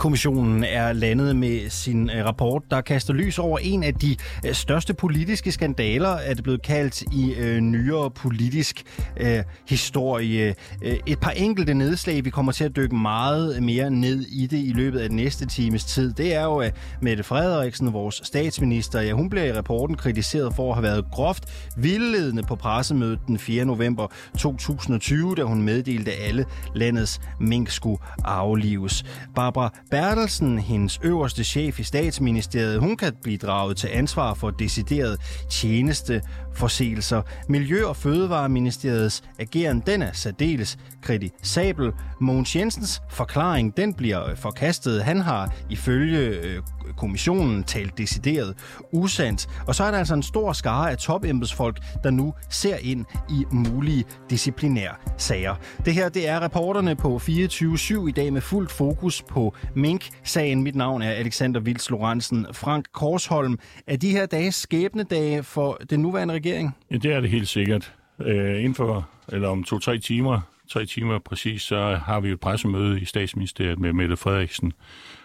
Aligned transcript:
Kommissionen 0.00 0.64
er 0.64 0.92
landet 0.92 1.36
med 1.36 1.70
sin 1.70 2.10
øh, 2.10 2.24
rapport, 2.24 2.62
der 2.70 2.80
kaster 2.80 3.14
lys 3.14 3.38
over 3.38 3.58
en 3.58 3.82
af 3.82 3.94
de 3.94 4.16
øh, 4.46 4.54
største 4.54 4.94
politiske 4.94 5.52
skandaler, 5.52 6.08
er 6.08 6.34
det 6.34 6.42
blevet 6.42 6.62
kaldt 6.62 7.02
i 7.02 7.34
øh, 7.34 7.60
nyere 7.60 8.10
politisk 8.10 8.82
øh, 9.16 9.42
historie. 9.68 10.54
Øh, 10.82 10.96
et 11.06 11.20
par 11.20 11.30
enkelte 11.30 11.74
nedslag, 11.74 12.24
vi 12.24 12.30
kommer 12.30 12.52
til 12.52 12.64
at 12.64 12.76
dykke 12.76 12.96
meget 12.96 13.62
mere 13.62 13.90
ned 13.90 14.20
i 14.20 14.46
det 14.46 14.58
i 14.58 14.72
løbet 14.74 14.98
af 14.98 15.08
den 15.08 15.16
næste 15.16 15.46
times 15.46 15.84
tid. 15.84 16.12
Det 16.12 16.34
er 16.34 16.44
jo, 16.44 16.56
at 16.56 16.74
Mette 17.02 17.22
Frederiksen, 17.22 17.92
vores 17.92 18.20
statsminister, 18.24 19.00
ja, 19.00 19.12
hun 19.12 19.30
bliver 19.30 19.46
i 19.46 19.52
rapporten 19.52 19.96
kritiseret 19.96 20.54
for 20.54 20.68
at 20.68 20.74
have 20.74 20.82
været 20.82 21.04
groft 21.12 21.44
vildledende 21.76 22.42
på 22.42 22.54
pressemødet 22.56 23.18
den 23.26 23.38
4. 23.38 23.64
november 23.64 24.06
2020, 24.38 25.34
da 25.34 25.42
hun 25.42 25.62
meddelte, 25.62 26.12
at 26.12 26.28
alle 26.28 26.44
landets 26.74 27.20
mink 27.40 27.70
skulle 27.70 27.98
aflives. 28.24 29.04
Barbara 29.34 29.72
Bertelsen, 29.90 30.58
hendes 30.58 31.00
øverste 31.02 31.44
chef 31.44 31.80
i 31.80 31.82
statsministeriet, 31.82 32.80
hun 32.80 32.96
kan 32.96 33.12
blive 33.22 33.38
draget 33.38 33.76
til 33.76 33.88
ansvar 33.92 34.34
for 34.34 34.50
decideret 34.50 35.20
tjenesteforseelser. 35.50 37.22
Miljø- 37.48 37.86
og 37.86 37.96
Fødevareministeriets 37.96 39.22
ageren, 39.38 39.82
den 39.86 40.02
er 40.02 40.12
særdeles 40.12 40.78
kritisabel. 41.02 41.92
Mogens 42.20 42.56
Jensens 42.56 43.02
forklaring, 43.10 43.76
den 43.76 43.94
bliver 43.94 44.30
øh, 44.30 44.36
forkastet. 44.36 45.04
Han 45.04 45.20
har 45.20 45.54
ifølge 45.70 46.18
øh, 46.18 46.62
kommissionen 46.96 47.64
talt 47.64 47.98
decideret 47.98 48.56
usandt. 48.92 49.48
Og 49.66 49.74
så 49.74 49.84
er 49.84 49.90
der 49.90 49.98
altså 49.98 50.14
en 50.14 50.22
stor 50.22 50.52
skare 50.52 50.90
af 50.90 50.98
topembedsfolk, 50.98 51.78
der 52.04 52.10
nu 52.10 52.34
ser 52.50 52.76
ind 52.76 53.04
i 53.30 53.44
mulige 53.50 54.04
disciplinære 54.30 54.94
sager. 55.16 55.54
Det 55.84 55.94
her, 55.94 56.08
det 56.08 56.28
er 56.28 56.40
reporterne 56.40 56.96
på 56.96 57.16
24-7 57.16 58.08
i 58.08 58.12
dag 58.12 58.32
med 58.32 58.40
fuldt 58.40 58.70
fokus 58.70 59.22
på 59.22 59.54
Mink-sagen. 59.74 60.62
Mit 60.62 60.74
navn 60.74 61.02
er 61.02 61.10
Alexander 61.10 61.60
Vils 61.60 61.90
Lorentzen. 61.90 62.46
Frank 62.52 62.84
Korsholm, 62.92 63.58
er 63.86 63.96
de 63.96 64.10
her 64.10 64.26
dage 64.26 64.52
skæbnedage 64.52 65.42
for 65.42 65.78
den 65.90 66.00
nuværende 66.00 66.34
regering? 66.34 66.76
Ja, 66.90 66.96
det 66.96 67.12
er 67.12 67.20
det 67.20 67.30
helt 67.30 67.48
sikkert. 67.48 67.92
Øh, 68.20 68.58
inden 68.58 68.74
for, 68.74 69.08
eller 69.28 69.48
om 69.48 69.64
to-tre 69.64 69.98
timer, 69.98 70.40
tre 70.70 70.86
timer 70.86 71.18
præcis, 71.18 71.62
så 71.62 72.00
har 72.06 72.20
vi 72.20 72.30
et 72.30 72.40
pressemøde 72.40 73.00
i 73.00 73.04
statsministeriet 73.04 73.78
med 73.78 73.92
Mette 73.92 74.16
Frederiksen, 74.16 74.72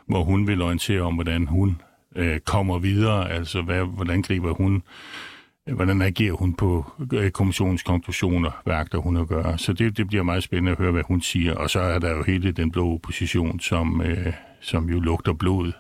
hvor 0.08 0.24
hun 0.24 0.48
vil 0.48 0.62
orientere 0.62 1.02
om, 1.02 1.14
hvordan 1.14 1.48
hun 1.48 1.82
øh, 2.16 2.40
kommer 2.40 2.80
videre, 2.80 3.32
altså 3.32 3.62
hvad, 3.62 3.84
hvordan 3.86 4.22
griber 4.22 4.54
hun, 4.54 4.84
hvordan 5.74 6.02
agerer 6.02 6.34
hun 6.34 6.54
på 6.54 6.92
øh, 7.14 7.32
kommissionens 7.32 7.84
konklusioner, 7.84 8.62
hvad 8.64 8.76
agter 8.76 8.98
hun 8.98 9.18
at 9.18 9.28
gøre. 9.28 9.58
Så 9.58 9.74
det, 9.74 9.98
det 9.98 10.08
bliver 10.08 10.24
meget 10.24 10.44
spændende 10.44 10.72
at 10.72 10.78
høre, 10.78 10.92
hvad 10.92 11.04
hun 11.08 11.22
siger. 11.22 11.56
Og 11.56 11.70
så 11.70 11.80
er 11.80 12.00
der 12.00 12.12
jo 12.16 12.24
hele 12.24 12.52
den 12.52 12.72
blå 12.72 12.94
opposition, 12.94 13.60
som, 13.60 14.02
øh, 14.02 14.34
som 14.62 14.90
jo 14.90 15.00
lugter 15.00 15.34
blod. 15.34 15.72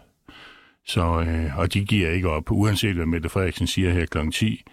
Så, 0.85 1.21
øh, 1.27 1.57
og 1.57 1.73
de 1.73 1.85
giver 1.85 2.09
ikke 2.09 2.29
op, 2.29 2.51
uanset 2.51 2.95
hvad 2.95 3.05
Mette 3.05 3.29
Frederiksen 3.29 3.67
siger 3.67 3.91
her 3.91 4.05
kl. 4.05 4.29
10, 4.31 4.63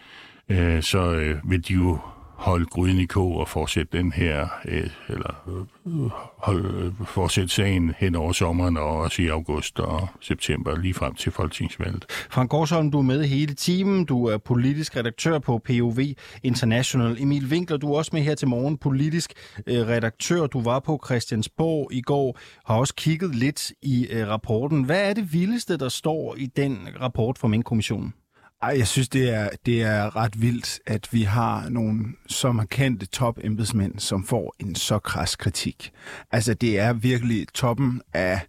øh, 0.49 0.83
så 0.83 1.13
øh, 1.13 1.51
vil 1.51 1.69
de 1.69 1.75
jo 1.75 1.99
holde 2.43 2.67
gryden 2.67 2.99
i 2.99 3.05
kog 3.05 3.37
og 3.37 3.49
fortsætte 3.49 3.99
den 3.99 4.13
her, 4.13 4.49
øh, 4.65 4.91
eller 5.09 5.49
øh, 5.49 6.11
hold, 6.39 6.75
øh, 6.75 7.07
fortsætte 7.07 7.49
sagen 7.49 7.95
hen 7.99 8.15
over 8.15 8.33
sommeren 8.33 8.77
og 8.77 8.99
også 8.99 9.23
i 9.23 9.29
august 9.29 9.81
og 9.81 10.09
september, 10.21 10.79
lige 10.79 10.95
frem 10.95 11.15
til 11.15 11.33
folketingsvalget. 11.33 12.05
Frank 12.31 12.51
Gårdsholm, 12.51 12.91
du 12.91 12.99
er 12.99 13.03
med 13.03 13.25
hele 13.25 13.55
timen. 13.55 14.05
Du 14.05 14.27
er 14.27 14.39
politisk 14.39 14.97
redaktør 14.97 15.39
på 15.39 15.59
POV 15.59 15.99
International. 16.43 17.23
Emil 17.23 17.47
Winkler, 17.47 17.77
du 17.77 17.93
er 17.93 17.99
også 17.99 18.11
med 18.15 18.23
her 18.23 18.35
til 18.35 18.49
morgen, 18.49 18.79
politisk 18.79 19.33
øh, 19.67 19.89
redaktør. 19.89 20.47
Du 20.47 20.63
var 20.63 20.81
på 20.81 21.03
Christiansborg 21.07 21.93
i 21.93 22.01
går, 22.01 22.39
har 22.67 22.77
også 22.77 22.95
kigget 22.95 23.35
lidt 23.35 23.73
i 23.83 24.07
øh, 24.11 24.29
rapporten. 24.29 24.85
Hvad 24.85 25.11
er 25.11 25.15
det 25.15 25.33
vildeste, 25.33 25.77
der 25.77 25.89
står 25.89 26.37
i 26.39 26.47
den 26.47 26.89
rapport 27.01 27.39
fra 27.39 27.49
Mink-kommissionen? 27.49 28.15
Ej, 28.63 28.75
jeg 28.79 28.87
synes, 28.89 29.09
det 29.09 29.31
er, 29.31 29.49
det 29.67 29.83
er 29.83 30.17
ret 30.17 30.41
vildt, 30.41 30.81
at 30.87 31.09
vi 31.13 31.23
har 31.23 31.69
nogle 31.69 32.05
så 32.27 32.53
markante 32.53 33.07
top 33.07 33.39
embedsmænd, 33.45 33.99
som 33.99 34.25
får 34.25 34.55
en 34.59 34.75
så 34.75 34.99
kras 34.99 35.37
kritik. 35.37 35.93
Altså, 36.33 36.55
det 36.55 36.79
er 36.79 36.93
virkelig 36.93 37.47
toppen 37.55 38.03
af, 38.13 38.41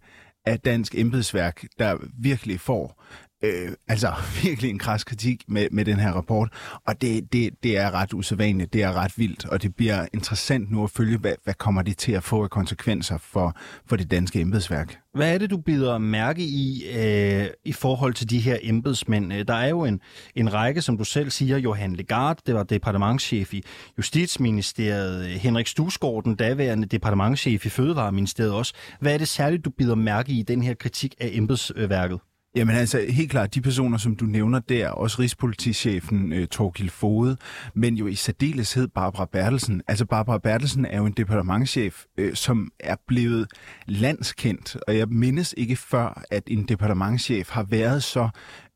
af 0.45 0.59
dansk 0.59 0.95
embedsværk, 0.95 1.65
der 1.79 1.97
virkelig 2.17 2.59
får 2.59 3.03
øh, 3.43 3.71
altså 3.87 4.13
virkelig 4.43 4.69
en 4.69 4.79
kras 4.79 5.03
kritik 5.03 5.43
med, 5.47 5.67
med 5.71 5.85
den 5.85 5.99
her 5.99 6.11
rapport, 6.11 6.49
og 6.87 7.01
det, 7.01 7.33
det, 7.33 7.49
det 7.63 7.77
er 7.77 7.91
ret 7.91 8.13
usædvanligt, 8.13 8.73
det 8.73 8.83
er 8.83 8.93
ret 8.93 9.17
vildt, 9.17 9.45
og 9.45 9.61
det 9.61 9.75
bliver 9.75 10.05
interessant 10.13 10.71
nu 10.71 10.83
at 10.83 10.89
følge, 10.89 11.17
hvad, 11.17 11.33
hvad 11.43 11.53
kommer 11.53 11.81
det 11.81 11.97
til 11.97 12.11
at 12.11 12.23
få 12.23 12.43
af 12.43 12.49
konsekvenser 12.49 13.17
for, 13.17 13.57
for 13.85 13.95
det 13.95 14.11
danske 14.11 14.41
embedsværk. 14.41 14.99
Hvad 15.13 15.33
er 15.33 15.37
det, 15.37 15.49
du 15.49 15.57
bider 15.57 15.97
mærke 15.97 16.43
i 16.43 16.83
øh, 16.95 17.47
i 17.65 17.73
forhold 17.73 18.13
til 18.13 18.29
de 18.29 18.39
her 18.39 18.57
embedsmænd? 18.61 19.33
Øh, 19.33 19.47
der 19.47 19.53
er 19.53 19.69
jo 19.69 19.85
en, 19.85 20.01
en 20.35 20.53
række, 20.53 20.81
som 20.81 20.97
du 20.97 21.03
selv 21.03 21.29
siger, 21.29 21.57
Johan 21.57 21.95
Legard, 21.95 22.39
det 22.45 22.55
var 22.55 22.63
departementschef 22.63 23.53
i 23.53 23.63
Justitsministeriet, 23.97 25.25
øh, 25.25 25.31
Henrik 25.31 25.67
Stusgaard, 25.67 26.23
den 26.23 26.35
daværende 26.35 26.87
departementschef 26.87 27.65
i 27.65 27.69
Fødevareministeriet 27.69 28.53
også. 28.53 28.73
Hvad 28.99 29.13
er 29.13 29.17
det 29.17 29.27
særligt, 29.27 29.65
du 29.65 29.69
bider 29.69 29.95
mærke 29.95 30.31
i 30.31 30.41
den 30.41 30.63
her 30.63 30.73
kritik 30.73 31.15
af 31.19 31.29
embedsværket? 31.33 32.19
Jamen 32.55 32.75
altså, 32.75 33.05
helt 33.09 33.31
klart, 33.31 33.55
de 33.55 33.61
personer, 33.61 33.97
som 33.97 34.15
du 34.15 34.25
nævner 34.25 34.59
der, 34.59 34.89
også 34.89 35.19
Rigspolitichefen 35.19 36.33
øh, 36.33 36.47
Torgild 36.47 36.89
Fode, 36.89 37.37
men 37.73 37.95
jo 37.95 38.07
i 38.07 38.15
særdeleshed 38.15 38.87
Barbara 38.87 39.25
Bertelsen. 39.25 39.81
Altså, 39.87 40.05
Barbara 40.05 40.37
Bertelsen 40.37 40.85
er 40.85 40.97
jo 40.97 41.05
en 41.05 41.13
departementchef, 41.13 42.03
øh, 42.17 42.35
som 42.35 42.71
er 42.79 42.95
blevet 43.07 43.47
landskendt, 43.87 44.77
og 44.87 44.97
jeg 44.97 45.07
mindes 45.07 45.53
ikke 45.57 45.75
før, 45.75 46.23
at 46.31 46.43
en 46.47 46.63
departementchef 46.63 47.49
har 47.49 47.63
været 47.63 48.03
så 48.03 48.29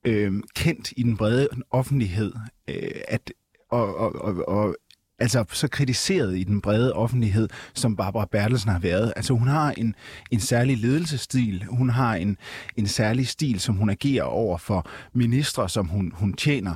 øh, 0.05 0.33
kendt 0.55 0.93
i 0.97 1.03
den 1.03 1.17
brede 1.17 1.47
offentlighed, 1.71 2.33
øh, 2.69 3.01
at 3.07 3.31
og, 3.71 3.97
og, 3.97 4.15
og, 4.15 4.47
og 4.47 4.75
altså 5.19 5.45
så 5.51 5.67
kritiseret 5.67 6.37
i 6.37 6.43
den 6.43 6.61
brede 6.61 6.93
offentlighed, 6.93 7.49
som 7.73 7.95
Barbara 7.95 8.27
Bertelsen 8.31 8.71
har 8.71 8.79
været. 8.79 9.13
Altså 9.15 9.33
hun 9.33 9.47
har 9.47 9.71
en, 9.71 9.95
en 10.31 10.39
særlig 10.39 10.77
ledelsesstil, 10.77 11.65
hun 11.69 11.89
har 11.89 12.15
en, 12.15 12.37
en 12.77 12.87
særlig 12.87 13.27
stil, 13.27 13.59
som 13.59 13.75
hun 13.75 13.89
agerer 13.89 14.23
over 14.23 14.57
for 14.57 14.89
ministre, 15.13 15.69
som 15.69 15.87
hun, 15.87 16.11
hun 16.15 16.33
tjener, 16.33 16.75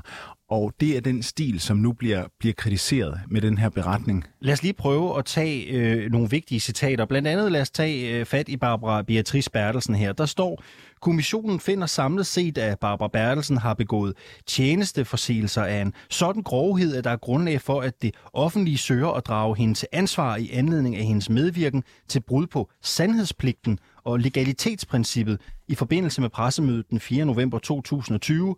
og 0.52 0.74
det 0.79 0.97
er 0.97 1.02
den 1.02 1.24
stil, 1.24 1.59
som 1.59 1.78
nu 1.78 1.94
bliver, 1.94 2.24
bliver 2.40 2.53
kritiseret 2.53 3.22
med 3.28 3.41
den 3.41 3.57
her 3.57 3.69
beretning. 3.69 4.25
Lad 4.40 4.53
os 4.53 4.63
lige 4.63 4.73
prøve 4.73 5.18
at 5.18 5.25
tage 5.25 5.66
øh, 5.66 6.12
nogle 6.12 6.29
vigtige 6.29 6.59
citater. 6.59 7.06
Blandt 7.06 7.28
andet 7.28 7.52
lad 7.52 7.62
os 7.62 7.69
tage 7.69 8.19
øh, 8.19 8.25
fat 8.25 8.50
i 8.50 8.58
Barbara 8.58 9.02
Beatrice 9.02 9.52
Bertelsen 9.52 9.96
her. 9.96 10.13
Der 10.13 10.25
står, 10.25 10.63
kommissionen 11.02 11.60
finder 11.60 11.88
samlet 11.88 12.26
set, 12.26 12.58
at 12.58 12.80
Barbara 12.80 13.08
Bertelsen 13.08 13.58
har 13.58 13.74
begået 13.74 14.14
tjenesteforseelser 14.48 15.64
af 15.64 15.82
en 15.82 15.94
sådan 16.10 16.44
grovhed, 16.44 16.96
at 16.96 17.04
der 17.04 17.10
er 17.10 17.18
grundlag 17.18 17.62
for, 17.62 17.82
at 17.82 18.02
det 18.02 18.16
offentlige 18.34 18.78
søger 18.78 19.10
at 19.10 19.26
drage 19.26 19.56
hende 19.56 19.74
til 19.74 19.88
ansvar 19.92 20.36
i 20.36 20.50
anledning 20.54 20.96
af 20.96 21.04
hendes 21.04 21.30
medvirken 21.30 21.84
til 22.08 22.20
brud 22.20 22.48
på 22.48 22.70
sandhedspligten 22.82 23.80
og 24.04 24.20
legalitetsprincippet 24.20 25.42
i 25.68 25.76
forbindelse 25.76 26.22
med 26.22 26.30
pressemødet 26.30 26.90
den 26.90 27.00
4. 27.00 27.26
november 27.26 27.60
2020, 27.60 28.56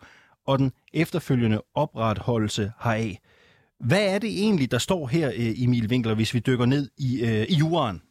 og 0.47 0.59
den 0.59 0.71
efterfølgende 0.93 1.61
opretholdelse 1.75 2.71
heraf. 2.83 3.19
Hvad 3.79 4.05
er 4.05 4.19
det 4.19 4.29
egentlig, 4.29 4.71
der 4.71 4.77
står 4.77 5.07
her, 5.07 5.31
øh, 5.35 5.63
Emil 5.63 5.87
Winkler, 5.87 6.15
hvis 6.15 6.33
vi 6.33 6.39
dykker 6.39 6.65
ned 6.65 6.89
i, 6.97 7.21
øh, 7.21 7.45
i 7.49 7.53
juraen? 7.53 8.01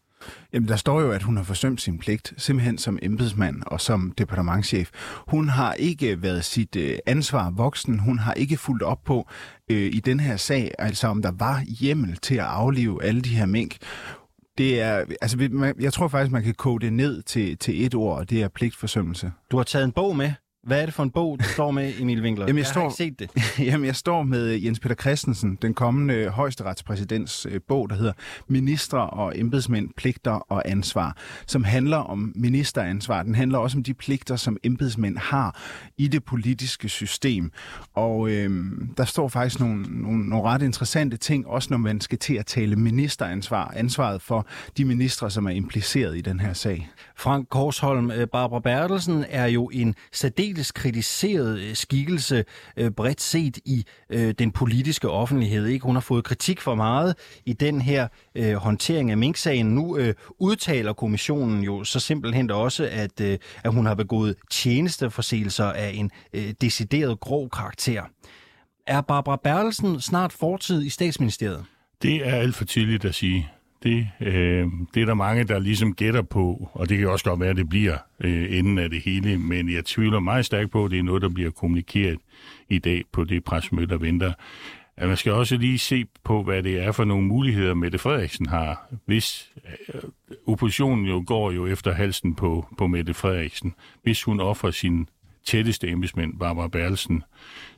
Jamen, 0.52 0.69
der 0.69 0.76
står 0.76 1.00
jo, 1.00 1.10
at 1.10 1.22
hun 1.22 1.36
har 1.36 1.44
forsømt 1.44 1.80
sin 1.80 1.98
pligt, 1.98 2.34
simpelthen 2.36 2.78
som 2.78 2.98
embedsmand 3.02 3.62
og 3.66 3.80
som 3.80 4.12
departementchef. 4.19 4.90
Hun 5.28 5.48
har 5.48 5.72
ikke 5.72 6.22
været 6.22 6.44
sit 6.44 6.76
øh, 6.76 6.98
ansvar 7.06 7.50
voksen. 7.50 7.98
Hun 7.98 8.19
har 8.19 8.32
ikke 8.32 8.56
fulgt 8.56 8.82
op 8.82 9.04
på 9.04 9.28
øh, 9.70 9.94
i 9.94 10.00
den 10.00 10.20
her 10.20 10.36
sag, 10.36 10.70
altså 10.78 11.08
om 11.08 11.22
der 11.22 11.32
var 11.38 11.62
hjemmel 11.80 12.16
til 12.16 12.34
at 12.34 12.44
aflive 12.44 13.04
alle 13.04 13.20
de 13.20 13.36
her 13.36 13.46
mink. 13.46 13.76
Det 14.58 14.80
er, 14.80 15.04
altså, 15.22 15.72
jeg 15.80 15.92
tror 15.92 16.08
faktisk, 16.08 16.32
man 16.32 16.42
kan 16.42 16.54
kode 16.54 16.84
det 16.84 16.92
ned 16.92 17.22
til, 17.22 17.58
til 17.58 17.86
et 17.86 17.94
ord, 17.94 18.18
og 18.18 18.30
det 18.30 18.42
er 18.42 18.48
pligtforsømmelse. 18.48 19.32
Du 19.50 19.56
har 19.56 19.64
taget 19.64 19.84
en 19.84 19.92
bog 19.92 20.16
med. 20.16 20.32
Hvad 20.67 20.82
er 20.82 20.85
det 20.85 20.94
for 20.94 21.03
en 21.03 21.11
bog, 21.11 21.38
du 21.38 21.44
står 21.44 21.70
med, 21.70 21.93
Emil 22.00 22.23
Winkler? 22.23 22.47
Jamen, 22.49 22.59
jeg, 22.59 22.64
jeg, 22.64 22.67
står, 22.67 22.81
har 22.81 22.88
ikke 22.88 22.97
set 22.97 23.19
det. 23.19 23.59
Jamen, 23.70 23.87
jeg 23.87 23.97
står 23.97 24.23
med 24.23 24.49
Jens 24.49 24.81
Peter 24.81 24.94
Christensen, 24.94 25.59
den 25.62 25.75
kommende 25.75 26.29
højesteretspræsidents 26.29 27.47
øh, 27.50 27.61
bog, 27.69 27.91
der 27.91 27.97
hedder 27.97 28.12
Ministre 28.49 29.11
og 29.11 29.38
embedsmænd, 29.38 29.91
pligter 29.97 30.31
og 30.32 30.70
ansvar, 30.70 31.17
som 31.47 31.64
handler 31.64 31.97
om 31.97 32.32
ministeransvar. 32.35 33.23
Den 33.23 33.35
handler 33.35 33.59
også 33.59 33.79
om 33.79 33.82
de 33.82 33.94
pligter, 33.94 34.37
som 34.37 34.56
embedsmænd 34.62 35.19
har 35.19 35.61
i 35.99 36.09
det 36.09 36.25
politiske 36.25 36.88
system. 36.88 37.53
Og 37.94 38.31
øhm, 38.31 38.94
der 38.97 39.05
står 39.05 39.29
faktisk 39.29 39.61
nogle, 39.61 39.82
nogle, 40.03 40.29
nogle 40.29 40.49
ret 40.49 40.62
interessante 40.62 41.17
ting, 41.17 41.47
også 41.47 41.69
når 41.70 41.79
man 41.79 42.00
skal 42.00 42.19
til 42.19 42.35
at 42.35 42.47
tale 42.47 42.76
ministeransvar, 42.76 43.73
ansvaret 43.76 44.23
for 44.23 44.47
de 44.76 44.85
ministre, 44.85 45.31
som 45.31 45.47
er 45.47 45.50
impliceret 45.50 46.17
i 46.17 46.20
den 46.20 46.41
her 46.41 46.53
sag. 46.53 46.91
Frank 47.17 47.49
Korsholm, 47.49 48.11
øh, 48.11 48.26
Barbara 48.29 48.61
Bertelsen 48.61 49.25
er 49.29 49.47
jo 49.47 49.70
en 49.73 49.94
særdeles 50.12 50.51
særdeles 50.52 50.72
kritiseret 50.72 51.58
øh, 51.58 51.75
skikkelse 51.76 52.44
øh, 52.76 52.90
bredt 52.90 53.20
set 53.20 53.58
i 53.64 53.84
øh, 54.10 54.34
den 54.38 54.50
politiske 54.52 55.10
offentlighed. 55.10 55.66
Ikke? 55.66 55.84
Hun 55.84 55.96
har 55.96 56.00
fået 56.00 56.25
kritik 56.25 56.60
for 56.60 56.75
meget 56.75 57.14
i 57.46 57.52
den 57.52 57.82
her 57.82 58.08
øh, 58.34 58.54
håndtering 58.54 59.10
af 59.10 59.16
Mink-sagen. 59.16 59.66
Nu 59.66 59.96
øh, 59.96 60.14
udtaler 60.38 60.93
kommissionen 60.93 61.64
jo 61.64 61.84
så 61.84 62.00
simpelthen 62.00 62.50
også, 62.50 62.88
at, 62.93 63.20
øh, 63.20 63.38
at 63.64 63.72
hun 63.72 63.87
har 63.87 63.94
begået 63.94 64.37
tjenesteforseelser 64.50 65.64
af 65.64 65.90
en 65.94 66.10
øh, 66.32 66.54
decideret 66.60 67.20
grov 67.20 67.50
karakter. 67.50 68.02
Er 68.87 69.00
Barbara 69.00 69.37
Bertelsen 69.37 70.00
snart 70.00 70.32
fortid 70.32 70.82
i 70.82 70.88
statsministeriet? 70.88 71.64
Det 72.02 72.16
er 72.28 72.34
alt 72.34 72.54
for 72.54 72.64
tidligt 72.64 73.04
at 73.04 73.14
sige. 73.14 73.50
Det, 73.82 74.08
øh, 74.20 74.67
det 74.94 75.02
er 75.02 75.06
der 75.06 75.14
mange, 75.14 75.44
der 75.44 75.58
ligesom 75.58 75.94
gætter 75.94 76.23
på, 76.23 76.70
og 76.73 76.88
det 76.88 76.99
kan 76.99 77.08
også 77.08 77.25
godt 77.25 77.40
være, 77.40 77.50
at 77.50 77.56
det 77.56 77.69
bliver 77.69 77.99
øh, 78.20 78.58
enden 78.58 78.79
af 78.79 78.90
det 78.90 79.02
hele, 79.02 79.38
men 79.38 79.73
jeg 79.73 79.84
tvivler 79.84 80.20
meget 80.20 80.46
stærkt 80.46 80.70
på, 80.70 80.84
at 80.84 80.90
det 80.90 80.99
er 80.99 81.02
noget, 81.02 81.23
der 81.23 81.29
bliver 81.29 81.50
kommunikeret 81.50 82.19
i 82.69 82.79
dag 82.79 83.02
på 83.12 83.25
det 83.25 83.44
presmøde, 83.44 83.87
der 83.87 83.96
venter. 83.96 84.32
At 84.96 85.08
man 85.08 85.17
skal 85.17 85.32
også 85.32 85.56
lige 85.56 85.79
se 85.79 86.05
på, 86.25 86.43
hvad 86.43 86.62
det 86.62 86.82
er 86.82 86.93
for 86.93 87.05
nogle 87.05 87.26
muligheder, 87.26 87.75
Mette 87.75 87.99
Frederiksen 87.99 88.46
har. 88.46 88.88
Hvis 89.06 89.52
øh, 89.94 90.00
oppositionen 90.46 91.06
jo 91.06 91.25
går 91.26 91.50
jo 91.50 91.67
efter 91.67 91.93
halsen 91.93 92.35
på, 92.35 92.67
på 92.78 92.87
Mette 92.87 93.14
Frederiksen, 93.14 93.75
hvis 94.02 94.23
hun 94.23 94.40
offrer 94.40 94.70
sin 94.70 95.08
tætteste 95.44 95.88
embedsmænd, 95.88 96.38
Barbara 96.38 96.69
Berlsen, 96.69 97.23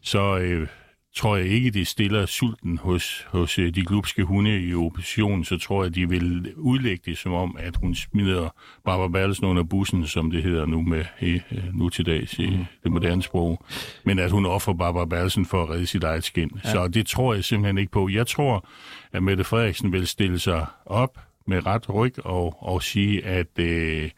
så 0.01 0.39
øh, 0.39 0.69
tror 1.17 1.37
jeg 1.37 1.47
ikke, 1.47 1.71
det 1.71 1.87
stiller 1.87 2.27
sulten 2.27 2.79
hos, 2.79 3.27
hos 3.29 3.59
øh, 3.59 3.75
de 3.75 3.85
glupske 3.85 4.25
hunde 4.25 4.61
i 4.61 4.75
oppositionen, 4.75 5.45
så 5.45 5.59
tror 5.59 5.83
jeg, 5.83 5.95
de 5.95 6.09
vil 6.09 6.53
udlægge 6.57 7.03
det 7.07 7.19
som 7.19 7.33
om, 7.33 7.57
at 7.61 7.77
hun 7.77 7.95
smider 7.95 8.55
Barbara 8.85 9.09
Bertelsen 9.09 9.47
under 9.47 9.63
bussen, 9.63 10.07
som 10.07 10.31
det 10.31 10.43
hedder 10.43 10.67
nu, 10.67 10.83
med, 10.83 11.05
øh, 11.23 11.41
nu 11.73 11.89
til 11.89 12.07
dags 12.07 12.39
i 12.39 12.59
det 12.83 12.93
moderne 12.93 13.23
sprog. 13.23 13.65
Men 14.05 14.19
at 14.19 14.31
hun 14.31 14.47
offrer 14.47 14.75
Barbara 14.75 15.05
Bertelsen 15.05 15.47
for 15.47 15.63
at 15.63 15.71
redde 15.71 15.87
sit 15.87 16.05
eget 16.05 16.25
skin. 16.25 16.51
Ja. 16.65 16.71
Så 16.71 16.89
det 16.89 17.07
tror 17.07 17.35
jeg 17.35 17.45
simpelthen 17.45 17.79
ikke 17.79 17.93
på. 17.93 18.09
Jeg 18.09 18.27
tror, 18.27 18.69
at 19.13 19.23
Mette 19.23 19.45
Frederiksen 19.45 19.93
vil 19.93 20.07
stille 20.07 20.39
sig 20.39 20.67
op 20.87 21.19
med 21.47 21.67
ret 21.67 21.95
ryg 21.95 22.15
og, 22.25 22.57
og 22.63 22.83
sige, 22.83 23.25
at 23.25 23.59
øh, 23.59 24.11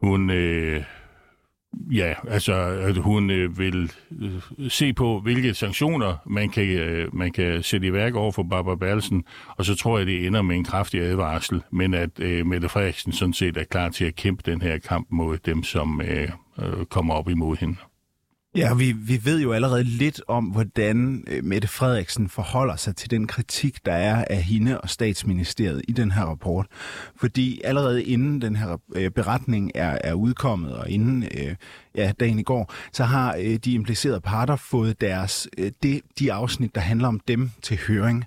hun... 0.00 0.30
Øh, 0.30 0.82
Ja, 1.90 2.14
altså 2.28 2.54
at 2.62 2.96
hun 2.96 3.30
øh, 3.30 3.58
vil 3.58 3.92
øh, 4.22 4.70
se 4.70 4.92
på, 4.92 5.20
hvilke 5.20 5.54
sanktioner 5.54 6.16
man 6.26 6.50
kan, 6.50 6.64
øh, 6.64 7.14
man 7.14 7.32
kan 7.32 7.62
sætte 7.62 7.86
i 7.86 7.92
værk 7.92 8.14
over 8.14 8.32
for 8.32 8.42
Barbara 8.42 8.76
Berlsen, 8.76 9.24
og 9.48 9.64
så 9.64 9.74
tror 9.74 9.98
jeg, 9.98 10.06
det 10.06 10.26
ender 10.26 10.42
med 10.42 10.56
en 10.56 10.64
kraftig 10.64 11.00
advarsel, 11.00 11.62
men 11.70 11.94
at 11.94 12.20
øh, 12.20 12.46
Mette 12.46 12.68
Frederiksen 12.68 13.12
sådan 13.12 13.32
set 13.32 13.56
er 13.56 13.64
klar 13.64 13.88
til 13.88 14.04
at 14.04 14.14
kæmpe 14.14 14.42
den 14.50 14.62
her 14.62 14.78
kamp 14.78 15.06
mod 15.10 15.38
dem, 15.38 15.62
som 15.62 16.00
øh, 16.00 16.28
øh, 16.58 16.84
kommer 16.84 17.14
op 17.14 17.28
imod 17.28 17.56
hende. 17.56 17.76
Ja, 18.56 18.74
vi, 18.74 18.92
vi 18.92 19.20
ved 19.24 19.40
jo 19.40 19.52
allerede 19.52 19.84
lidt 19.84 20.20
om, 20.28 20.44
hvordan 20.44 21.24
øh, 21.26 21.44
Mette 21.44 21.68
Frederiksen 21.68 22.28
forholder 22.28 22.76
sig 22.76 22.96
til 22.96 23.10
den 23.10 23.26
kritik, 23.26 23.86
der 23.86 23.92
er 23.92 24.24
af 24.30 24.42
hende 24.42 24.80
og 24.80 24.90
statsministeriet 24.90 25.82
i 25.88 25.92
den 25.92 26.10
her 26.10 26.22
rapport. 26.22 26.66
Fordi 27.16 27.60
allerede 27.64 28.04
inden 28.04 28.42
den 28.42 28.56
her 28.56 28.76
øh, 28.94 29.10
beretning 29.10 29.70
er, 29.74 29.98
er 30.04 30.14
udkommet, 30.14 30.76
og 30.76 30.90
inden 30.90 31.22
øh, 31.22 31.54
ja, 31.94 32.12
dagen 32.20 32.38
i 32.38 32.42
går, 32.42 32.72
så 32.92 33.04
har 33.04 33.36
øh, 33.38 33.56
de 33.56 33.72
implicerede 33.72 34.20
parter 34.20 34.56
fået 34.56 35.00
deres, 35.00 35.48
øh, 35.58 35.72
det, 35.82 36.00
de 36.18 36.32
afsnit, 36.32 36.74
der 36.74 36.80
handler 36.80 37.08
om 37.08 37.20
dem, 37.28 37.50
til 37.62 37.80
høring. 37.88 38.24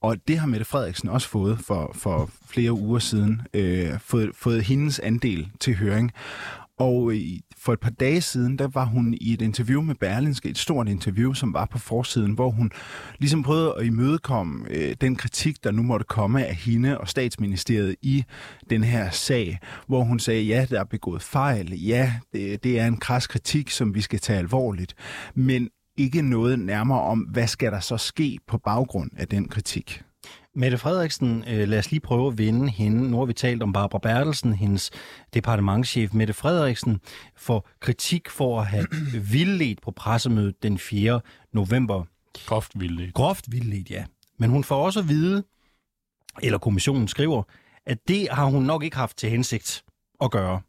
Og 0.00 0.16
det 0.28 0.38
har 0.38 0.46
Mette 0.46 0.64
Frederiksen 0.64 1.08
også 1.08 1.28
fået 1.28 1.58
for, 1.58 1.90
for 1.94 2.30
flere 2.48 2.72
uger 2.72 2.98
siden, 2.98 3.42
øh, 3.54 3.98
fået, 4.00 4.30
fået 4.34 4.62
hendes 4.62 4.98
andel 4.98 5.48
til 5.60 5.76
høring. 5.76 6.12
Og 6.78 7.12
for 7.56 7.72
et 7.72 7.80
par 7.80 7.90
dage 7.90 8.20
siden, 8.20 8.58
der 8.58 8.68
var 8.68 8.84
hun 8.84 9.14
i 9.20 9.32
et 9.32 9.42
interview 9.42 9.82
med 9.82 9.94
Berlinske, 9.94 10.48
et 10.48 10.58
stort 10.58 10.88
interview, 10.88 11.32
som 11.32 11.54
var 11.54 11.66
på 11.66 11.78
forsiden, 11.78 12.32
hvor 12.32 12.50
hun 12.50 12.70
ligesom 13.18 13.42
prøvede 13.42 13.74
at 13.78 13.86
imødekomme 13.86 14.66
øh, 14.70 14.94
den 15.00 15.16
kritik, 15.16 15.64
der 15.64 15.70
nu 15.70 15.82
måtte 15.82 16.06
komme 16.08 16.46
af 16.46 16.54
hende 16.54 16.98
og 16.98 17.08
statsministeriet 17.08 17.96
i 18.02 18.24
den 18.70 18.84
her 18.84 19.10
sag, 19.10 19.58
hvor 19.86 20.04
hun 20.04 20.18
sagde, 20.18 20.42
ja, 20.42 20.66
der 20.70 20.80
er 20.80 20.84
begået 20.84 21.22
fejl, 21.22 21.80
ja, 21.80 22.12
det, 22.32 22.64
det 22.64 22.80
er 22.80 22.86
en 22.86 22.96
kras 22.96 23.26
kritik, 23.26 23.70
som 23.70 23.94
vi 23.94 24.00
skal 24.00 24.18
tage 24.18 24.38
alvorligt, 24.38 24.94
men 25.34 25.68
ikke 25.96 26.22
noget 26.22 26.58
nærmere 26.58 27.00
om, 27.00 27.18
hvad 27.18 27.46
skal 27.46 27.72
der 27.72 27.80
så 27.80 27.96
ske 27.96 28.38
på 28.48 28.58
baggrund 28.58 29.10
af 29.16 29.28
den 29.28 29.48
kritik. 29.48 30.02
Mette 30.58 30.78
Frederiksen, 30.78 31.44
øh, 31.48 31.68
lad 31.68 31.78
os 31.78 31.90
lige 31.90 32.00
prøve 32.00 32.26
at 32.26 32.38
vinde 32.38 32.70
hende. 32.70 33.10
Nu 33.10 33.18
har 33.18 33.24
vi 33.24 33.32
talt 33.32 33.62
om 33.62 33.72
Barbara 33.72 33.98
Bertelsen, 33.98 34.52
hendes 34.52 34.90
departementchef 35.34 36.14
Mette 36.14 36.32
Frederiksen, 36.32 37.00
for 37.36 37.66
kritik 37.80 38.28
for 38.28 38.60
at 38.60 38.66
have 38.66 38.86
vildledt 39.32 39.82
på 39.82 39.90
pressemødet 39.90 40.62
den 40.62 40.78
4. 40.78 41.20
november. 41.52 42.04
Groft 42.46 42.72
vildledt. 42.80 43.14
Groft 43.14 43.52
vildledt, 43.52 43.90
ja. 43.90 44.04
Men 44.38 44.50
hun 44.50 44.64
får 44.64 44.84
også 44.84 45.00
at 45.00 45.08
vide, 45.08 45.44
eller 46.42 46.58
kommissionen 46.58 47.08
skriver, 47.08 47.42
at 47.86 47.98
det 48.08 48.28
har 48.30 48.44
hun 48.44 48.62
nok 48.62 48.84
ikke 48.84 48.96
haft 48.96 49.16
til 49.16 49.30
hensigt 49.30 49.84
at 50.20 50.30
gøre. 50.30 50.60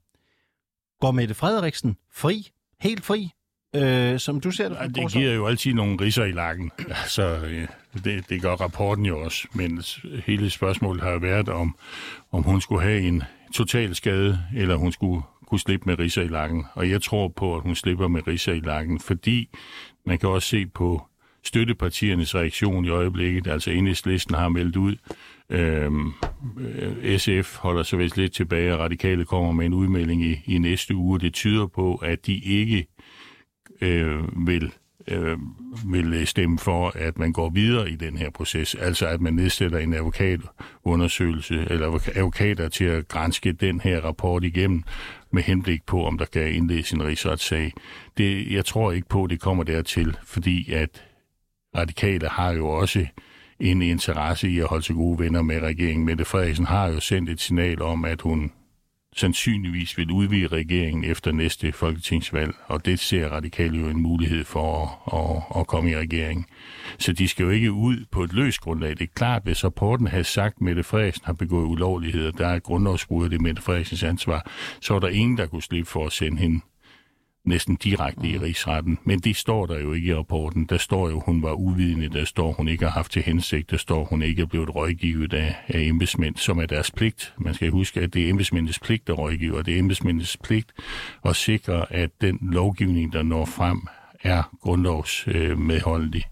Går 0.99 1.11
Mette 1.11 1.33
Frederiksen 1.33 1.97
fri, 2.11 2.51
helt 2.79 3.05
fri, 3.05 3.31
øh, 3.75 4.19
som 4.19 4.39
du 4.39 4.51
ser 4.51 4.69
det? 4.69 4.77
Ja, 4.81 4.87
det 4.87 5.11
giver 5.11 5.33
jo 5.33 5.47
altid 5.47 5.73
nogle 5.73 5.97
riser 6.01 6.23
i 6.23 6.31
lakken. 6.31 6.71
Så 7.07 7.23
øh, 7.23 7.67
det, 8.03 8.29
det 8.29 8.41
gør 8.41 8.55
rapporten 8.55 9.05
jo 9.05 9.19
også. 9.19 9.47
Men 9.53 9.83
hele 10.25 10.49
spørgsmålet 10.49 11.03
har 11.03 11.19
været 11.19 11.49
om, 11.49 11.75
om 12.31 12.43
hun 12.43 12.61
skulle 12.61 12.81
have 12.81 13.01
en 13.01 13.23
total 13.53 13.95
skade, 13.95 14.39
eller 14.55 14.75
hun 14.75 14.91
skulle 14.91 15.21
kunne 15.47 15.59
slippe 15.59 15.89
med 15.89 15.99
riser 15.99 16.21
i 16.21 16.27
lakken. 16.27 16.65
Og 16.73 16.89
jeg 16.89 17.01
tror 17.01 17.27
på, 17.27 17.55
at 17.55 17.61
hun 17.61 17.75
slipper 17.75 18.07
med 18.07 18.27
riser 18.27 18.53
i 18.53 18.59
lakken, 18.59 18.99
fordi 18.99 19.49
man 20.05 20.17
kan 20.19 20.29
også 20.29 20.47
se 20.47 20.65
på 20.65 21.05
støttepartiernes 21.43 22.35
reaktion 22.35 22.85
i 22.85 22.89
øjeblikket. 22.89 23.47
Altså 23.47 23.71
enhedslisten 23.71 24.35
har 24.35 24.49
meldt 24.49 24.75
ud, 24.75 24.95
Øhm, 25.49 26.13
øh, 26.59 27.19
SF 27.19 27.55
holder 27.55 27.83
sig 27.83 27.99
vist 27.99 28.17
lidt 28.17 28.33
tilbage, 28.33 28.73
og 28.73 28.79
radikale 28.79 29.25
kommer 29.25 29.51
med 29.51 29.65
en 29.65 29.73
udmelding 29.73 30.25
i, 30.25 30.41
i 30.45 30.57
næste 30.57 30.95
uge. 30.95 31.19
Det 31.19 31.33
tyder 31.33 31.67
på, 31.67 31.95
at 31.95 32.25
de 32.25 32.37
ikke 32.37 32.87
øh, 33.81 34.47
vil, 34.47 34.73
øh, 35.07 35.37
vil 35.85 36.13
øh, 36.13 36.25
stemme 36.25 36.59
for, 36.59 36.91
at 36.95 37.19
man 37.19 37.31
går 37.31 37.49
videre 37.49 37.89
i 37.89 37.95
den 37.95 38.17
her 38.17 38.29
proces. 38.29 38.75
Altså 38.75 39.07
at 39.07 39.21
man 39.21 39.33
nedsætter 39.33 39.77
en 39.77 39.93
advokatundersøgelse, 39.93 41.67
eller 41.69 41.99
advokater 42.15 42.69
til 42.69 42.85
at 42.85 43.07
grænske 43.07 43.51
den 43.51 43.81
her 43.81 44.01
rapport 44.01 44.43
igennem, 44.43 44.83
med 45.31 45.43
henblik 45.43 45.85
på, 45.85 46.05
om 46.05 46.17
der 46.17 46.25
kan 46.25 46.53
indlæses 46.53 46.91
en 46.91 47.03
rigsretssag. 47.03 47.73
Det, 48.17 48.51
jeg 48.51 48.65
tror 48.65 48.91
ikke 48.91 49.07
på, 49.07 49.23
at 49.23 49.29
det 49.29 49.39
kommer 49.39 49.63
dertil, 49.63 50.17
fordi 50.23 50.71
at 50.73 51.03
radikale 51.75 52.27
har 52.27 52.51
jo 52.51 52.67
også 52.67 53.05
en 53.59 53.81
interesse 53.81 54.49
i 54.49 54.59
at 54.59 54.65
holde 54.65 54.83
sig 54.83 54.95
gode 54.95 55.19
venner 55.19 55.41
med 55.41 55.59
regeringen. 55.59 56.05
Mette 56.05 56.25
Frederiksen 56.25 56.65
har 56.65 56.87
jo 56.87 56.99
sendt 56.99 57.29
et 57.29 57.41
signal 57.41 57.81
om, 57.81 58.05
at 58.05 58.21
hun 58.21 58.51
sandsynligvis 59.19 59.97
vil 59.97 60.11
udvide 60.11 60.47
regeringen 60.47 61.03
efter 61.03 61.31
næste 61.31 61.71
folketingsvalg, 61.71 62.55
og 62.67 62.85
det 62.85 62.99
ser 62.99 63.29
radikale 63.29 63.79
jo 63.79 63.87
en 63.87 64.01
mulighed 64.01 64.43
for 64.43 64.85
at, 65.13 65.19
at, 65.19 65.59
at 65.61 65.67
komme 65.67 65.91
i 65.91 65.97
regeringen. 65.97 66.45
Så 66.97 67.13
de 67.13 67.27
skal 67.27 67.43
jo 67.43 67.49
ikke 67.49 67.71
ud 67.71 68.05
på 68.11 68.23
et 68.23 68.33
løst 68.33 68.61
grundlag. 68.61 68.89
Det 68.89 69.01
er 69.01 69.13
klart, 69.15 69.43
hvis 69.43 69.63
rapporten 69.63 70.07
havde 70.07 70.23
sagt, 70.23 70.55
at 70.55 70.61
Mette 70.61 70.83
Frederiksen 70.83 71.25
har 71.25 71.33
begået 71.33 71.65
ulovligheder, 71.65 72.31
der 72.31 72.47
er 72.47 72.59
grundlovsbrud, 72.59 73.29
det 73.29 73.35
er 73.35 73.41
Mette 73.41 73.61
Frederiksens 73.61 74.03
ansvar, 74.03 74.51
så 74.81 74.95
er 74.95 74.99
der 74.99 75.07
ingen, 75.07 75.37
der 75.37 75.45
kunne 75.45 75.63
slippe 75.63 75.89
for 75.89 76.05
at 76.05 76.11
sende 76.11 76.37
hende 76.37 76.61
næsten 77.49 77.75
direkte 77.75 78.27
i 78.27 78.37
rigsretten. 78.37 78.97
Men 79.03 79.19
det 79.19 79.35
står 79.35 79.65
der 79.65 79.79
jo 79.79 79.93
ikke 79.93 80.07
i 80.07 80.15
rapporten. 80.15 80.65
Der 80.65 80.77
står 80.77 81.09
jo, 81.09 81.19
hun 81.25 81.43
var 81.43 81.53
uvidende. 81.53 82.09
Der 82.09 82.25
står, 82.25 82.51
hun 82.51 82.67
ikke 82.67 82.85
har 82.85 82.91
haft 82.91 83.11
til 83.11 83.21
hensigt. 83.21 83.71
Der 83.71 83.77
står, 83.77 84.05
hun 84.05 84.21
ikke 84.21 84.41
er 84.41 84.45
blevet 84.45 84.75
rådgivet 84.75 85.33
af, 85.33 85.55
af 85.67 85.81
embedsmænd, 85.81 86.35
som 86.35 86.59
er 86.59 86.65
deres 86.65 86.91
pligt. 86.91 87.33
Man 87.37 87.53
skal 87.53 87.69
huske, 87.69 88.01
at 88.01 88.13
det 88.13 88.25
er 88.25 88.29
embedsmændenes 88.29 88.79
pligt 88.79 89.09
at 89.09 89.17
rådgive, 89.17 89.57
og 89.57 89.65
det 89.65 89.73
er 89.73 89.79
embedsmændenes 89.79 90.37
pligt 90.43 90.71
at 91.25 91.35
sikre, 91.35 91.93
at 91.93 92.09
den 92.21 92.39
lovgivning, 92.41 93.13
der 93.13 93.23
når 93.23 93.45
frem, 93.45 93.81
er 94.23 94.43
grundlovsmedholdelig. 94.61 96.23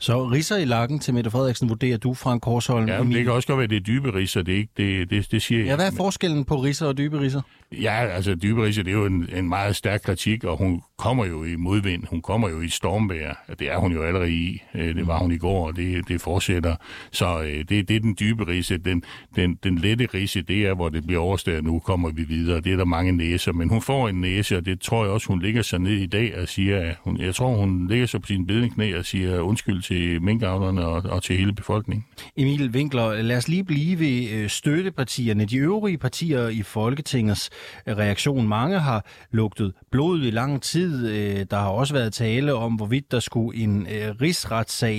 Så 0.00 0.24
riser 0.24 0.56
i 0.56 0.64
lakken 0.64 0.98
til 0.98 1.14
Mette 1.14 1.30
Frederiksen 1.30 1.68
vurderer 1.68 1.98
du, 1.98 2.14
Frank 2.14 2.42
Korsholm? 2.42 2.88
Ja, 2.88 3.02
men 3.02 3.12
det 3.12 3.24
kan 3.24 3.32
også 3.32 3.48
godt 3.48 3.58
være, 3.58 3.64
at 3.64 3.70
det 3.70 3.76
er 3.76 3.80
dybe 3.80 4.14
riser. 4.14 4.42
Det, 4.42 4.54
er 4.54 4.58
ikke, 4.58 4.72
det, 4.76 5.10
det, 5.10 5.30
det 5.30 5.42
siger 5.42 5.64
Ja, 5.64 5.76
hvad 5.76 5.86
er 5.86 5.96
forskellen 5.96 6.44
på 6.44 6.56
riser 6.56 6.86
og 6.86 6.98
dybe 6.98 7.20
riser? 7.20 7.40
Ja, 7.72 8.06
altså 8.06 8.34
dybe 8.34 8.64
riser, 8.64 8.82
det 8.82 8.90
er 8.90 8.96
jo 8.96 9.06
en, 9.06 9.28
en 9.34 9.48
meget 9.48 9.76
stærk 9.76 10.00
kritik, 10.00 10.44
og 10.44 10.56
hun 10.56 10.82
kommer 10.98 11.24
jo 11.24 11.44
i 11.44 11.56
modvind. 11.56 12.04
Hun 12.10 12.22
kommer 12.22 12.48
jo 12.48 12.60
i 12.60 12.68
stormvær. 12.68 13.44
Det 13.58 13.70
er 13.70 13.76
hun 13.76 13.92
jo 13.92 14.02
allerede 14.02 14.30
i. 14.30 14.62
Øh, 14.74 14.94
det 14.94 15.06
var 15.06 15.18
hun 15.18 15.32
i 15.32 15.38
går, 15.38 15.66
og 15.66 15.76
det, 15.76 16.08
det 16.08 16.20
fortsætter. 16.20 16.76
Så 17.12 17.42
øh, 17.42 17.58
det, 17.68 17.88
det 17.88 17.96
er 17.96 18.00
den 18.00 18.16
dybe 18.20 18.46
rise. 18.48 18.78
Den, 18.78 19.02
den, 19.36 19.58
den 19.64 19.78
lette 19.78 20.08
rise, 20.14 20.42
det 20.42 20.66
er, 20.66 20.74
hvor 20.74 20.88
det 20.88 21.06
bliver 21.06 21.22
overstået. 21.22 21.64
Nu 21.64 21.78
kommer 21.78 22.10
vi 22.10 22.22
videre. 22.22 22.60
Det 22.60 22.72
er 22.72 22.76
der 22.76 22.84
mange 22.84 23.12
næser. 23.12 23.52
Men 23.52 23.68
hun 23.68 23.82
får 23.82 24.08
en 24.08 24.20
næse, 24.20 24.56
og 24.56 24.66
det 24.66 24.80
tror 24.80 25.04
jeg 25.04 25.12
også, 25.12 25.28
hun 25.28 25.42
ligger 25.42 25.62
sig 25.62 25.78
ned 25.78 25.92
i 25.92 26.06
dag 26.06 26.38
og 26.42 26.48
siger, 26.48 26.78
at 26.80 26.96
hun, 27.00 27.20
jeg 27.20 27.34
tror, 27.34 27.56
hun 27.56 27.88
ligger 27.88 28.06
sig 28.06 28.20
på 28.20 28.26
sin 28.26 28.46
bedeknæ 28.46 28.98
og 28.98 29.04
siger, 29.04 29.40
undskyld, 29.40 29.61
undskyld 29.68 29.82
til 29.82 30.22
minkavlerne 30.22 30.86
og, 30.86 31.02
og 31.02 31.22
til 31.22 31.36
hele 31.36 31.52
befolkningen. 31.52 32.04
Emil 32.36 32.70
Winkler, 32.70 33.22
lad 33.22 33.36
os 33.36 33.48
lige 33.48 33.64
blive 33.64 33.98
ved 33.98 34.30
øh, 34.30 34.48
støttepartierne. 34.50 35.44
De 35.44 35.56
øvrige 35.56 35.98
partier 35.98 36.48
i 36.48 36.62
Folketingets 36.62 37.50
øh, 37.86 37.96
reaktion. 37.96 38.48
Mange 38.48 38.78
har 38.78 39.06
lugtet 39.30 39.72
blod 39.90 40.22
i 40.22 40.30
lang 40.30 40.62
tid. 40.62 41.08
Øh, 41.08 41.46
der 41.50 41.56
har 41.56 41.68
også 41.68 41.94
været 41.94 42.12
tale 42.12 42.54
om, 42.54 42.74
hvorvidt 42.74 43.12
der 43.12 43.20
skulle 43.20 43.62
en 43.62 43.86
rigsretssag 44.20 44.96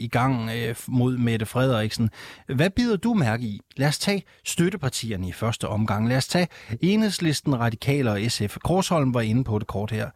i 0.00 0.08
gang 0.12 0.50
mod 0.88 1.16
Mette 1.16 1.46
Frederiksen. 1.46 2.10
Hvad 2.46 2.70
bider 2.70 2.96
du 2.96 3.14
mærke 3.14 3.44
i? 3.44 3.60
Lad 3.76 3.88
os 3.88 3.98
tage 3.98 4.22
støttepartierne 4.44 5.28
i 5.28 5.32
første 5.32 5.68
omgang. 5.68 6.08
Lad 6.08 6.16
os 6.16 6.28
tage 6.28 6.48
Enhedslisten, 6.80 7.60
Radikale 7.60 8.10
og 8.10 8.20
SF. 8.28 8.56
Korsholm 8.64 9.14
var 9.14 9.20
inde 9.20 9.44
på 9.44 9.58
det 9.58 9.66
kort 9.66 9.90
her. 9.90 10.10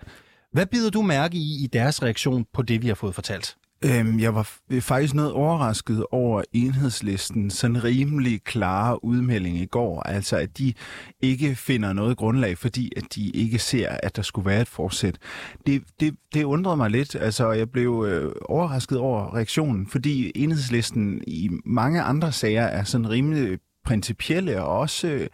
Hvad 0.52 0.66
bider 0.66 0.90
du 0.90 1.02
mærke 1.02 1.36
i 1.36 1.64
i 1.64 1.66
deres 1.72 2.02
reaktion 2.02 2.46
på 2.52 2.62
det, 2.62 2.82
vi 2.82 2.88
har 2.88 2.94
fået 2.94 3.14
fortalt? 3.14 3.56
Øhm, 3.84 4.20
jeg 4.20 4.34
var 4.34 4.50
faktisk 4.80 5.14
noget 5.14 5.32
overrasket 5.32 6.04
over 6.10 6.42
enhedslisten 6.52 7.50
sådan 7.50 7.84
rimelig 7.84 8.42
klare 8.44 9.04
udmelding 9.04 9.56
i 9.58 9.66
går. 9.66 10.02
Altså, 10.02 10.36
at 10.36 10.58
de 10.58 10.74
ikke 11.20 11.54
finder 11.54 11.92
noget 11.92 12.16
grundlag, 12.16 12.58
fordi 12.58 12.92
at 12.96 13.04
de 13.14 13.30
ikke 13.30 13.58
ser, 13.58 13.88
at 14.02 14.16
der 14.16 14.22
skulle 14.22 14.46
være 14.46 14.60
et 14.60 14.68
forsæt. 14.68 15.18
Det, 15.66 15.82
det, 16.00 16.14
det 16.34 16.44
undrede 16.44 16.76
mig 16.76 16.90
lidt. 16.90 17.14
Altså, 17.14 17.50
jeg 17.50 17.70
blev 17.70 18.04
øh, 18.08 18.32
overrasket 18.44 18.98
over 18.98 19.34
reaktionen, 19.34 19.86
fordi 19.86 20.32
enhedslisten 20.34 21.22
i 21.26 21.50
mange 21.64 22.02
andre 22.02 22.32
sager 22.32 22.64
er 22.64 22.84
sådan 22.84 23.10
rimelig 23.10 23.58
principielle 23.86 24.62
og 24.62 24.78
også 24.78 25.08
øh, 25.08 25.26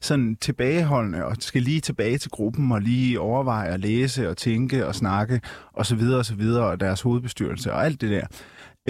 sådan 0.00 0.36
tilbageholdende 0.36 1.24
og 1.24 1.36
skal 1.40 1.62
lige 1.62 1.80
tilbage 1.80 2.18
til 2.18 2.30
gruppen 2.30 2.72
og 2.72 2.80
lige 2.80 3.20
overveje 3.20 3.68
at 3.68 3.80
læse 3.80 4.28
og 4.28 4.36
tænke 4.36 4.86
og 4.86 4.94
snakke 4.94 5.40
og 5.72 5.86
så 5.86 5.96
videre 5.96 6.18
og 6.18 6.26
så 6.26 6.34
videre 6.34 6.64
og 6.64 6.80
deres 6.80 7.00
hovedbestyrelse 7.00 7.72
og 7.72 7.84
alt 7.84 8.00
det 8.00 8.10
der. 8.10 8.26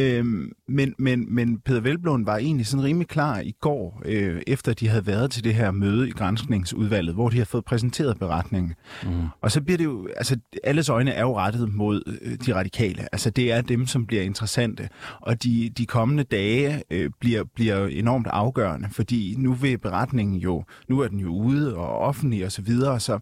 Øhm, 0.00 0.52
men, 0.68 0.94
men, 0.98 1.34
men 1.34 1.58
Peter 1.58 1.80
Velblom 1.80 2.26
var 2.26 2.36
egentlig 2.36 2.66
sådan 2.66 2.84
rimelig 2.84 3.08
klar 3.08 3.40
i 3.40 3.54
går, 3.60 4.02
øh, 4.04 4.42
efter 4.46 4.72
de 4.72 4.88
havde 4.88 5.06
været 5.06 5.30
til 5.30 5.44
det 5.44 5.54
her 5.54 5.70
møde 5.70 6.08
i 6.08 6.10
grænskningsudvalget, 6.10 7.14
hvor 7.14 7.28
de 7.28 7.38
har 7.38 7.44
fået 7.44 7.64
præsenteret 7.64 8.18
beretningen. 8.18 8.74
Mm. 9.02 9.10
Og 9.40 9.50
så 9.50 9.60
bliver 9.60 9.78
det 9.78 9.84
jo, 9.84 10.08
altså 10.16 10.36
alles 10.64 10.88
øjne 10.88 11.10
er 11.10 11.20
jo 11.20 11.38
rettet 11.38 11.74
mod 11.74 12.18
øh, 12.22 12.38
de 12.46 12.54
radikale. 12.54 13.08
Altså 13.12 13.30
det 13.30 13.52
er 13.52 13.60
dem, 13.60 13.86
som 13.86 14.06
bliver 14.06 14.22
interessante. 14.22 14.88
Og 15.20 15.42
de, 15.42 15.70
de 15.78 15.86
kommende 15.86 16.24
dage 16.24 16.82
øh, 16.90 17.10
bliver, 17.20 17.44
bliver 17.54 17.86
enormt 17.86 18.26
afgørende, 18.26 18.88
fordi 18.92 19.34
nu 19.38 19.52
vil 19.52 19.78
beretningen 19.78 20.36
jo, 20.36 20.64
nu 20.88 21.00
er 21.00 21.08
den 21.08 21.18
jo 21.18 21.34
ude 21.34 21.76
og 21.76 21.98
offentlig 21.98 22.44
og 22.44 22.52
så 22.52 22.62
videre, 22.62 23.00
så 23.00 23.18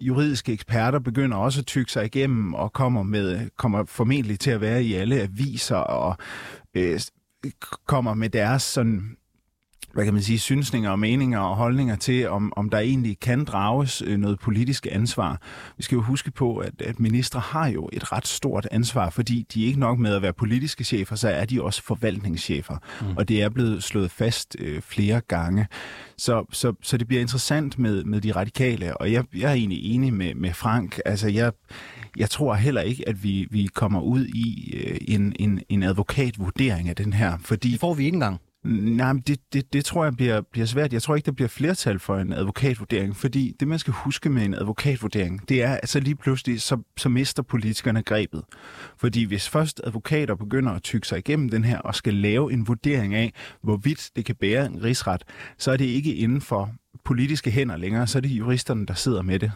juridiske 0.00 0.52
eksperter 0.52 0.98
begynder 0.98 1.36
også 1.36 1.60
at 1.60 1.66
tykke 1.66 1.92
sig 1.92 2.04
igennem 2.04 2.54
og 2.54 2.72
kommer, 2.72 3.02
med, 3.02 3.48
kommer 3.56 3.84
formentlig 3.84 4.38
til 4.38 4.50
at 4.50 4.60
være 4.60 4.84
i 4.84 4.94
alle 4.94 5.20
aviser 5.20 5.76
og 5.76 6.16
øh, 6.74 7.00
kommer 7.86 8.14
med 8.14 8.28
deres 8.28 8.62
sådan 8.62 9.16
hvad 9.92 10.04
kan 10.04 10.14
man 10.14 10.22
sige, 10.22 10.38
synsninger 10.38 10.90
og 10.90 10.98
meninger 10.98 11.38
og 11.38 11.56
holdninger 11.56 11.96
til, 11.96 12.28
om, 12.28 12.52
om 12.56 12.70
der 12.70 12.78
egentlig 12.78 13.20
kan 13.20 13.44
drages 13.44 14.02
øh, 14.06 14.18
noget 14.18 14.38
politisk 14.38 14.86
ansvar. 14.90 15.40
Vi 15.76 15.82
skal 15.82 15.96
jo 15.96 16.02
huske 16.02 16.30
på, 16.30 16.56
at, 16.56 16.82
at 16.82 17.00
ministre 17.00 17.40
har 17.40 17.66
jo 17.66 17.88
et 17.92 18.12
ret 18.12 18.26
stort 18.26 18.68
ansvar, 18.70 19.10
fordi 19.10 19.46
de 19.54 19.62
er 19.62 19.66
ikke 19.66 19.80
nok 19.80 19.98
med 19.98 20.14
at 20.14 20.22
være 20.22 20.32
politiske 20.32 20.84
chefer, 20.84 21.16
så 21.16 21.28
er 21.28 21.44
de 21.44 21.62
også 21.62 21.82
forvaltningschefer. 21.82 22.76
Mm. 23.00 23.16
Og 23.16 23.28
det 23.28 23.42
er 23.42 23.48
blevet 23.48 23.82
slået 23.82 24.10
fast 24.10 24.56
øh, 24.58 24.82
flere 24.82 25.20
gange. 25.20 25.66
Så, 26.18 26.44
så, 26.52 26.74
så 26.82 26.96
det 26.96 27.06
bliver 27.06 27.20
interessant 27.20 27.78
med, 27.78 28.04
med 28.04 28.20
de 28.20 28.32
radikale, 28.32 28.96
og 28.96 29.12
jeg, 29.12 29.24
jeg 29.36 29.50
er 29.50 29.54
egentlig 29.54 29.94
enig 29.94 30.14
med, 30.14 30.34
med 30.34 30.52
Frank. 30.52 30.98
Altså, 31.04 31.28
jeg, 31.28 31.52
jeg 32.16 32.30
tror 32.30 32.54
heller 32.54 32.80
ikke, 32.80 33.08
at 33.08 33.24
vi, 33.24 33.46
vi 33.50 33.68
kommer 33.74 34.00
ud 34.00 34.26
i 34.26 34.76
øh, 34.76 34.98
en, 35.08 35.32
en, 35.38 35.60
en 35.68 35.82
advokatvurdering 35.82 36.88
af 36.88 36.96
den 36.96 37.12
her, 37.12 37.38
fordi... 37.40 37.70
Det 37.70 37.80
får 37.80 37.94
vi 37.94 38.04
ikke 38.04 38.16
engang. 38.16 38.40
Nej, 38.64 39.12
det, 39.26 39.38
det, 39.52 39.72
det 39.72 39.84
tror 39.84 40.04
jeg 40.04 40.16
bliver, 40.16 40.40
bliver 40.52 40.66
svært. 40.66 40.92
Jeg 40.92 41.02
tror 41.02 41.16
ikke, 41.16 41.26
der 41.26 41.32
bliver 41.32 41.48
flertal 41.48 41.98
for 41.98 42.18
en 42.18 42.32
advokatvurdering, 42.32 43.16
fordi 43.16 43.56
det, 43.60 43.68
man 43.68 43.78
skal 43.78 43.92
huske 43.92 44.30
med 44.30 44.44
en 44.44 44.54
advokatvurdering, 44.54 45.48
det 45.48 45.62
er, 45.62 45.78
at 45.82 45.88
så 45.88 46.00
lige 46.00 46.16
pludselig, 46.16 46.60
så, 46.60 46.78
så 46.96 47.08
mister 47.08 47.42
politikerne 47.42 48.02
grebet. 48.02 48.42
Fordi 48.98 49.24
hvis 49.24 49.48
først 49.48 49.80
advokater 49.84 50.34
begynder 50.34 50.72
at 50.72 50.82
tykke 50.82 51.06
sig 51.06 51.18
igennem 51.18 51.48
den 51.48 51.64
her 51.64 51.78
og 51.78 51.94
skal 51.94 52.14
lave 52.14 52.52
en 52.52 52.68
vurdering 52.68 53.14
af, 53.14 53.32
hvorvidt 53.62 54.10
det 54.16 54.24
kan 54.24 54.34
bære 54.34 54.66
en 54.66 54.84
rigsret, 54.84 55.24
så 55.58 55.72
er 55.72 55.76
det 55.76 55.84
ikke 55.84 56.14
inden 56.14 56.40
for 56.40 56.70
politiske 57.04 57.50
hænder 57.50 57.76
længere, 57.76 58.06
så 58.06 58.18
er 58.18 58.20
det 58.20 58.28
juristerne, 58.28 58.86
der 58.86 58.94
sidder 58.94 59.22
med 59.22 59.38
det. 59.38 59.52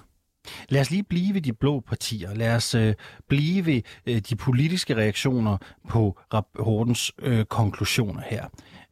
Lad 0.69 0.81
os 0.81 0.91
lige 0.91 1.03
blive 1.03 1.35
ved 1.35 1.41
de 1.41 1.53
blå 1.53 1.81
partier. 1.81 2.35
Lad 2.35 2.55
os 2.55 2.75
øh, 2.75 2.95
blive 3.29 3.67
ved 3.67 3.83
øh, 4.07 4.19
de 4.19 4.37
politiske 4.37 4.97
reaktioner 4.97 5.57
på 5.88 6.19
rapportens 6.35 7.12
øh, 7.19 7.45
konklusioner 7.45 8.23
her. 8.26 8.45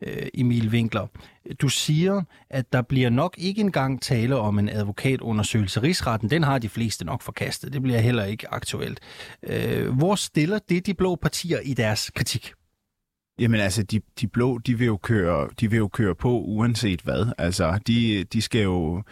Øh, 0.03 0.27
Emil 0.35 0.69
Winkler, 0.69 1.07
du 1.61 1.69
siger, 1.69 2.23
at 2.51 2.73
der 2.73 2.83
bliver 2.83 3.11
nok 3.11 3.35
ikke 3.39 3.61
engang 3.61 4.03
tale 4.03 4.37
om 4.37 4.59
en 4.59 4.69
advokatundersøgelse. 4.69 5.83
Rigsretten, 5.83 6.31
den 6.31 6.43
har 6.43 6.59
de 6.59 6.69
fleste 6.69 7.05
nok 7.05 7.23
forkastet. 7.23 7.73
Det 7.73 7.83
bliver 7.83 7.99
heller 7.99 8.25
ikke 8.25 8.55
aktuelt. 8.55 9.01
Øh, 9.43 9.97
hvor 9.97 10.15
stiller 10.15 10.59
det 10.69 10.87
de 10.87 10.95
blå 10.95 11.17
partier 11.17 11.61
i 11.61 11.75
deres 11.75 12.11
kritik? 12.11 12.53
Jamen 13.39 13.61
altså, 13.61 13.83
de, 13.83 14.01
de 14.21 14.27
blå, 14.27 14.59
de 14.59 14.79
vil, 14.79 14.87
jo 14.87 14.97
køre, 14.97 15.49
de 15.61 15.71
vil 15.71 15.77
jo 15.77 15.89
køre 15.89 16.15
på 16.15 16.41
uanset 16.41 17.01
hvad. 17.01 17.27
Altså, 17.39 17.79
de, 17.87 18.25
de, 18.25 18.43
skal, 18.43 18.63
jo, 18.63 19.03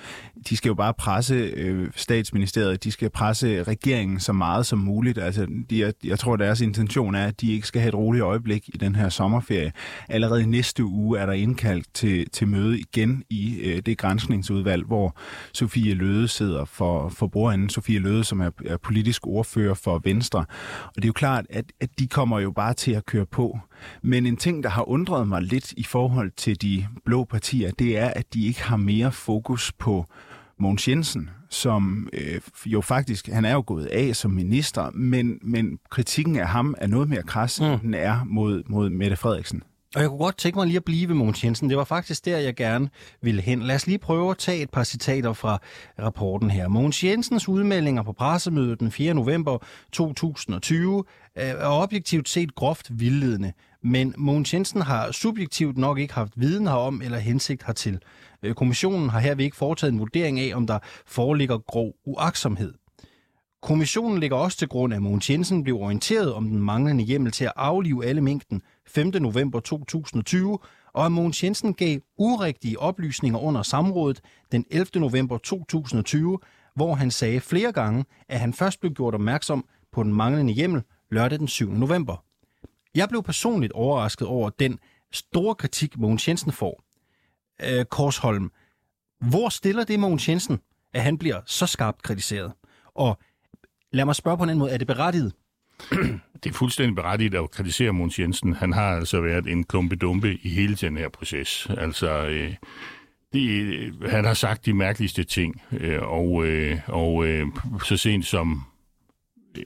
de 0.48 0.56
skal 0.56 0.68
jo 0.68 0.74
bare 0.74 0.94
presse 0.94 1.34
øh, 1.34 1.88
statsministeriet, 1.96 2.84
de 2.84 2.90
skal 2.90 3.10
presse 3.10 3.62
regeringen 3.62 4.20
så 4.20 4.32
meget 4.32 4.66
som 4.66 4.78
muligt. 4.78 5.18
Altså, 5.18 5.46
de, 5.70 5.80
jeg, 5.80 5.92
jeg 6.04 6.18
tror, 6.18 6.36
deres 6.36 6.60
intention 6.60 7.14
er, 7.14 7.26
at 7.26 7.40
de 7.40 7.52
ikke 7.52 7.66
skal 7.66 7.80
have 7.80 7.88
et 7.88 7.94
roligt 7.94 8.22
øjeblik 8.22 8.68
i 8.68 8.76
den 8.76 8.94
her 8.94 9.08
sommerferie. 9.08 9.72
Allerede 10.08 10.46
næste 10.46 10.84
uge 10.84 11.18
er 11.18 11.26
der 11.26 11.32
indkaldt 11.32 11.86
til, 11.94 12.30
til 12.30 12.48
møde 12.48 12.78
igen 12.78 13.24
i 13.30 13.60
øh, 13.60 13.82
det 13.86 13.98
grænsningsudvalg, 13.98 14.84
hvor 14.86 15.16
Sofie 15.52 15.94
Løde 15.94 16.28
sidder 16.28 16.64
for, 16.64 17.08
for 17.08 17.26
broranden. 17.26 17.68
Sofie 17.68 17.98
Løde, 17.98 18.24
som 18.24 18.40
er, 18.40 18.50
er 18.66 18.76
politisk 18.76 19.26
ordfører 19.26 19.74
for 19.74 20.00
Venstre. 20.04 20.44
Og 20.84 20.94
det 20.96 21.04
er 21.04 21.08
jo 21.08 21.12
klart, 21.12 21.46
at, 21.50 21.64
at 21.80 21.88
de 21.98 22.06
kommer 22.06 22.40
jo 22.40 22.50
bare 22.50 22.74
til 22.74 22.92
at 22.92 23.06
køre 23.06 23.26
på. 23.26 23.58
Men 24.02 24.26
en 24.26 24.36
ting, 24.36 24.62
der 24.62 24.68
har 24.68 24.88
undret 24.88 25.28
mig 25.28 25.42
lidt 25.42 25.72
i 25.72 25.82
forhold 25.82 26.30
til 26.36 26.62
de 26.62 26.86
blå 27.04 27.24
partier, 27.24 27.70
det 27.70 27.98
er, 27.98 28.06
at 28.06 28.34
de 28.34 28.46
ikke 28.46 28.62
har 28.62 28.76
mere 28.76 29.12
fokus 29.12 29.72
på 29.72 30.06
Mogens 30.58 30.88
Jensen, 30.88 31.30
som 31.50 32.08
øh, 32.12 32.40
jo 32.66 32.80
faktisk, 32.80 33.28
han 33.28 33.44
er 33.44 33.52
jo 33.52 33.64
gået 33.66 33.86
af 33.86 34.16
som 34.16 34.30
minister, 34.30 34.90
men, 34.90 35.38
men 35.42 35.78
kritikken 35.90 36.36
af 36.36 36.48
ham 36.48 36.74
er 36.78 36.86
noget 36.86 37.08
mere 37.08 37.22
kras, 37.22 37.60
mm. 37.60 37.66
end 37.66 37.80
den 37.80 37.94
er 37.94 38.24
mod, 38.24 38.62
mod 38.66 38.90
Mette 38.90 39.16
Frederiksen. 39.16 39.62
Og 39.94 40.00
jeg 40.00 40.08
kunne 40.08 40.18
godt 40.18 40.38
tænke 40.38 40.58
mig 40.58 40.66
lige 40.66 40.76
at 40.76 40.84
blive 40.84 41.08
ved 41.08 41.14
Mogens 41.14 41.44
Jensen. 41.44 41.68
Det 41.68 41.76
var 41.76 41.84
faktisk 41.84 42.24
der, 42.24 42.38
jeg 42.38 42.54
gerne 42.54 42.88
ville 43.22 43.42
hen. 43.42 43.62
Lad 43.62 43.74
os 43.74 43.86
lige 43.86 43.98
prøve 43.98 44.30
at 44.30 44.38
tage 44.38 44.62
et 44.62 44.70
par 44.70 44.84
citater 44.84 45.32
fra 45.32 45.58
rapporten 45.98 46.50
her. 46.50 46.68
Mogens 46.68 47.04
Jensens 47.04 47.48
udmeldinger 47.48 48.02
på 48.02 48.12
pressemødet 48.12 48.80
den 48.80 48.90
4. 48.90 49.14
november 49.14 49.58
2020 49.92 51.04
er 51.34 51.66
objektivt 51.66 52.28
set 52.28 52.54
groft 52.54 52.90
vildledende. 52.90 53.52
Men 53.82 54.14
Mogens 54.18 54.54
Jensen 54.54 54.82
har 54.82 55.12
subjektivt 55.12 55.78
nok 55.78 55.98
ikke 55.98 56.14
haft 56.14 56.32
viden 56.36 56.66
herom 56.66 57.02
eller 57.02 57.18
hensigt 57.18 57.66
hertil. 57.66 57.98
Øh, 58.42 58.54
kommissionen 58.54 59.08
har 59.08 59.20
herved 59.20 59.44
ikke 59.44 59.56
foretaget 59.56 59.92
en 59.92 59.98
vurdering 59.98 60.40
af, 60.40 60.56
om 60.56 60.66
der 60.66 60.78
foreligger 61.06 61.58
grov 61.58 61.92
uaksomhed. 62.04 62.74
Kommissionen 63.62 64.18
ligger 64.20 64.36
også 64.36 64.58
til 64.58 64.68
grund, 64.68 64.94
at 64.94 65.02
Mogens 65.02 65.30
Jensen 65.30 65.62
blev 65.62 65.76
orienteret 65.76 66.32
om 66.32 66.48
den 66.48 66.58
manglende 66.58 67.04
hjemmel 67.04 67.32
til 67.32 67.44
at 67.44 67.52
aflive 67.56 68.04
alle 68.06 68.20
mængden 68.20 68.62
5. 68.86 69.06
november 69.06 69.60
2020, 69.60 70.58
og 70.94 71.06
at 71.06 71.12
Mogens 71.12 71.44
Jensen 71.44 71.74
gav 71.74 71.98
urigtige 72.18 72.78
oplysninger 72.78 73.38
under 73.38 73.62
samrådet 73.62 74.20
den 74.52 74.64
11. 74.70 74.86
november 74.94 75.38
2020, 75.38 76.38
hvor 76.74 76.94
han 76.94 77.10
sagde 77.10 77.40
flere 77.40 77.72
gange, 77.72 78.04
at 78.28 78.40
han 78.40 78.52
først 78.52 78.80
blev 78.80 78.92
gjort 78.92 79.14
opmærksom 79.14 79.64
på 79.92 80.02
den 80.02 80.14
manglende 80.14 80.52
hjemmel 80.52 80.82
lørdag 81.10 81.38
den 81.38 81.48
7. 81.48 81.72
november. 81.72 82.24
Jeg 82.94 83.08
blev 83.08 83.22
personligt 83.22 83.72
overrasket 83.72 84.28
over 84.28 84.50
den 84.50 84.78
store 85.12 85.54
kritik, 85.54 85.98
Mogens 85.98 86.28
Jensen 86.28 86.52
får. 86.52 86.82
Øh, 87.62 87.84
Korsholm, 87.84 88.50
hvor 89.20 89.48
stiller 89.48 89.84
det 89.84 90.00
Mogens 90.00 90.28
Jensen, 90.28 90.60
at 90.94 91.02
han 91.02 91.18
bliver 91.18 91.40
så 91.46 91.66
skarpt 91.66 92.02
kritiseret? 92.02 92.52
Og 92.94 93.18
lad 93.92 94.04
mig 94.04 94.14
spørge 94.14 94.36
på 94.36 94.42
en 94.42 94.48
anden 94.50 94.58
måde, 94.58 94.70
er 94.70 94.78
det 94.78 94.86
berettiget? 94.86 95.32
Det 96.44 96.50
er 96.50 96.54
fuldstændig 96.54 96.94
berettiget 96.94 97.34
at 97.34 97.50
kritisere 97.50 97.92
Mogens 97.92 98.18
Jensen. 98.18 98.54
Han 98.54 98.72
har 98.72 98.96
altså 98.96 99.20
været 99.20 99.46
en 99.46 99.64
klumpedumpe 99.64 100.38
i 100.42 100.48
hele 100.48 100.74
den 100.74 100.96
her 100.96 101.08
proces. 101.08 101.66
Altså, 101.70 102.26
øh, 102.26 102.54
det, 103.32 103.48
øh, 103.48 104.10
han 104.10 104.24
har 104.24 104.34
sagt 104.34 104.66
de 104.66 104.74
mærkeligste 104.74 105.24
ting, 105.24 105.62
øh, 105.72 106.02
og, 106.02 106.46
øh, 106.46 106.78
og 106.86 107.26
øh, 107.26 107.46
så 107.84 107.96
sent 107.96 108.26
som 108.26 108.64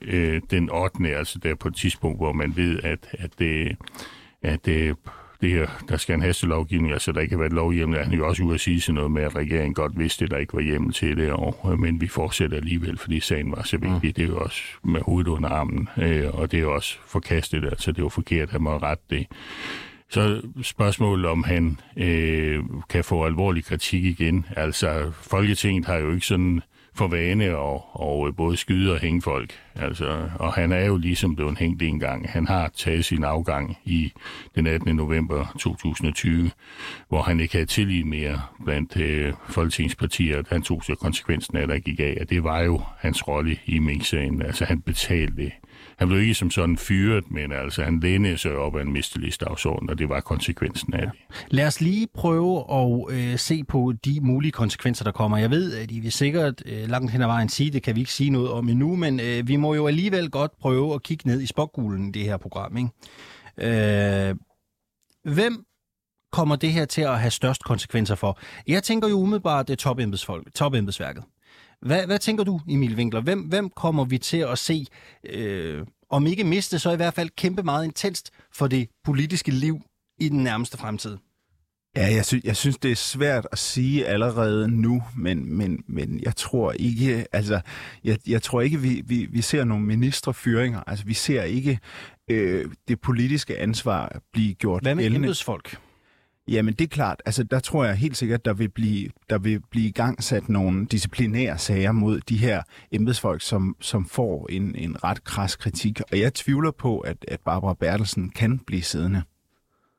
øh, 0.02 0.40
den 0.50 0.70
8. 0.70 1.16
altså 1.16 1.38
der 1.38 1.54
på 1.54 1.68
et 1.68 1.76
tidspunkt, 1.76 2.18
hvor 2.18 2.32
man 2.32 2.56
ved, 2.56 2.80
at, 2.82 2.98
at, 3.12 3.30
det, 3.38 3.76
at 4.42 4.66
det, 4.66 4.96
det 5.40 5.50
her, 5.50 5.66
der 5.88 5.96
skal 5.96 6.14
en 6.14 6.22
hastelovgivning, 6.22 6.92
altså 6.92 7.12
der 7.12 7.20
ikke 7.20 7.34
har 7.34 7.40
været 7.40 7.52
lovhjemmel, 7.52 7.98
han 7.98 8.12
er 8.12 8.16
jo 8.16 8.28
også 8.28 8.42
ude 8.42 8.54
at 8.54 8.60
sige 8.60 8.80
sådan 8.80 8.94
noget 8.94 9.10
med, 9.10 9.22
at 9.22 9.36
regeringen 9.36 9.74
godt 9.74 9.98
vidste, 9.98 10.24
at 10.24 10.30
der 10.30 10.36
ikke 10.36 10.54
var 10.54 10.60
hjemmel 10.60 10.92
til 10.92 11.16
det, 11.16 11.32
og, 11.32 11.78
men 11.78 12.00
vi 12.00 12.08
fortsætter 12.08 12.56
alligevel, 12.56 12.98
fordi 12.98 13.20
sagen 13.20 13.52
var 13.52 13.62
så 13.62 13.76
vigtig. 13.76 14.08
Mm. 14.08 14.12
Det 14.12 14.18
er 14.18 14.26
jo 14.26 14.38
også 14.38 14.62
med 14.84 15.00
hovedet 15.00 15.28
under 15.28 15.48
armen, 15.48 15.88
øh, 15.98 16.24
og 16.34 16.50
det 16.50 16.58
er 16.58 16.62
jo 16.62 16.74
også 16.74 16.98
forkastet, 17.06 17.64
altså 17.64 17.92
det 17.92 17.98
er 17.98 18.02
jo 18.02 18.08
forkert, 18.08 18.54
at 18.54 18.60
man 18.60 18.82
rette 18.82 19.04
det. 19.10 19.26
Så 20.08 20.42
spørgsmålet 20.62 21.26
om 21.26 21.44
han 21.44 21.80
øh, 21.96 22.64
kan 22.88 23.04
få 23.04 23.24
alvorlig 23.24 23.64
kritik 23.64 24.04
igen. 24.04 24.46
Altså, 24.56 25.12
Folketinget 25.22 25.86
har 25.86 25.96
jo 25.96 26.12
ikke 26.12 26.26
sådan 26.26 26.62
for 26.96 27.06
vane 27.06 27.56
og, 27.56 27.84
og 27.92 28.28
øh, 28.28 28.34
både 28.36 28.56
skyde 28.56 28.92
og 28.92 29.00
hænge 29.00 29.22
folk. 29.22 29.52
Altså, 29.74 30.28
og 30.34 30.52
han 30.52 30.72
er 30.72 30.84
jo 30.84 30.96
ligesom 30.96 31.36
blevet 31.36 31.58
hængt 31.58 31.82
en 31.82 32.00
gang. 32.00 32.30
Han 32.30 32.46
har 32.46 32.70
taget 32.76 33.04
sin 33.04 33.24
afgang 33.24 33.78
i 33.84 34.12
den 34.54 34.66
18. 34.66 34.96
november 34.96 35.54
2020, 35.58 36.50
hvor 37.08 37.22
han 37.22 37.40
ikke 37.40 37.54
havde 37.54 37.66
tillid 37.66 38.04
mere 38.04 38.40
blandt 38.64 38.96
øh, 38.96 39.32
folketingspartier. 39.48 40.42
Han 40.48 40.62
tog 40.62 40.84
sig 40.84 40.98
konsekvensen 40.98 41.56
af, 41.56 41.66
der 41.66 41.78
gik 41.78 42.00
af, 42.00 42.18
at 42.20 42.30
det 42.30 42.44
var 42.44 42.60
jo 42.62 42.82
hans 42.98 43.28
rolle 43.28 43.58
i 43.66 43.78
Mink-sagen. 43.78 44.42
Altså, 44.42 44.64
han 44.64 44.80
betalte 44.80 45.52
han 45.96 46.08
blev 46.08 46.20
ikke 46.20 46.34
som 46.34 46.50
sådan 46.50 46.76
fyret, 46.76 47.30
men 47.30 47.52
altså 47.52 47.82
han 47.82 48.00
lænede 48.00 48.38
sig 48.38 48.56
op 48.56 48.76
af 48.76 48.82
en 48.82 48.92
mistillidsdagsorden, 48.92 49.90
og 49.90 49.98
det 49.98 50.08
var 50.08 50.20
konsekvensen 50.20 50.94
af 50.94 51.06
det. 51.06 51.10
Lad 51.48 51.66
os 51.66 51.80
lige 51.80 52.06
prøve 52.14 52.64
at 52.72 53.14
øh, 53.14 53.38
se 53.38 53.64
på 53.64 53.92
de 54.04 54.20
mulige 54.22 54.52
konsekvenser, 54.52 55.04
der 55.04 55.12
kommer. 55.12 55.38
Jeg 55.38 55.50
ved, 55.50 55.74
at 55.74 55.90
I 55.90 56.00
vil 56.00 56.12
sikkert 56.12 56.62
øh, 56.66 56.88
langt 56.88 57.12
hen 57.12 57.22
ad 57.22 57.26
vejen 57.26 57.48
sige, 57.48 57.70
det 57.70 57.82
kan 57.82 57.94
vi 57.94 58.00
ikke 58.00 58.12
sige 58.12 58.30
noget 58.30 58.50
om 58.50 58.68
endnu, 58.68 58.96
men 58.96 59.20
øh, 59.20 59.48
vi 59.48 59.56
må 59.56 59.74
jo 59.74 59.86
alligevel 59.86 60.30
godt 60.30 60.58
prøve 60.60 60.94
at 60.94 61.02
kigge 61.02 61.28
ned 61.28 61.40
i 61.40 61.46
spokgulen 61.46 62.08
i 62.08 62.12
det 62.12 62.22
her 62.22 62.36
program. 62.36 62.76
Ikke? 62.76 64.28
Øh, 64.28 64.36
hvem 65.24 65.64
kommer 66.32 66.56
det 66.56 66.72
her 66.72 66.84
til 66.84 67.02
at 67.02 67.20
have 67.20 67.30
størst 67.30 67.64
konsekvenser 67.64 68.14
for? 68.14 68.38
Jeg 68.66 68.82
tænker 68.82 69.08
jo 69.08 69.14
umiddelbart, 69.20 69.68
det 69.68 69.72
er 69.72 69.76
topembedsfolk, 69.76 70.54
topembedsværket. 70.54 71.24
Hvad, 71.86 72.06
hvad 72.06 72.18
tænker 72.18 72.44
du, 72.44 72.60
Emil 72.68 72.94
Winkler? 72.94 73.20
Hvem, 73.20 73.40
hvem 73.40 73.70
kommer 73.70 74.04
vi 74.04 74.18
til 74.18 74.36
at 74.36 74.58
se, 74.58 74.86
øh, 75.24 75.86
om 76.10 76.26
ikke 76.26 76.44
miste, 76.44 76.78
så 76.78 76.90
i 76.92 76.96
hvert 76.96 77.14
fald 77.14 77.30
kæmpe 77.36 77.62
meget 77.62 77.84
intenst 77.84 78.30
for 78.52 78.66
det 78.66 78.88
politiske 79.04 79.50
liv 79.50 79.80
i 80.20 80.28
den 80.28 80.44
nærmeste 80.44 80.78
fremtid? 80.78 81.16
Ja, 81.96 82.14
jeg, 82.14 82.24
sy- 82.24 82.44
jeg 82.44 82.56
synes, 82.56 82.78
det 82.78 82.90
er 82.90 82.96
svært 82.96 83.46
at 83.52 83.58
sige 83.58 84.06
allerede 84.06 84.68
nu, 84.68 85.02
men, 85.16 85.56
men, 85.56 85.84
men 85.88 86.20
jeg 86.22 86.36
tror 86.36 86.72
ikke, 86.72 87.26
altså, 87.32 87.60
jeg, 88.04 88.18
jeg 88.26 88.42
tror 88.42 88.60
ikke, 88.60 88.80
vi, 88.80 89.02
vi, 89.06 89.26
vi 89.30 89.42
ser 89.42 89.64
nogle 89.64 89.84
ministrefyringer. 89.84 90.80
Altså, 90.86 91.04
vi 91.04 91.14
ser 91.14 91.42
ikke 91.42 91.78
øh, 92.30 92.64
det 92.88 93.00
politiske 93.00 93.58
ansvar 93.58 94.20
blive 94.32 94.54
gjort 94.54 94.82
Hvad 94.82 94.94
med 94.94 95.06
embedsfolk? 95.06 95.78
Jamen 96.48 96.74
det 96.74 96.84
er 96.84 96.88
klart, 96.88 97.22
altså 97.26 97.42
der 97.44 97.58
tror 97.58 97.84
jeg 97.84 97.96
helt 97.96 98.16
sikkert, 98.16 98.44
der 98.44 98.52
vil 98.54 98.68
blive, 98.68 99.08
der 99.30 99.38
vil 99.38 99.60
blive 99.70 99.88
igangsat 99.88 100.48
nogle 100.48 100.86
disciplinære 100.86 101.58
sager 101.58 101.92
mod 101.92 102.20
de 102.20 102.36
her 102.36 102.62
embedsfolk, 102.92 103.42
som, 103.42 103.76
som 103.80 104.06
får 104.06 104.46
en, 104.50 104.74
en 104.74 105.04
ret 105.04 105.24
kras 105.24 105.56
kritik. 105.56 106.00
Og 106.12 106.20
jeg 106.20 106.34
tvivler 106.34 106.70
på, 106.70 106.98
at, 106.98 107.24
at 107.28 107.40
Barbara 107.40 107.74
Bertelsen 107.74 108.30
kan 108.30 108.58
blive 108.58 108.82
siddende. 108.82 109.22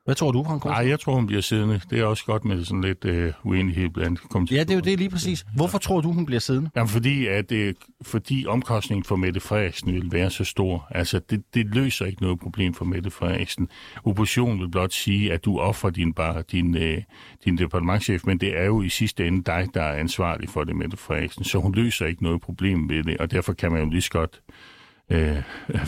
Hvad 0.08 0.14
tror 0.14 0.32
du, 0.32 0.44
Frank? 0.44 0.64
Nej, 0.64 0.88
jeg 0.88 1.00
tror, 1.00 1.14
hun 1.14 1.26
bliver 1.26 1.42
siddende. 1.42 1.80
Det 1.90 2.00
er 2.00 2.04
også 2.04 2.24
godt 2.24 2.44
med 2.44 2.64
sådan 2.64 2.80
lidt 2.80 3.04
øh, 3.04 3.32
uenighed 3.44 3.88
blandt 3.88 4.50
Ja, 4.50 4.60
det 4.60 4.70
er 4.70 4.74
jo 4.74 4.80
det 4.80 4.98
lige 4.98 5.10
præcis. 5.10 5.46
Hvorfor 5.54 5.78
tror 5.78 6.00
du, 6.00 6.12
hun 6.12 6.26
bliver 6.26 6.40
siddende? 6.40 6.70
Jamen, 6.76 6.88
fordi, 6.88 7.26
at, 7.26 7.52
øh, 7.52 7.74
fordi 8.02 8.46
omkostningen 8.46 9.04
for 9.04 9.16
Mette 9.16 9.40
Frederiksen 9.40 9.94
vil 9.94 10.12
være 10.12 10.30
så 10.30 10.44
stor. 10.44 10.86
Altså, 10.90 11.20
det, 11.30 11.42
det 11.54 11.74
løser 11.74 12.06
ikke 12.06 12.22
noget 12.22 12.40
problem 12.40 12.74
for 12.74 12.84
Mette 12.84 13.10
Frederiksen. 13.10 13.68
Oppositionen 14.04 14.60
vil 14.60 14.68
blot 14.68 14.92
sige, 14.92 15.32
at 15.32 15.44
du 15.44 15.58
offrer 15.58 15.90
din, 15.90 16.12
bare 16.12 16.42
din, 16.52 16.76
øh, 16.76 17.02
din 17.44 17.58
departementchef, 17.58 18.24
men 18.24 18.38
det 18.38 18.58
er 18.58 18.64
jo 18.64 18.82
i 18.82 18.88
sidste 18.88 19.26
ende 19.26 19.44
dig, 19.44 19.66
der 19.74 19.82
er 19.82 19.96
ansvarlig 19.98 20.48
for 20.48 20.64
det, 20.64 20.76
Mette 20.76 20.96
Frederiksen. 20.96 21.44
Så 21.44 21.58
hun 21.58 21.74
løser 21.74 22.06
ikke 22.06 22.22
noget 22.22 22.40
problem 22.40 22.88
ved 22.88 23.02
det, 23.02 23.18
og 23.18 23.30
derfor 23.30 23.52
kan 23.52 23.72
man 23.72 23.82
jo 23.82 23.90
lige 23.90 24.02
så 24.02 24.10
godt 24.10 24.40
øh, 25.10 25.42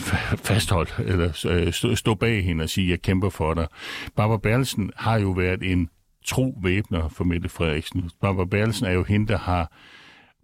fastholdt, 0.47 0.95
eller 0.99 1.45
øh, 1.49 1.73
stå, 1.73 1.95
stå 1.95 2.15
bag 2.15 2.43
hende 2.43 2.63
og 2.63 2.69
sige, 2.69 2.89
jeg 2.89 3.01
kæmper 3.01 3.29
for 3.29 3.53
dig. 3.53 3.67
Barbara 4.15 4.37
Berlsen 4.37 4.91
har 4.95 5.19
jo 5.19 5.31
været 5.31 5.63
en 5.63 5.89
tro 6.25 6.57
væbner 6.63 7.09
for 7.09 7.23
Mette 7.23 7.49
Frederiksen. 7.49 8.09
Barbara 8.21 8.45
Berlsen 8.45 8.85
er 8.85 8.91
jo 8.91 9.03
hende, 9.03 9.27
der 9.27 9.37
har 9.37 9.71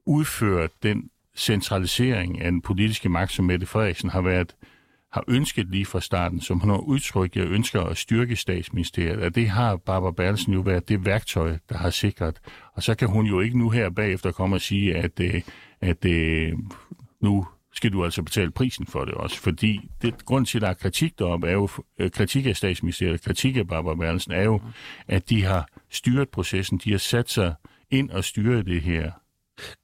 udført 0.05 0.71
den 0.83 1.09
centralisering 1.35 2.41
af 2.41 2.51
den 2.51 2.61
politiske 2.61 3.09
magt, 3.09 3.31
som 3.31 3.45
Mette 3.45 3.65
Frederiksen 3.65 4.09
har 4.09 4.21
været 4.21 4.55
har 5.11 5.23
ønsket 5.27 5.67
lige 5.69 5.85
fra 5.85 6.01
starten, 6.01 6.41
som 6.41 6.59
hun 6.59 6.69
har 6.69 6.77
udtrykt, 6.77 7.35
jeg 7.35 7.45
ønsker 7.45 7.81
at 7.81 7.97
styrke 7.97 8.35
statsministeriet, 8.35 9.23
og 9.23 9.35
det 9.35 9.49
har 9.49 9.75
Barbara 9.75 10.11
Berlsen 10.11 10.53
jo 10.53 10.59
været 10.59 10.89
det 10.89 11.05
værktøj, 11.05 11.57
der 11.69 11.77
har 11.77 11.89
sikret. 11.89 12.39
Og 12.73 12.83
så 12.83 12.95
kan 12.95 13.07
hun 13.07 13.25
jo 13.25 13.39
ikke 13.39 13.57
nu 13.57 13.69
her 13.69 13.89
bagefter 13.89 14.31
komme 14.31 14.55
og 14.55 14.61
sige, 14.61 14.95
at, 14.95 15.19
øh, 15.19 15.41
at, 15.81 16.05
at 16.05 16.53
nu 17.21 17.47
skal 17.77 17.93
du 17.93 18.03
altså 18.03 18.23
betale 18.23 18.51
prisen 18.51 18.87
for 18.87 19.05
det 19.05 19.13
også. 19.13 19.39
Fordi 19.39 19.89
det, 20.01 20.25
grund 20.25 20.45
til, 20.45 20.57
at 20.57 20.61
der 20.61 20.67
er 20.67 20.73
kritik 20.73 21.19
deroppe, 21.19 21.47
er 21.47 21.51
jo 21.51 21.69
øh, 21.99 22.11
kritik 22.11 22.45
af 22.45 22.55
statsministeriet, 22.57 23.21
kritik 23.21 23.57
af 23.57 23.67
Barbara 23.67 23.95
Berlsen, 23.95 24.31
er 24.31 24.43
jo, 24.43 24.61
at 25.07 25.29
de 25.29 25.43
har 25.43 25.67
styret 25.89 26.29
processen, 26.29 26.77
de 26.83 26.91
har 26.91 26.97
sat 26.97 27.29
sig 27.29 27.53
ind 27.91 28.09
og 28.09 28.23
styret 28.23 28.65
det 28.65 28.81
her 28.81 29.11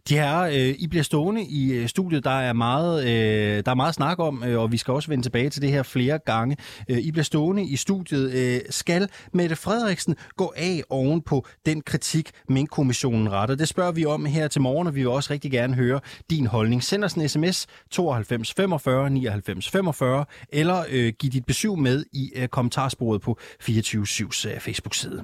de 0.10 0.14
her, 0.14 0.40
øh, 0.40 0.76
I 0.80 0.88
bliver 0.88 1.04
stående 1.04 1.44
i 1.46 1.74
øh, 1.74 1.88
studiet. 1.88 2.24
Der 2.24 2.40
er 2.40 2.54
meget, 2.54 3.04
øh, 3.04 3.66
der 3.66 3.72
er 3.72 3.76
meget 3.76 3.96
snak 3.96 4.20
om, 4.20 4.44
øh, 4.44 4.60
og 4.60 4.72
vi 4.72 4.78
skal 4.78 4.94
også 4.94 5.10
vende 5.10 5.26
tilbage 5.26 5.50
til 5.50 5.62
det 5.62 5.72
her 5.72 5.84
flere 5.84 6.20
gange. 6.26 6.58
Øh, 6.90 6.98
I 6.98 7.12
bliver 7.12 7.24
stående 7.24 7.64
i 7.64 7.76
studiet. 7.76 8.34
Øh, 8.34 8.62
skal 8.70 9.10
Mette 9.34 9.56
Frederiksen 9.56 10.16
gå 10.38 10.54
af 10.56 10.84
oven 10.90 11.22
på 11.22 11.46
den 11.66 11.82
kritik, 11.82 12.32
Mink-kommissionen 12.50 13.32
retter? 13.32 13.56
Det 13.56 13.68
spørger 13.68 13.92
vi 13.92 14.06
om 14.06 14.26
her 14.26 14.48
til 14.48 14.62
morgen, 14.62 14.88
og 14.88 14.96
vi 14.96 15.00
vil 15.00 15.10
også 15.10 15.34
rigtig 15.34 15.52
gerne 15.52 15.76
høre 15.76 16.00
din 16.30 16.48
holdning. 16.48 16.84
Send 16.84 17.04
os 17.04 17.14
en 17.14 17.30
sms 17.30 17.68
92 17.92 18.54
45 18.54 19.10
99 19.10 19.70
45, 19.70 20.26
eller 20.50 20.84
øh, 20.90 21.14
giv 21.20 21.32
dit 21.32 21.46
besøg 21.46 21.80
med 21.80 22.06
i 22.14 22.32
øh, 22.36 22.48
kommentarsporet 22.48 23.22
på 23.22 23.38
24-7's 23.64 24.50
øh, 24.50 24.60
Facebook-side. 24.60 25.24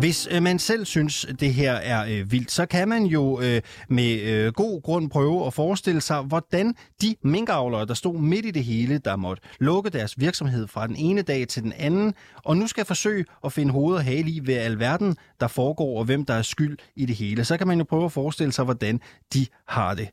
Hvis 0.00 0.28
øh, 0.30 0.42
man 0.42 0.58
selv 0.58 0.84
synes, 0.84 1.26
det 1.40 1.54
her 1.54 1.72
er 1.72 2.06
øh, 2.08 2.32
vildt, 2.32 2.52
så 2.52 2.66
kan 2.66 2.88
man 2.88 3.04
jo 3.04 3.40
øh, 3.40 3.62
med 3.88 4.20
øh, 4.20 4.52
god 4.52 4.82
grund 4.82 5.10
prøve 5.10 5.46
at 5.46 5.54
forestille 5.54 6.00
sig, 6.00 6.22
hvordan 6.22 6.74
de 7.02 7.16
minkavlere, 7.22 7.86
der 7.86 7.94
stod 7.94 8.18
midt 8.18 8.46
i 8.46 8.50
det 8.50 8.64
hele, 8.64 8.98
der 8.98 9.16
måtte 9.16 9.42
lukke 9.60 9.90
deres 9.90 10.20
virksomhed 10.20 10.68
fra 10.68 10.86
den 10.86 10.96
ene 10.96 11.22
dag 11.22 11.48
til 11.48 11.62
den 11.62 11.72
anden, 11.76 12.14
og 12.44 12.56
nu 12.56 12.66
skal 12.66 12.84
forsøge 12.84 13.24
at 13.44 13.52
finde 13.52 13.72
hoved 13.72 13.96
og 13.96 14.04
hale 14.04 14.30
i 14.30 14.40
ved 14.44 14.54
alverden, 14.54 15.16
der 15.40 15.48
foregår, 15.48 15.98
og 15.98 16.04
hvem 16.04 16.24
der 16.24 16.34
er 16.34 16.42
skyld 16.42 16.78
i 16.96 17.06
det 17.06 17.16
hele. 17.16 17.44
Så 17.44 17.56
kan 17.56 17.66
man 17.66 17.78
jo 17.78 17.84
prøve 17.84 18.04
at 18.04 18.12
forestille 18.12 18.52
sig, 18.52 18.64
hvordan 18.64 19.00
de 19.34 19.46
har 19.68 19.94
det. 19.94 20.08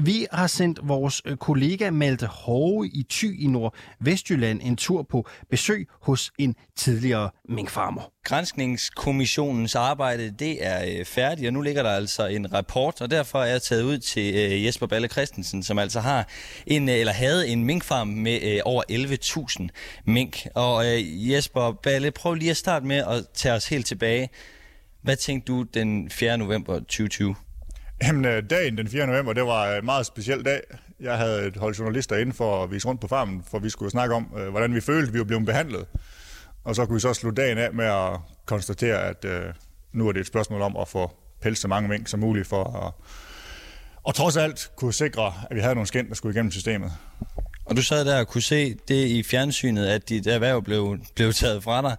Vi 0.00 0.26
har 0.32 0.46
sendt 0.46 0.80
vores 0.82 1.22
øh, 1.24 1.36
kollega 1.36 1.90
Malte 1.90 2.26
Hove 2.26 2.86
i 2.86 3.06
Thy 3.10 3.40
i 3.40 3.46
Nordvestjylland 3.46 4.60
en 4.62 4.76
tur 4.76 5.02
på 5.02 5.26
besøg 5.50 5.88
hos 6.00 6.32
en 6.38 6.54
tidligere 6.76 7.30
minkfarmer. 7.48 8.13
Grænskningskommissionens 8.24 9.74
arbejde, 9.74 10.30
det 10.30 10.66
er 10.66 10.84
øh, 10.98 11.04
færdigt, 11.04 11.46
og 11.46 11.52
nu 11.52 11.60
ligger 11.60 11.82
der 11.82 11.90
altså 11.90 12.26
en 12.26 12.54
rapport, 12.54 13.00
og 13.00 13.10
derfor 13.10 13.42
er 13.42 13.46
jeg 13.46 13.62
taget 13.62 13.82
ud 13.82 13.98
til 13.98 14.34
øh, 14.34 14.64
Jesper 14.64 14.86
Balle 14.86 15.08
Christensen, 15.08 15.62
som 15.62 15.78
altså 15.78 16.00
har 16.00 16.28
en, 16.66 16.88
øh, 16.88 16.94
eller 16.94 17.12
havde 17.12 17.48
en 17.48 17.64
minkfarm 17.64 18.08
med 18.08 18.42
øh, 18.42 18.60
over 18.64 18.82
11.000 18.92 19.68
mink. 20.04 20.46
Og 20.54 20.86
øh, 20.86 21.30
Jesper 21.30 21.72
Balle, 21.82 22.10
prøv 22.10 22.34
lige 22.34 22.50
at 22.50 22.56
starte 22.56 22.86
med 22.86 22.96
at 22.96 23.26
tage 23.34 23.54
os 23.54 23.68
helt 23.68 23.86
tilbage. 23.86 24.28
Hvad 25.02 25.16
tænkte 25.16 25.52
du 25.52 25.62
den 25.62 26.10
4. 26.10 26.38
november 26.38 26.74
2020? 26.74 27.34
Jamen, 28.02 28.24
øh, 28.24 28.42
dagen 28.50 28.78
den 28.78 28.88
4. 28.88 29.06
november, 29.06 29.32
det 29.32 29.46
var 29.46 29.74
en 29.74 29.84
meget 29.84 30.06
speciel 30.06 30.44
dag. 30.44 30.60
Jeg 31.00 31.16
havde 31.16 31.46
et 31.46 31.56
hold 31.56 31.74
journalister 31.74 32.16
inde 32.16 32.32
for 32.32 32.62
at 32.64 32.70
vise 32.70 32.88
rundt 32.88 33.00
på 33.00 33.08
farmen, 33.08 33.44
for 33.50 33.58
vi 33.58 33.70
skulle 33.70 33.90
snakke 33.90 34.14
om, 34.14 34.26
øh, 34.38 34.48
hvordan 34.48 34.74
vi 34.74 34.80
følte, 34.80 35.12
vi 35.12 35.18
var 35.18 35.24
blevet 35.24 35.46
behandlet. 35.46 35.86
Og 36.64 36.76
så 36.76 36.86
kunne 36.86 36.94
vi 36.94 37.00
så 37.00 37.14
slutte 37.14 37.42
dagen 37.42 37.58
af 37.58 37.72
med 37.72 37.84
at 37.84 38.18
konstatere, 38.46 39.02
at 39.02 39.24
øh, 39.24 39.42
nu 39.92 40.08
er 40.08 40.12
det 40.12 40.20
et 40.20 40.26
spørgsmål 40.26 40.62
om 40.62 40.76
at 40.76 40.88
få 40.88 41.10
pelset 41.40 41.62
så 41.62 41.68
mange 41.68 41.88
mink 41.88 42.08
som 42.08 42.20
muligt 42.20 42.46
for 42.46 42.64
at 42.64 42.92
og 44.04 44.14
trods 44.14 44.36
alt 44.36 44.70
kunne 44.76 44.92
sikre, 44.92 45.32
at 45.50 45.56
vi 45.56 45.60
havde 45.60 45.74
nogle 45.74 45.86
skænd, 45.86 46.08
der 46.08 46.14
skulle 46.14 46.34
igennem 46.34 46.52
systemet. 46.52 46.92
Og 47.64 47.76
du 47.76 47.82
sad 47.82 48.04
der 48.04 48.20
og 48.20 48.28
kunne 48.28 48.42
se 48.42 48.74
det 48.88 49.06
i 49.06 49.22
fjernsynet, 49.22 49.86
at 49.86 50.08
dit 50.08 50.26
erhverv 50.26 50.62
blev, 50.62 50.98
blev 51.14 51.32
taget 51.32 51.62
fra 51.62 51.82
dig. 51.82 51.96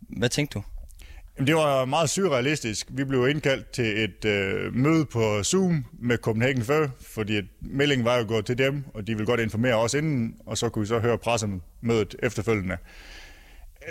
Hvad 0.00 0.28
tænkte 0.28 0.54
du? 0.54 0.64
Jamen, 1.36 1.46
det 1.46 1.54
var 1.54 1.84
meget 1.84 2.10
surrealistisk. 2.10 2.86
Vi 2.90 3.04
blev 3.04 3.28
indkaldt 3.28 3.70
til 3.70 4.04
et 4.04 4.24
øh, 4.24 4.74
møde 4.74 5.04
på 5.04 5.42
Zoom 5.42 5.84
med 5.92 6.18
Copenhagen 6.18 6.62
Fur, 6.62 6.90
fordi 7.00 7.40
meldingen 7.60 8.04
var 8.04 8.16
jo 8.16 8.24
gået 8.28 8.46
til 8.46 8.58
dem, 8.58 8.84
og 8.94 9.06
de 9.06 9.14
ville 9.14 9.26
godt 9.26 9.40
informere 9.40 9.74
os 9.74 9.94
inden, 9.94 10.34
og 10.46 10.58
så 10.58 10.68
kunne 10.68 10.80
vi 10.80 10.86
så 10.86 10.98
høre 10.98 11.18
pressemødet 11.18 12.16
efterfølgende. 12.22 12.76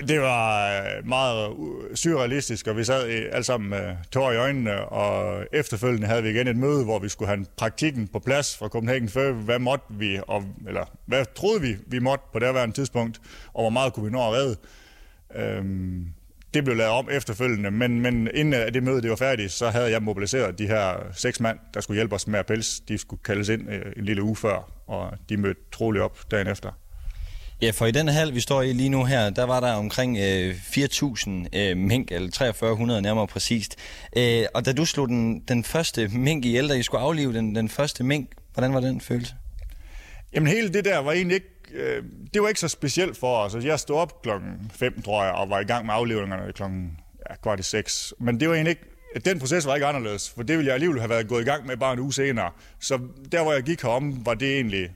Det 0.07 0.21
var 0.21 0.71
øh, 0.77 1.07
meget 1.07 1.49
øh, 1.49 1.95
surrealistisk, 1.95 2.67
og 2.67 2.77
vi 2.77 2.83
sad 2.83 3.09
alle 3.09 3.43
sammen 3.43 3.73
øh, 3.73 3.85
med 3.85 3.95
tår 4.11 4.31
i 4.31 4.37
øjnene, 4.37 4.85
og 4.85 5.45
efterfølgende 5.53 6.07
havde 6.07 6.23
vi 6.23 6.29
igen 6.29 6.47
et 6.47 6.57
møde, 6.57 6.83
hvor 6.83 6.99
vi 6.99 7.09
skulle 7.09 7.29
have 7.29 7.45
praktikken 7.57 8.07
på 8.07 8.19
plads 8.19 8.57
fra 8.57 8.67
Copenhagen 8.67 9.09
Før. 9.09 9.31
Hvad 9.31 9.59
måtte 9.59 9.85
vi, 9.89 10.19
og, 10.27 10.43
eller 10.67 10.85
hvad 11.05 11.25
troede 11.35 11.61
vi, 11.61 11.77
vi 11.87 11.99
måtte 11.99 12.25
på 12.33 12.39
det 12.39 12.75
tidspunkt, 12.75 13.21
og 13.53 13.63
hvor 13.63 13.69
meget 13.69 13.93
kunne 13.93 14.05
vi 14.05 14.11
nå 14.11 14.19
at 14.19 14.33
redde. 14.33 14.55
Øhm, 15.35 16.05
det 16.53 16.63
blev 16.63 16.77
lavet 16.77 16.93
om 16.93 17.09
efterfølgende, 17.11 17.71
men, 17.71 18.01
men 18.01 18.29
inden 18.33 18.73
det 18.73 18.83
møde 18.83 19.01
det 19.01 19.09
var 19.09 19.15
færdigt, 19.15 19.51
så 19.51 19.69
havde 19.69 19.91
jeg 19.91 20.03
mobiliseret 20.03 20.59
de 20.59 20.67
her 20.67 20.93
seks 21.13 21.39
mand, 21.39 21.59
der 21.73 21.81
skulle 21.81 21.97
hjælpe 21.97 22.15
os 22.15 22.27
med 22.27 22.39
at 22.39 22.45
pels. 22.45 22.79
De 22.79 22.97
skulle 22.97 23.23
kaldes 23.23 23.49
ind 23.49 23.69
en 23.95 24.05
lille 24.05 24.23
uge 24.23 24.35
før, 24.35 24.71
og 24.87 25.13
de 25.29 25.37
mødte 25.37 25.61
troligt 25.71 26.03
op 26.03 26.31
dagen 26.31 26.47
efter. 26.47 26.71
Ja, 27.61 27.71
for 27.71 27.85
i 27.85 27.91
den 27.91 28.07
hal, 28.07 28.35
vi 28.35 28.39
står 28.39 28.61
i 28.61 28.73
lige 28.73 28.89
nu 28.89 29.03
her, 29.03 29.29
der 29.29 29.43
var 29.43 29.59
der 29.59 29.73
omkring 29.73 30.17
øh, 30.17 30.55
4.000 30.55 31.57
øh, 31.57 31.77
mink, 31.77 32.11
eller 32.11 32.29
4300 32.37 33.01
nærmere 33.01 33.27
præcist. 33.27 33.75
Øh, 34.17 34.45
og 34.53 34.65
da 34.65 34.73
du 34.73 34.85
slog 34.85 35.07
den, 35.07 35.39
den 35.39 35.63
første 35.63 36.07
mink 36.07 36.45
i 36.45 36.55
ældre, 36.55 36.79
I 36.79 36.83
skulle 36.83 37.01
aflive 37.01 37.33
den, 37.33 37.55
den 37.55 37.69
første 37.69 38.03
mink, 38.03 38.29
hvordan 38.53 38.73
var 38.73 38.79
den 38.79 39.01
følelse? 39.01 39.35
Jamen 40.33 40.47
hele 40.47 40.73
det 40.73 40.85
der 40.85 40.97
var 40.97 41.11
egentlig 41.11 41.35
ikke, 41.35 41.49
øh, 41.73 42.03
det 42.33 42.41
var 42.41 42.47
ikke 42.47 42.59
så 42.59 42.67
specielt 42.67 43.17
for 43.17 43.37
os. 43.37 43.55
Altså, 43.55 43.69
jeg 43.69 43.79
stod 43.79 43.95
op 43.95 44.21
klokken 44.21 44.71
5, 44.73 45.01
tror 45.01 45.23
jeg, 45.23 45.33
og 45.33 45.49
var 45.49 45.59
i 45.59 45.65
gang 45.65 45.85
med 45.85 45.93
aflevningerne 45.93 46.53
klokken 46.53 46.97
ja, 47.29 47.35
kvart 47.35 47.59
i 47.59 47.63
6. 47.63 48.13
Men 48.19 48.39
det 48.39 48.49
var 48.49 48.55
egentlig 48.55 48.71
ikke, 48.71 49.25
den 49.25 49.39
proces 49.39 49.65
var 49.65 49.75
ikke 49.75 49.87
anderledes, 49.87 50.29
for 50.29 50.43
det 50.43 50.57
ville 50.57 50.67
jeg 50.67 50.73
alligevel 50.73 50.99
have 50.99 51.09
været 51.09 51.27
gået 51.27 51.41
i 51.41 51.45
gang 51.45 51.65
med 51.65 51.77
bare 51.77 51.93
en 51.93 51.99
uge 51.99 52.13
senere. 52.13 52.51
Så 52.79 52.99
der, 53.31 53.43
hvor 53.43 53.53
jeg 53.53 53.63
gik 53.63 53.81
herom, 53.81 54.25
var 54.25 54.33
det 54.33 54.55
egentlig 54.55 54.89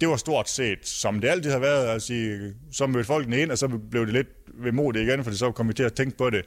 det 0.00 0.08
var 0.08 0.16
stort 0.16 0.48
set, 0.48 0.78
som 0.88 1.20
det 1.20 1.28
altid 1.28 1.50
har 1.50 1.58
været. 1.58 1.88
Altså, 1.88 2.38
så 2.72 2.86
mødte 2.86 3.04
folkene 3.04 3.38
ind, 3.38 3.50
og 3.50 3.58
så 3.58 3.68
blev 3.68 4.06
det 4.06 4.12
lidt 4.12 4.28
vemodigt 4.54 5.08
igen, 5.08 5.24
for 5.24 5.30
så 5.30 5.52
kom 5.52 5.68
vi 5.68 5.72
til 5.72 5.82
at 5.82 5.94
tænke 5.94 6.16
på 6.16 6.30
det. 6.30 6.44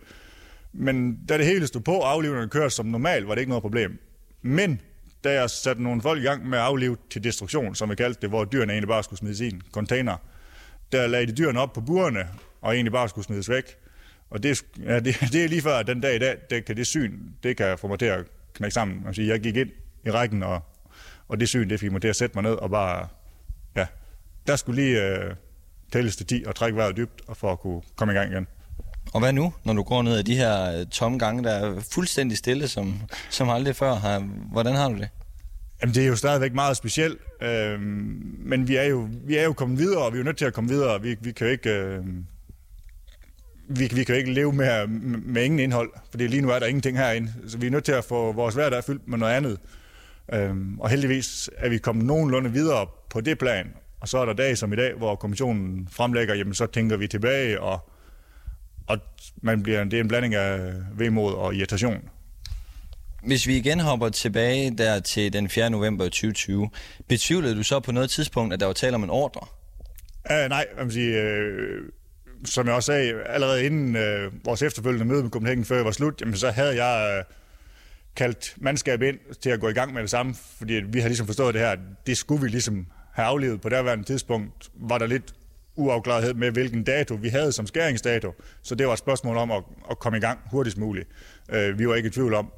Men 0.74 1.20
da 1.30 1.38
det 1.38 1.46
hele 1.46 1.68
stod 1.68 1.82
på, 1.82 2.00
aflivningen 2.00 2.50
kørte 2.50 2.70
som 2.70 2.86
normalt, 2.86 3.28
var 3.28 3.36
det 3.36 3.42
ikke 3.42 3.50
noget 3.50 3.62
problem. 3.62 4.00
Men 4.42 4.82
da 5.24 5.34
jeg 5.34 5.50
satte 5.50 5.84
nogle 5.84 6.02
folk 6.02 6.22
i 6.22 6.26
gang 6.26 6.50
med 6.50 6.58
at 6.58 6.64
aflive 6.64 6.98
til 7.10 7.24
destruktion, 7.24 7.76
som 7.76 7.90
vi 7.90 7.96
kaldte 7.96 8.22
det, 8.22 8.30
hvor 8.30 8.46
dyrene 8.46 8.74
egentlig 8.74 8.88
bare 8.88 9.04
skulle 9.04 9.18
smides 9.18 9.40
i 9.40 9.48
en 9.48 9.62
container, 9.72 10.18
der 10.92 11.08
lagde 11.08 11.26
de 11.28 11.32
dyrene 11.32 11.60
op 11.60 11.74
på 11.74 11.82
burene, 11.82 12.28
og 12.62 12.74
egentlig 12.74 12.92
bare 12.92 13.10
skulle 13.10 13.26
smides 13.26 13.50
væk. 13.50 13.76
Og 14.30 14.44
det, 14.44 14.66
ja, 14.84 15.00
det, 15.00 15.16
det 15.34 15.44
er 15.44 15.48
lige 15.48 15.62
før, 15.62 15.76
at 15.76 15.88
den 15.88 16.02
dag 16.02 16.16
i 16.16 16.20
dag, 16.20 16.38
det 16.50 16.66
kan 16.66 16.78
det 16.78 16.88
syn, 16.88 17.20
det 17.44 17.58
kan 17.58 17.78
få 17.78 17.88
mig 17.88 18.00
til 18.00 18.06
at 18.06 18.26
knække 18.54 18.74
sammen. 18.74 19.04
Altså, 19.08 19.22
jeg 19.22 19.40
gik 19.40 19.56
ind 19.56 19.70
i 20.06 20.12
rækken, 20.12 20.44
og, 20.44 20.62
og 21.28 21.40
det 21.40 21.50
syn, 21.50 21.70
det 21.70 21.80
fik 21.80 21.92
mig 21.92 22.02
til 22.02 22.08
at 22.08 22.16
sætte 22.16 22.36
mig 22.36 22.44
ned 22.44 22.54
og 22.54 22.70
bare 22.70 23.08
ja, 23.76 23.86
der 24.48 24.56
skulle 24.56 24.82
lige 24.82 25.08
øh, 25.08 25.36
tælles 25.92 26.16
til 26.16 26.26
10 26.26 26.44
og 26.48 26.56
trække 26.56 26.78
vejret 26.78 26.98
dybt 26.98 27.22
og 27.28 27.38
for 27.38 27.52
at 27.52 27.60
kunne 27.60 27.82
komme 27.96 28.14
i 28.14 28.18
gang 28.18 28.32
igen. 28.32 28.48
Og 29.14 29.20
hvad 29.20 29.34
nu, 29.34 29.54
når 29.64 29.74
du 29.74 29.84
går 29.84 30.02
ned 30.02 30.18
ad 30.18 30.24
de 30.24 30.36
her 30.36 30.80
øh, 30.80 30.86
tomme 30.86 31.18
gange, 31.18 31.44
der 31.44 31.52
er 31.52 31.80
fuldstændig 31.80 32.38
stille, 32.38 32.68
som, 32.68 33.02
som 33.30 33.50
aldrig 33.50 33.76
før 33.76 33.94
har? 33.94 34.20
Hvordan 34.52 34.76
har 34.76 34.90
du 34.90 34.96
det? 34.96 35.10
Jamen, 35.82 35.96
det 35.96 36.04
er 36.04 36.08
jo 36.08 36.16
stadigvæk 36.16 36.54
meget 36.54 36.78
specielt, 36.78 37.20
øh, 37.42 37.80
men 38.40 38.68
vi 38.68 38.76
er, 38.76 38.84
jo, 38.84 39.10
vi 39.26 39.38
er 39.38 39.44
jo 39.44 39.54
kommet 39.54 39.80
videre, 39.80 40.06
og 40.06 40.14
vi 40.14 40.18
er 40.18 40.20
jo 40.20 40.26
nødt 40.26 40.38
til 40.38 40.46
at 40.46 40.54
komme 40.54 40.70
videre. 40.70 41.02
Vi, 41.02 41.16
vi 41.22 41.32
kan 41.32 41.48
jo 41.48 41.52
ikke... 41.52 41.70
Øh, 41.70 42.06
vi, 43.72 43.90
vi 43.94 44.04
kan 44.04 44.16
jo 44.16 44.20
ikke 44.20 44.34
leve 44.34 44.54
med, 44.54 44.88
med, 44.88 45.18
med 45.18 45.44
ingen 45.44 45.60
indhold, 45.60 45.90
for 46.12 46.18
lige 46.18 46.42
nu 46.42 46.50
er 46.50 46.60
der 46.60 46.66
ingenting 46.66 46.98
herinde. 46.98 47.34
Så 47.48 47.58
vi 47.58 47.68
er 47.68 47.72
nødt 47.72 47.84
til 47.84 47.92
at 47.92 48.04
få 48.04 48.32
vores 48.32 48.56
hverdag 48.56 48.84
fyldt 48.84 49.08
med 49.08 49.18
noget 49.18 49.34
andet. 49.34 49.60
Øhm, 50.34 50.80
og 50.80 50.89
heldigvis 50.89 51.50
er 51.58 51.70
vi 51.70 51.78
kommet 51.78 52.06
nogenlunde 52.06 52.52
videre 52.52 52.88
på 53.10 53.22
det 53.22 53.38
plan. 53.38 53.74
Og 54.00 54.08
så 54.08 54.18
er 54.18 54.26
der 54.26 54.34
dage 54.34 54.56
som 54.56 54.74
i 54.74 54.76
dag, 54.76 54.94
hvor 54.94 55.15
kommissionen 55.15 55.88
fremlægger, 55.92 56.36
jamen 56.36 56.54
så 56.54 56.65
tænker 56.65 56.98
vi 56.98 57.08
tilbage, 57.08 57.62
og, 57.62 57.89
og 58.88 58.98
man 59.42 59.63
bliver, 59.63 59.84
det 59.84 59.94
er 59.94 60.02
en 60.02 60.08
blanding 60.08 60.36
af 60.36 60.74
vemod 60.94 61.34
og 61.34 61.56
irritation. 61.56 62.10
Hvis 63.24 63.48
vi 63.48 63.58
igen 63.58 63.80
hopper 63.80 64.10
tilbage 64.10 64.78
der 64.78 65.00
til 65.00 65.34
den 65.34 65.50
4. 65.50 65.70
november 65.70 66.04
2020, 66.04 66.70
betvivlede 67.08 67.56
du 67.56 67.63
så 67.63 67.80
på 67.80 67.92
noget 67.92 68.10
tidspunkt, 68.10 68.54
at 68.54 68.60
der 68.60 68.65
var 68.65 68.74
tale 68.74 68.96
om 68.96 69.04
en 69.04 69.10
ordre? 69.10 69.48
Uh, 70.30 70.50
nej, 70.50 70.65
jeg 70.78 70.86
vil 70.86 70.94
sige, 70.94 71.24
uh, 71.24 71.89
som 72.46 72.68
jeg 72.68 72.76
også 72.76 72.86
sagde, 72.86 73.13
allerede 73.26 73.65
inden 73.65 73.96
uh, 73.96 74.46
vores 74.46 74.62
efterfølgende 74.62 75.06
møde 75.06 75.24
med 75.24 75.32
Copenhagen 75.32 75.65
før 75.65 75.84
var 75.84 75.92
slut, 75.92 76.22
jamen, 76.22 76.38
så 76.38 76.52
havde 76.52 76.84
jeg 76.84 77.20
uh, 77.20 77.36
kaldt 78.20 78.54
mandskab 78.58 79.02
ind 79.02 79.18
til 79.42 79.50
at 79.50 79.60
gå 79.60 79.68
i 79.70 79.74
gang 79.74 79.94
med 79.94 80.02
det 80.02 80.10
samme, 80.10 80.36
fordi 80.58 80.74
vi 80.74 81.00
har 81.00 81.08
ligesom 81.08 81.26
forstået 81.26 81.54
det 81.54 81.62
her, 81.62 81.76
det 82.08 82.18
skulle 82.18 82.42
vi 82.42 82.48
ligesom 82.48 82.88
have 83.14 83.26
aflevet 83.26 83.62
på 83.62 83.70
det 83.70 84.06
tidspunkt, 84.06 84.70
var 84.74 84.98
der 84.98 85.08
lidt 85.08 85.34
uafklarethed 85.76 86.34
med, 86.34 86.52
hvilken 86.52 86.84
dato 86.84 87.16
vi 87.16 87.30
havde 87.30 87.52
som 87.52 87.68
skæringsdato. 87.68 88.34
Så 88.62 88.76
det 88.76 88.88
var 88.88 88.94
et 88.94 89.00
spørgsmål 89.00 89.38
om 89.38 89.52
at, 89.52 89.64
at 89.92 90.00
komme 90.00 90.18
i 90.18 90.22
gang 90.22 90.40
hurtigst 90.52 90.78
muligt. 90.78 91.08
Øh, 91.52 91.80
vi 91.80 91.88
var 91.88 91.96
ikke 91.96 92.08
i 92.08 92.12
tvivl 92.12 92.34
om, 92.34 92.52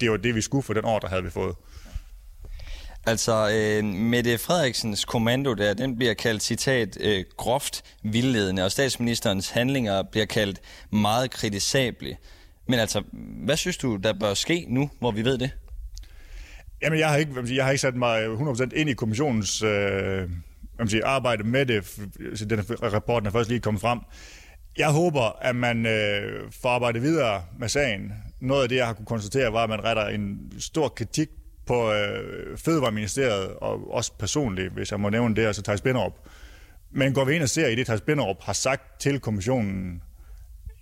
det 0.00 0.10
var 0.10 0.16
det, 0.16 0.34
vi 0.34 0.40
skulle 0.40 0.62
for 0.62 0.74
den 0.74 0.84
ordre, 0.84 1.08
havde 1.08 1.24
vi 1.24 1.30
fået. 1.30 1.56
Altså, 3.06 3.50
øh, 3.52 3.84
Mette 3.84 4.38
Frederiksens 4.38 5.04
kommando 5.04 5.54
der, 5.54 5.74
den 5.74 5.96
bliver 5.96 6.14
kaldt, 6.14 6.42
citat, 6.42 6.98
øh, 7.00 7.24
groft 7.36 7.84
vildledende, 8.02 8.64
og 8.64 8.72
statsministerens 8.72 9.50
handlinger 9.50 10.02
bliver 10.02 10.26
kaldt 10.26 10.60
meget 10.90 11.30
kritisable. 11.30 12.16
Men 12.68 12.78
altså, 12.78 13.02
hvad 13.44 13.56
synes 13.56 13.76
du, 13.76 13.96
der 13.96 14.12
bør 14.12 14.34
ske 14.34 14.66
nu, 14.68 14.90
hvor 14.98 15.10
vi 15.10 15.24
ved 15.24 15.38
det? 15.38 15.50
Jamen, 16.82 16.98
jeg 16.98 17.08
har 17.08 17.16
ikke, 17.16 17.54
jeg 17.54 17.64
har 17.64 17.70
ikke 17.70 17.80
sat 17.80 17.96
mig 17.96 18.22
øh, 18.22 18.40
100% 18.40 18.68
ind 18.74 18.90
i 18.90 18.92
kommissionens 18.92 19.62
øh, 19.62 20.30
sige, 20.86 21.04
arbejde 21.04 21.44
med 21.44 21.66
det. 21.66 22.00
Den 22.50 22.64
rapporten 22.92 23.26
er 23.26 23.30
først 23.30 23.48
lige 23.48 23.60
kommet 23.60 23.80
frem. 23.80 23.98
Jeg 24.78 24.90
håber, 24.90 25.38
at 25.40 25.56
man 25.56 25.86
øh, 25.86 26.52
får 26.62 26.68
arbejdet 26.68 27.02
videre 27.02 27.42
med 27.58 27.68
sagen. 27.68 28.12
Noget 28.40 28.62
af 28.62 28.68
det, 28.68 28.76
jeg 28.76 28.86
har 28.86 28.92
kunne 28.92 29.06
konstatere, 29.06 29.52
var, 29.52 29.62
at 29.62 29.70
man 29.70 29.84
retter 29.84 30.06
en 30.06 30.52
stor 30.58 30.88
kritik 30.88 31.28
på 31.66 31.92
øh, 31.92 32.58
Fødevareministeriet, 32.58 33.48
og 33.48 33.92
også 33.92 34.12
personligt, 34.18 34.72
hvis 34.72 34.90
jeg 34.90 35.00
må 35.00 35.10
nævne 35.10 35.36
det, 35.36 35.46
altså 35.46 35.62
Thijs 35.62 35.80
Binderup. 35.80 36.12
Men 36.90 37.14
går 37.14 37.24
vi 37.24 37.34
ind 37.34 37.42
og 37.42 37.48
ser 37.48 37.68
i 37.68 37.74
det, 37.74 37.86
Thijs 37.86 38.00
Binderup 38.00 38.42
har 38.42 38.52
sagt 38.52 39.00
til 39.00 39.20
kommissionen, 39.20 40.02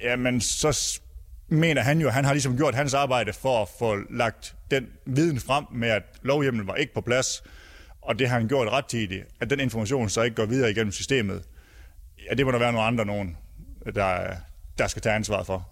jamen 0.03 0.41
så 0.41 1.01
mener 1.49 1.83
han 1.83 2.01
jo, 2.01 2.09
at 2.09 2.15
han 2.15 2.25
har 2.25 2.33
ligesom 2.33 2.57
gjort 2.57 2.75
hans 2.75 2.95
arbejde 2.95 3.33
for 3.33 3.63
at 3.63 3.69
få 3.79 3.97
lagt 4.11 4.55
den 4.71 4.89
viden 5.07 5.41
frem 5.41 5.65
med, 5.73 5.89
at 5.89 6.03
lovhjemmen 6.23 6.67
var 6.67 6.75
ikke 6.75 6.95
på 6.95 7.01
plads, 7.01 7.43
og 8.03 8.19
det 8.19 8.29
har 8.29 8.39
han 8.39 8.49
gjort 8.49 8.69
rettidigt, 8.69 9.25
at 9.41 9.51
den 9.51 9.61
information 9.61 10.09
så 10.09 10.23
ikke 10.23 10.37
går 10.37 10.47
videre 10.47 10.71
igennem 10.71 10.93
systemet. 10.93 11.43
Ja, 12.31 12.35
det 12.35 12.47
må 12.47 12.53
der 12.53 12.59
være 12.59 12.73
nogle 12.73 12.87
andre 12.87 13.05
nogen, 13.05 13.37
der, 13.95 14.37
der 14.79 14.87
skal 14.87 15.03
tage 15.03 15.15
ansvar 15.15 15.43
for. 15.43 15.69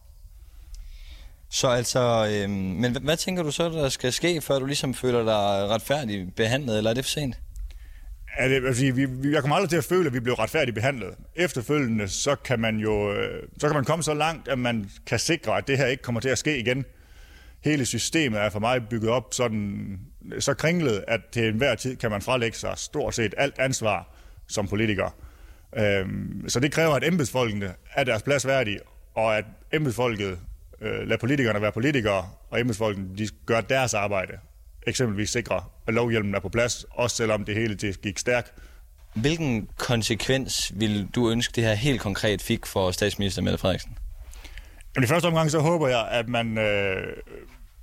Så 1.50 1.68
altså, 1.68 2.28
øh, 2.30 2.50
men 2.50 3.02
hvad 3.02 3.16
tænker 3.16 3.42
du 3.42 3.50
så, 3.50 3.68
der 3.68 3.88
skal 3.88 4.12
ske, 4.12 4.40
før 4.40 4.58
du 4.58 4.66
ligesom 4.66 4.94
føler 4.94 5.18
dig 5.18 5.68
retfærdigt 5.68 6.36
behandlet, 6.36 6.78
eller 6.78 6.90
er 6.90 6.94
det 6.94 7.04
for 7.04 7.10
sent? 7.10 7.36
Er 8.36 8.48
det, 8.48 8.66
altså, 8.66 8.92
vi, 8.92 9.04
vi, 9.04 9.32
jeg 9.32 9.40
kommer 9.40 9.56
aldrig 9.56 9.70
til 9.70 9.76
at 9.76 9.84
føle, 9.84 10.06
at 10.06 10.14
vi 10.14 10.20
blev 10.20 10.34
retfærdigt 10.34 10.74
behandlet. 10.74 11.14
Efterfølgende, 11.34 12.08
så 12.08 12.34
kan 12.34 12.60
man 12.60 12.76
jo 12.76 13.12
øh, 13.12 13.42
så 13.58 13.66
kan 13.66 13.74
man 13.74 13.84
komme 13.84 14.02
så 14.02 14.14
langt, 14.14 14.48
at 14.48 14.58
man 14.58 14.90
kan 15.06 15.18
sikre, 15.18 15.56
at 15.58 15.68
det 15.68 15.78
her 15.78 15.86
ikke 15.86 16.02
kommer 16.02 16.20
til 16.20 16.28
at 16.28 16.38
ske 16.38 16.58
igen. 16.58 16.84
Hele 17.64 17.86
systemet 17.86 18.40
er 18.40 18.50
for 18.50 18.60
mig 18.60 18.88
bygget 18.88 19.10
op 19.10 19.34
sådan, 19.34 19.98
så 20.38 20.54
kringlet, 20.54 21.04
at 21.08 21.20
til 21.32 21.48
enhver 21.48 21.74
tid 21.74 21.96
kan 21.96 22.10
man 22.10 22.22
frelægge 22.22 22.56
sig 22.56 22.72
stort 22.76 23.14
set 23.14 23.34
alt 23.38 23.58
ansvar 23.58 24.14
som 24.46 24.68
politiker. 24.68 25.16
Øhm, 25.76 26.44
så 26.48 26.60
det 26.60 26.72
kræver, 26.72 26.94
at 26.94 27.04
embedsfolkene 27.04 27.74
er 27.94 28.04
deres 28.04 28.22
plads 28.22 28.46
værdige, 28.46 28.80
og 29.14 29.36
at 29.38 29.44
embedsfolket 29.72 30.38
øh, 30.80 31.08
lader 31.08 31.16
politikerne 31.16 31.62
være 31.62 31.72
politikere, 31.72 32.28
og 32.50 32.60
embedsfolkene 32.60 33.08
de 33.18 33.28
gør 33.46 33.60
deres 33.60 33.94
arbejde 33.94 34.32
eksempelvis 34.86 35.30
sikre, 35.30 35.64
at 35.86 35.94
lovhjelmen 35.94 36.34
er 36.34 36.40
på 36.40 36.48
plads, 36.48 36.86
også 36.90 37.16
selvom 37.16 37.44
det 37.44 37.54
hele 37.54 37.74
det 37.74 38.00
gik 38.02 38.18
stærkt. 38.18 38.52
Hvilken 39.14 39.68
konsekvens 39.78 40.72
vil 40.74 41.08
du 41.14 41.30
ønske, 41.30 41.52
det 41.54 41.64
her 41.64 41.74
helt 41.74 42.00
konkret 42.00 42.42
fik 42.42 42.66
for 42.66 42.90
statsminister 42.90 43.42
Mette 43.42 43.58
Frederiksen? 43.58 43.98
Jamen, 44.96 45.04
I 45.04 45.06
første 45.06 45.26
omgang 45.26 45.50
så 45.50 45.58
håber 45.58 45.88
jeg, 45.88 46.08
at 46.10 46.28
man 46.28 46.58
øh, 46.58 47.16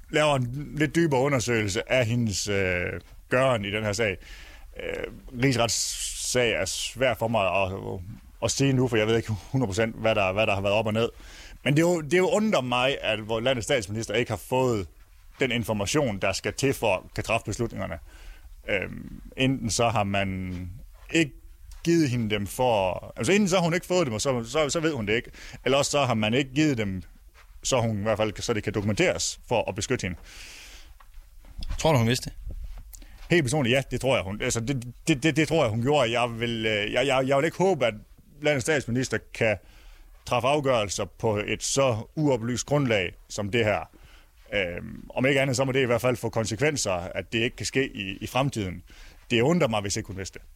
laver 0.09 0.35
en 0.35 0.73
lidt 0.77 0.95
dybere 0.95 1.21
undersøgelse 1.21 1.91
af 1.91 2.05
hendes 2.05 2.47
øh, 2.47 2.85
gøren 3.29 3.65
i 3.65 3.71
den 3.71 3.83
her 3.83 3.93
sag. 3.93 4.17
Øh, 4.83 5.43
rigsretssag 5.43 6.51
er 6.51 6.65
svær 6.65 7.13
for 7.13 7.27
mig 7.27 7.45
at, 7.63 7.99
at 8.43 8.51
sige 8.51 8.73
nu, 8.73 8.87
for 8.87 8.97
jeg 8.97 9.07
ved 9.07 9.17
ikke 9.17 9.33
100% 9.53 9.99
hvad 9.99 10.15
der, 10.15 10.33
hvad 10.33 10.47
der 10.47 10.55
har 10.55 10.61
været 10.61 10.75
op 10.75 10.87
og 10.87 10.93
ned. 10.93 11.09
Men 11.63 11.77
det 11.77 11.83
er 11.83 11.87
jo, 11.87 12.01
det 12.01 12.13
er 12.13 12.17
jo 12.17 12.29
undrer 12.29 12.61
mig, 12.61 12.97
at 13.01 13.27
vores 13.27 13.43
landets 13.43 13.65
statsminister 13.65 14.13
ikke 14.13 14.31
har 14.31 14.41
fået 14.49 14.87
den 15.41 15.51
information, 15.51 16.19
der 16.19 16.31
skal 16.31 16.53
til 16.53 16.73
for 16.73 16.95
at 16.95 17.01
kan 17.15 17.23
træffe 17.23 17.45
beslutningerne. 17.45 17.99
Øhm, 18.69 19.21
enten 19.37 19.69
så 19.69 19.89
har 19.89 20.03
man 20.03 20.69
ikke 21.11 21.33
givet 21.83 22.09
hende 22.09 22.29
dem 22.29 22.47
for... 22.47 23.13
Altså 23.17 23.31
enten 23.31 23.49
så 23.49 23.55
har 23.55 23.63
hun 23.63 23.73
ikke 23.73 23.85
fået 23.85 24.05
dem, 24.05 24.13
og 24.13 24.21
så, 24.21 24.43
så, 24.43 24.69
så 24.69 24.79
ved 24.79 24.93
hun 24.93 25.07
det 25.07 25.13
ikke. 25.13 25.31
Eller 25.65 25.77
også 25.77 25.91
så 25.91 26.05
har 26.05 26.13
man 26.13 26.33
ikke 26.33 26.53
givet 26.53 26.77
dem, 26.77 27.03
så 27.63 27.81
hun 27.81 27.99
i 27.99 28.01
hvert 28.01 28.17
fald 28.17 28.41
så 28.41 28.53
det 28.53 28.63
kan 28.63 28.73
dokumenteres 28.73 29.39
for 29.47 29.69
at 29.69 29.75
beskytte 29.75 30.03
hende. 30.03 30.17
Tror 31.79 31.91
du, 31.91 31.97
hun 31.97 32.07
vidste 32.07 32.29
det? 32.29 32.33
Helt 33.29 33.43
personligt, 33.43 33.75
ja, 33.75 33.83
det 33.91 34.01
tror 34.01 34.15
jeg, 34.15 34.23
hun, 34.23 34.41
altså, 34.41 34.59
det, 34.59 34.93
det, 35.07 35.23
det, 35.23 35.35
det 35.35 35.47
tror 35.47 35.63
jeg, 35.63 35.71
hun 35.71 35.81
gjorde. 35.81 36.21
Jeg 36.21 36.39
vil, 36.39 36.65
øh, 36.65 36.91
jeg, 36.91 37.07
jeg, 37.07 37.27
jeg 37.27 37.37
vil 37.37 37.45
ikke 37.45 37.57
håbe, 37.57 37.85
at 37.85 37.93
landets 38.41 38.63
statsminister 38.63 39.17
kan 39.33 39.57
træffe 40.25 40.47
afgørelser 40.47 41.05
på 41.05 41.37
et 41.37 41.63
så 41.63 41.97
uoplyst 42.15 42.65
grundlag 42.65 43.13
som 43.29 43.51
det 43.51 43.65
her. 43.65 43.89
Øhm, 44.53 45.09
om 45.09 45.25
ikke 45.25 45.41
andet, 45.41 45.55
så 45.55 45.65
må 45.65 45.71
det 45.71 45.81
i 45.81 45.85
hvert 45.85 46.01
fald 46.01 46.15
få 46.15 46.29
konsekvenser, 46.29 46.91
at 46.91 47.33
det 47.33 47.39
ikke 47.39 47.55
kan 47.55 47.65
ske 47.65 47.95
i, 47.95 48.17
i 48.21 48.27
fremtiden. 48.27 48.83
Det 49.31 49.41
undrer 49.41 49.67
mig, 49.67 49.81
hvis 49.81 49.97
ikke 49.97 50.07
hun 50.07 50.17
vidste 50.17 50.39
det. 50.39 50.47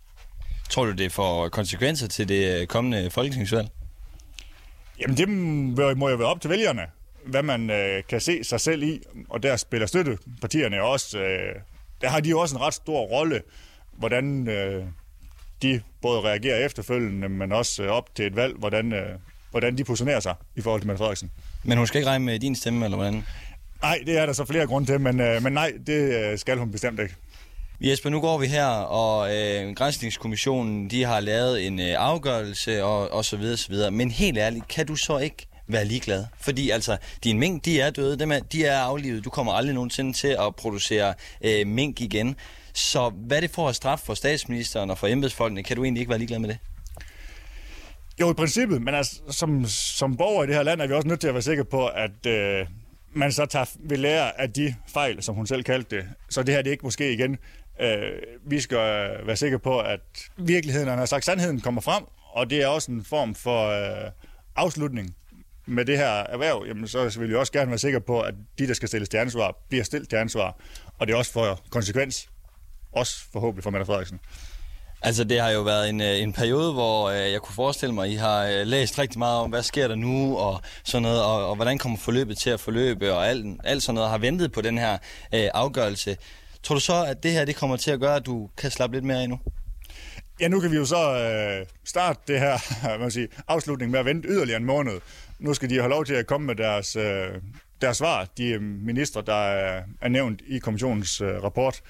Tror 0.70 0.86
du, 0.86 0.92
det 0.92 1.12
får 1.12 1.50
konsekvenser 1.50 2.08
til 2.08 2.30
det 2.30 2.62
øh, 2.62 2.68
kommende 2.68 3.10
folketingsvalg? 3.10 3.68
Jamen 5.00 5.18
det 5.18 5.30
må 5.98 6.10
jo 6.10 6.16
være 6.16 6.28
op 6.28 6.42
til 6.42 6.50
vælgerne, 6.50 6.82
hvad 7.26 7.44
man 7.44 7.70
øh, 7.70 8.04
kan 8.10 8.22
se 8.22 8.44
sig 8.44 8.62
selv 8.62 8.84
i, 8.84 9.02
og 9.30 9.44
der 9.44 9.56
spiller 9.56 9.88
støttepartierne 9.88 10.82
også. 10.82 11.20
Øh, 11.20 11.56
der 12.02 12.10
har 12.10 12.20
de 12.20 12.30
jo 12.30 12.40
også 12.40 12.56
en 12.56 12.62
ret 12.62 12.74
stor 12.74 13.00
rolle, 13.00 13.42
hvordan 13.94 14.48
øh, 14.48 14.84
de 15.62 15.82
både 16.02 16.22
reagerer 16.22 16.66
efterfølgende, 16.66 17.30
men 17.30 17.52
også 17.52 17.84
øh, 17.84 17.90
op 17.90 18.16
til 18.16 18.26
et 18.26 18.36
valg, 18.36 18.56
hvordan, 18.58 18.94
øh, 18.94 19.10
hvordan 19.52 19.78
de 19.78 19.84
positionerer 19.84 20.20
sig 20.20 20.36
i 20.56 20.62
forhold 20.62 20.82
til 20.82 20.88
Mette 20.88 20.98
Frederiksen. 20.98 21.32
Men 21.64 21.78
hun 21.78 21.88
skal 21.88 22.00
ikke 22.00 22.10
regne 22.10 22.26
med 22.26 22.40
din 22.40 22.56
stemme, 22.56 22.86
eller 22.86 22.98
hvordan? 22.98 23.24
Nej, 23.86 24.04
det 24.06 24.18
er 24.18 24.26
der 24.26 24.34
så 24.34 24.46
flere 24.46 24.68
grunde 24.68 24.92
til, 24.92 25.02
men, 25.02 25.20
øh, 25.20 25.44
men 25.44 25.54
nej, 25.54 25.74
det 25.88 26.32
øh, 26.32 26.38
skal 26.40 26.58
hun 26.58 26.72
bestemt 26.72 27.00
ikke. 27.00 27.16
Jesper, 27.82 28.10
nu 28.10 28.22
går 28.22 28.38
vi 28.38 28.48
her, 28.48 28.66
og 28.68 29.36
øh, 29.36 29.76
Grænsningskommissionen, 29.76 30.90
de 30.90 31.04
har 31.04 31.20
lavet 31.20 31.68
en 31.68 31.80
øh, 31.80 31.96
afgørelse, 31.98 32.84
og, 32.84 33.12
og 33.12 33.26
så 33.26 33.38
videre, 33.38 33.58
så 33.58 33.70
videre. 33.70 33.92
Men 33.92 34.12
helt 34.12 34.38
ærligt, 34.38 34.68
kan 34.68 34.88
du 34.88 34.96
så 34.96 35.18
ikke 35.18 35.48
være 35.68 35.86
ligeglad? 35.86 36.26
Fordi 36.40 36.70
altså, 36.70 36.98
din 37.24 37.40
mink, 37.40 37.66
de 37.66 37.82
er 37.82 37.90
døde, 37.90 38.20
dem 38.20 38.32
er, 38.32 38.40
de 38.40 38.66
er 38.66 38.80
aflivet. 38.80 39.26
Du 39.26 39.30
kommer 39.30 39.54
aldrig 39.54 39.74
nogensinde 39.76 40.14
til 40.14 40.38
at 40.48 40.56
producere 40.56 41.14
øh, 41.42 41.68
mink 41.68 42.02
igen. 42.02 42.36
Så 42.74 43.10
hvad 43.10 43.42
det 43.42 43.50
får 43.50 43.70
at 43.70 43.76
straf 43.76 44.00
for 44.00 44.14
statsministeren 44.14 44.90
og 44.90 44.98
for 44.98 45.08
embedsfolkene, 45.08 45.64
kan 45.64 45.76
du 45.76 45.84
egentlig 45.84 46.00
ikke 46.00 46.10
være 46.10 46.20
ligeglad 46.20 46.40
med 46.40 46.50
det? 46.50 46.58
Jo, 48.22 48.32
i 48.32 48.34
princippet, 48.34 48.82
men 48.82 48.96
altså, 48.96 49.22
som, 49.30 49.66
som 49.68 50.18
borger 50.18 50.44
i 50.44 50.48
det 50.48 50.56
her 50.56 50.64
land 50.64 50.82
er 50.82 50.88
vi 50.88 50.94
også 50.94 51.08
nødt 51.08 51.20
til 51.20 51.28
at 51.28 51.34
være 51.34 51.42
sikre 51.42 51.66
på, 51.66 51.88
at 51.88 52.26
øh, 52.28 52.66
man 53.16 53.32
så 53.32 53.46
tager, 53.46 53.66
ved 53.80 53.98
lære 53.98 54.42
af 54.42 54.54
de 54.54 54.76
fejl, 54.88 55.24
som 55.24 55.36
hun 55.36 55.48
selv 55.48 55.64
kaldte 55.64 55.96
det. 55.96 56.06
Så 56.30 56.44
det 56.44 56.56
her 56.56 56.62
det 56.62 56.72
ikke 56.72 56.84
måske 56.84 57.14
igen. 57.14 57.38
Øh, 57.80 58.12
vi 58.46 58.60
skal 58.60 58.78
øh, 58.78 59.28
være 59.28 59.36
sikre 59.36 59.60
på, 59.60 59.80
at 59.80 60.00
virkeligheden, 60.38 60.90
han 60.90 60.98
har 60.98 61.06
sagt, 61.06 61.26
sandheden 61.26 61.60
kommer 61.62 61.82
frem, 61.82 62.04
og 62.32 62.50
det 62.50 62.64
er 62.64 62.68
også 62.68 62.92
en 62.92 63.06
form 63.06 63.36
for 63.36 63.68
øh, 63.68 64.12
afslutning 64.56 65.16
med 65.66 65.86
det 65.86 65.98
her 65.98 66.08
erhverv, 66.08 66.64
jamen 66.68 66.88
så 66.88 67.16
vil 67.20 67.30
vi 67.30 67.36
også 67.36 67.52
gerne 67.52 67.70
være 67.70 67.78
sikre 67.78 68.02
på, 68.02 68.22
at 68.22 68.34
de, 68.60 68.68
der 68.68 68.74
skal 68.74 68.88
stilles 68.88 69.10
til 69.10 69.18
ansvar, 69.18 69.58
bliver 69.70 69.84
stillet 69.84 70.10
til 70.10 70.16
ansvar. 70.16 70.58
Og 70.98 71.08
det 71.08 71.14
er 71.14 71.18
også 71.18 71.32
for 71.32 71.60
konsekvens, 71.70 72.30
også 72.92 73.32
forhåbentlig 73.34 73.64
for 73.64 73.70
Mette 73.70 73.86
Frederiksen. 73.86 74.20
Altså, 75.06 75.24
det 75.24 75.42
har 75.42 75.50
jo 75.50 75.62
været 75.62 75.90
en, 75.90 76.02
øh, 76.02 76.22
en 76.22 76.34
periode, 76.34 76.74
hvor 76.74 77.10
øh, 77.10 77.32
jeg 77.32 77.42
kunne 77.42 77.56
forestille 77.56 77.96
mig, 77.96 78.06
at 78.06 78.12
I 78.12 78.16
har 78.16 78.46
øh, 78.46 78.68
læst 78.68 79.00
rigtig 79.00 79.20
meget 79.20 79.40
om, 79.40 79.50
hvad 79.50 79.64
sker 79.64 79.88
der 79.88 79.96
nu, 79.96 80.38
og 80.38 80.62
sådan 80.84 81.02
noget, 81.02 81.24
og, 81.24 81.50
og 81.50 81.56
hvordan 81.56 81.78
kommer 81.78 81.98
forløbet 81.98 82.38
til 82.38 82.50
at 82.50 82.60
forløbe, 82.60 83.14
og 83.14 83.28
alt, 83.28 83.46
alt 83.64 83.84
sådan 83.84 83.96
noget, 83.96 84.10
har 84.10 84.18
ventet 84.18 84.52
på 84.52 84.62
den 84.62 84.78
her 84.78 84.94
øh, 85.34 85.50
afgørelse. 85.54 86.18
Tror 86.64 86.76
du 86.76 86.82
så, 86.82 87.06
at 87.06 87.24
det 87.24 87.32
her 87.32 87.46
det 87.46 87.56
kommer 87.56 87.78
til 87.78 87.92
at 87.92 88.00
gøre, 88.00 88.16
at 88.16 88.26
du 88.26 88.50
kan 88.58 88.72
slappe 88.72 88.96
lidt 88.96 89.06
mere 89.06 89.22
af 89.22 89.30
nu? 89.30 89.40
Ja, 90.40 90.48
nu 90.48 90.60
kan 90.60 90.72
vi 90.72 90.76
jo 90.76 90.86
så 90.86 91.18
øh, 91.18 91.66
starte 91.84 92.20
det 92.28 92.40
her 92.40 92.58
man 93.00 93.12
sige, 93.12 93.28
afslutning 93.48 93.92
med 93.92 94.00
at 94.00 94.06
vente 94.06 94.28
yderligere 94.30 94.60
en 94.60 94.66
måned. 94.66 95.00
Nu 95.40 95.54
skal 95.54 95.70
de 95.70 95.76
have 95.76 95.90
lov 95.90 96.06
til 96.06 96.14
at 96.14 96.28
komme 96.28 96.48
med 96.48 96.56
deres, 96.56 96.96
øh, 96.96 97.28
deres 97.82 97.98
svar, 97.98 98.28
de 98.38 98.48
øh, 98.48 98.62
ministre, 98.62 99.22
der 99.22 99.44
er, 99.44 99.82
er 100.02 100.10
nævnt 100.10 100.42
i 100.48 100.60
kommissionens 100.60 101.22
øh, 101.22 101.44
rapport. 101.44 101.82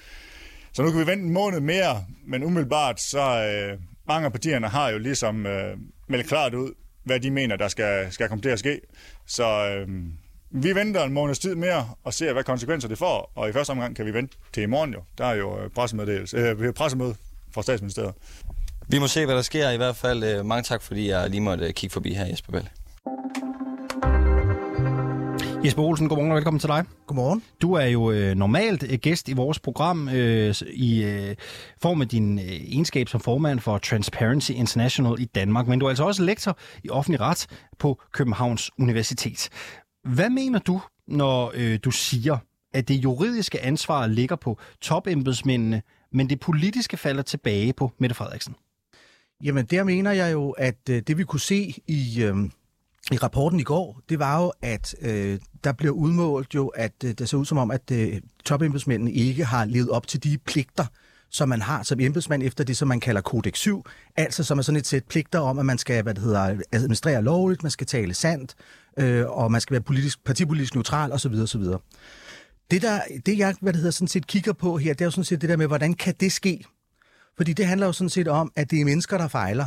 Så 0.75 0.83
nu 0.83 0.91
kan 0.91 0.99
vi 0.99 1.07
vente 1.07 1.25
en 1.25 1.33
måned 1.33 1.59
mere, 1.59 2.05
men 2.27 2.43
umiddelbart 2.43 3.01
så 3.01 3.19
øh, 3.21 3.79
mange 4.07 4.25
af 4.25 4.31
partierne 4.31 4.67
har 4.67 4.89
jo 4.89 4.97
ligesom 4.97 5.45
øh, 5.45 5.77
meldt 6.07 6.27
klart 6.27 6.53
ud, 6.53 6.71
hvad 7.03 7.19
de 7.19 7.31
mener, 7.31 7.55
der 7.55 7.67
skal, 7.67 8.11
skal 8.11 8.29
komme 8.29 8.41
til 8.41 8.49
at 8.49 8.59
ske. 8.59 8.81
Så 9.25 9.45
øh, 9.45 9.87
vi 10.49 10.75
venter 10.75 11.03
en 11.03 11.13
måneds 11.13 11.39
tid 11.39 11.55
mere 11.55 11.89
og 12.03 12.13
ser, 12.13 12.33
hvad 12.33 12.43
konsekvenser 12.43 12.87
det 12.87 12.97
får. 12.97 13.31
Og 13.35 13.49
i 13.49 13.53
første 13.53 13.71
omgang 13.71 13.95
kan 13.95 14.05
vi 14.05 14.13
vente 14.13 14.37
til 14.53 14.63
i 14.63 14.65
morgen 14.65 14.93
jo. 14.93 14.99
Der 15.17 15.25
er 15.25 15.33
jo 15.33 15.59
øh, 15.59 15.69
pressemøde, 15.69 16.27
øh, 16.35 16.73
pressemøde 16.73 17.15
fra 17.53 17.61
statsministeriet. 17.61 18.13
Vi 18.87 18.99
må 18.99 19.07
se, 19.07 19.25
hvad 19.25 19.35
der 19.35 19.41
sker 19.41 19.69
i 19.69 19.77
hvert 19.77 19.95
fald. 19.95 20.23
Øh, 20.23 20.45
mange 20.45 20.63
tak, 20.63 20.81
fordi 20.81 21.09
jeg 21.09 21.29
lige 21.29 21.41
måtte 21.41 21.65
øh, 21.65 21.73
kigge 21.73 21.93
forbi 21.93 22.13
her, 22.13 22.25
Jesper 22.25 22.51
Bell. 22.51 22.69
Jesper 25.65 25.83
Olsen, 25.83 26.09
godmorgen 26.09 26.31
og 26.31 26.35
velkommen 26.35 26.59
til 26.59 26.69
dig. 26.69 26.85
Godmorgen. 27.07 27.43
Du 27.61 27.73
er 27.73 27.85
jo 27.85 28.11
øh, 28.11 28.35
normalt 28.35 28.83
øh, 28.83 28.99
gæst 28.99 29.29
i 29.29 29.33
vores 29.33 29.59
program 29.59 30.09
øh, 30.09 30.55
i 30.73 31.03
øh, 31.03 31.35
form 31.81 32.01
af 32.01 32.07
din 32.07 32.39
øh, 32.39 32.45
egenskab 32.45 33.09
som 33.09 33.19
formand 33.19 33.59
for 33.59 33.77
Transparency 33.77 34.51
International 34.51 35.21
i 35.21 35.25
Danmark, 35.25 35.67
men 35.67 35.79
du 35.79 35.85
er 35.85 35.89
altså 35.89 36.03
også 36.03 36.23
lektor 36.23 36.57
i 36.83 36.89
offentlig 36.89 37.21
ret 37.21 37.47
på 37.79 38.01
Københavns 38.13 38.71
Universitet. 38.79 39.49
Hvad 40.03 40.29
mener 40.29 40.59
du, 40.59 40.81
når 41.07 41.51
øh, 41.55 41.79
du 41.83 41.91
siger, 41.91 42.37
at 42.73 42.87
det 42.87 42.95
juridiske 42.95 43.61
ansvar 43.61 44.07
ligger 44.07 44.35
på 44.35 44.59
topembedsmændene, 44.81 45.81
men 46.11 46.29
det 46.29 46.39
politiske 46.39 46.97
falder 46.97 47.23
tilbage 47.23 47.73
på 47.73 47.91
Mette 47.99 48.15
Frederiksen? 48.15 48.55
Jamen, 49.43 49.65
der 49.65 49.83
mener 49.83 50.11
jeg 50.11 50.33
jo, 50.33 50.51
at 50.51 50.89
øh, 50.89 51.01
det 51.07 51.17
vi 51.17 51.23
kunne 51.23 51.39
se 51.39 51.73
i, 51.87 52.23
øh, 52.23 52.35
i 53.11 53.17
rapporten 53.17 53.59
i 53.59 53.63
går, 53.63 54.01
det 54.09 54.19
var 54.19 54.41
jo, 54.41 54.53
at 54.61 54.95
øh, 55.01 55.39
der 55.63 55.71
blev 55.71 55.91
udmålt 55.91 56.55
jo, 56.55 56.67
at 56.67 56.91
øh, 57.03 57.11
det 57.11 57.29
ser 57.29 57.37
ud 57.37 57.45
som 57.45 57.57
om, 57.57 57.71
at 57.71 57.91
øh, 57.91 58.21
topembedsmændene 58.45 59.11
ikke 59.11 59.45
har 59.45 59.65
levet 59.65 59.89
op 59.89 60.07
til 60.07 60.23
de 60.23 60.37
pligter, 60.37 60.85
som 61.29 61.49
man 61.49 61.61
har 61.61 61.83
som 61.83 61.99
embedsmand 61.99 62.43
efter 62.43 62.63
det, 62.63 62.77
som 62.77 62.87
man 62.87 62.99
kalder 62.99 63.21
Kodex 63.21 63.57
7, 63.57 63.85
altså 64.15 64.43
som 64.43 64.57
er 64.57 64.61
sådan 64.61 64.79
et 64.79 64.87
sæt 64.87 65.03
pligter 65.03 65.39
om, 65.39 65.59
at 65.59 65.65
man 65.65 65.77
skal 65.77 66.03
hvad 66.03 66.13
det 66.13 66.23
hedder, 66.23 66.57
administrere 66.71 67.21
lovligt, 67.21 67.63
man 67.63 67.71
skal 67.71 67.87
tale 67.87 68.13
sandt, 68.13 68.55
øh, 68.99 69.25
og 69.29 69.51
man 69.51 69.61
skal 69.61 69.73
være 69.73 69.81
politisk, 69.81 70.23
partipolitisk 70.23 70.75
neutral 70.75 71.11
osv. 71.11 71.33
osv. 71.33 71.63
Det, 72.71 72.81
der, 72.81 72.99
det 73.25 73.37
jeg 73.37 73.55
hvad 73.61 73.73
det 73.73 73.79
hedder, 73.79 73.91
sådan 73.91 74.07
set 74.07 74.27
kigger 74.27 74.53
på 74.53 74.77
her, 74.77 74.93
det 74.93 75.01
er 75.01 75.05
jo 75.05 75.11
sådan 75.11 75.23
set 75.23 75.41
det 75.41 75.49
der 75.49 75.57
med, 75.57 75.67
hvordan 75.67 75.93
kan 75.93 76.13
det 76.19 76.31
ske? 76.31 76.65
Fordi 77.37 77.53
det 77.53 77.65
handler 77.65 77.85
jo 77.85 77.93
sådan 77.93 78.09
set 78.09 78.27
om, 78.27 78.51
at 78.55 78.71
det 78.71 78.81
er 78.81 78.85
mennesker, 78.85 79.17
der 79.17 79.27
fejler, 79.27 79.65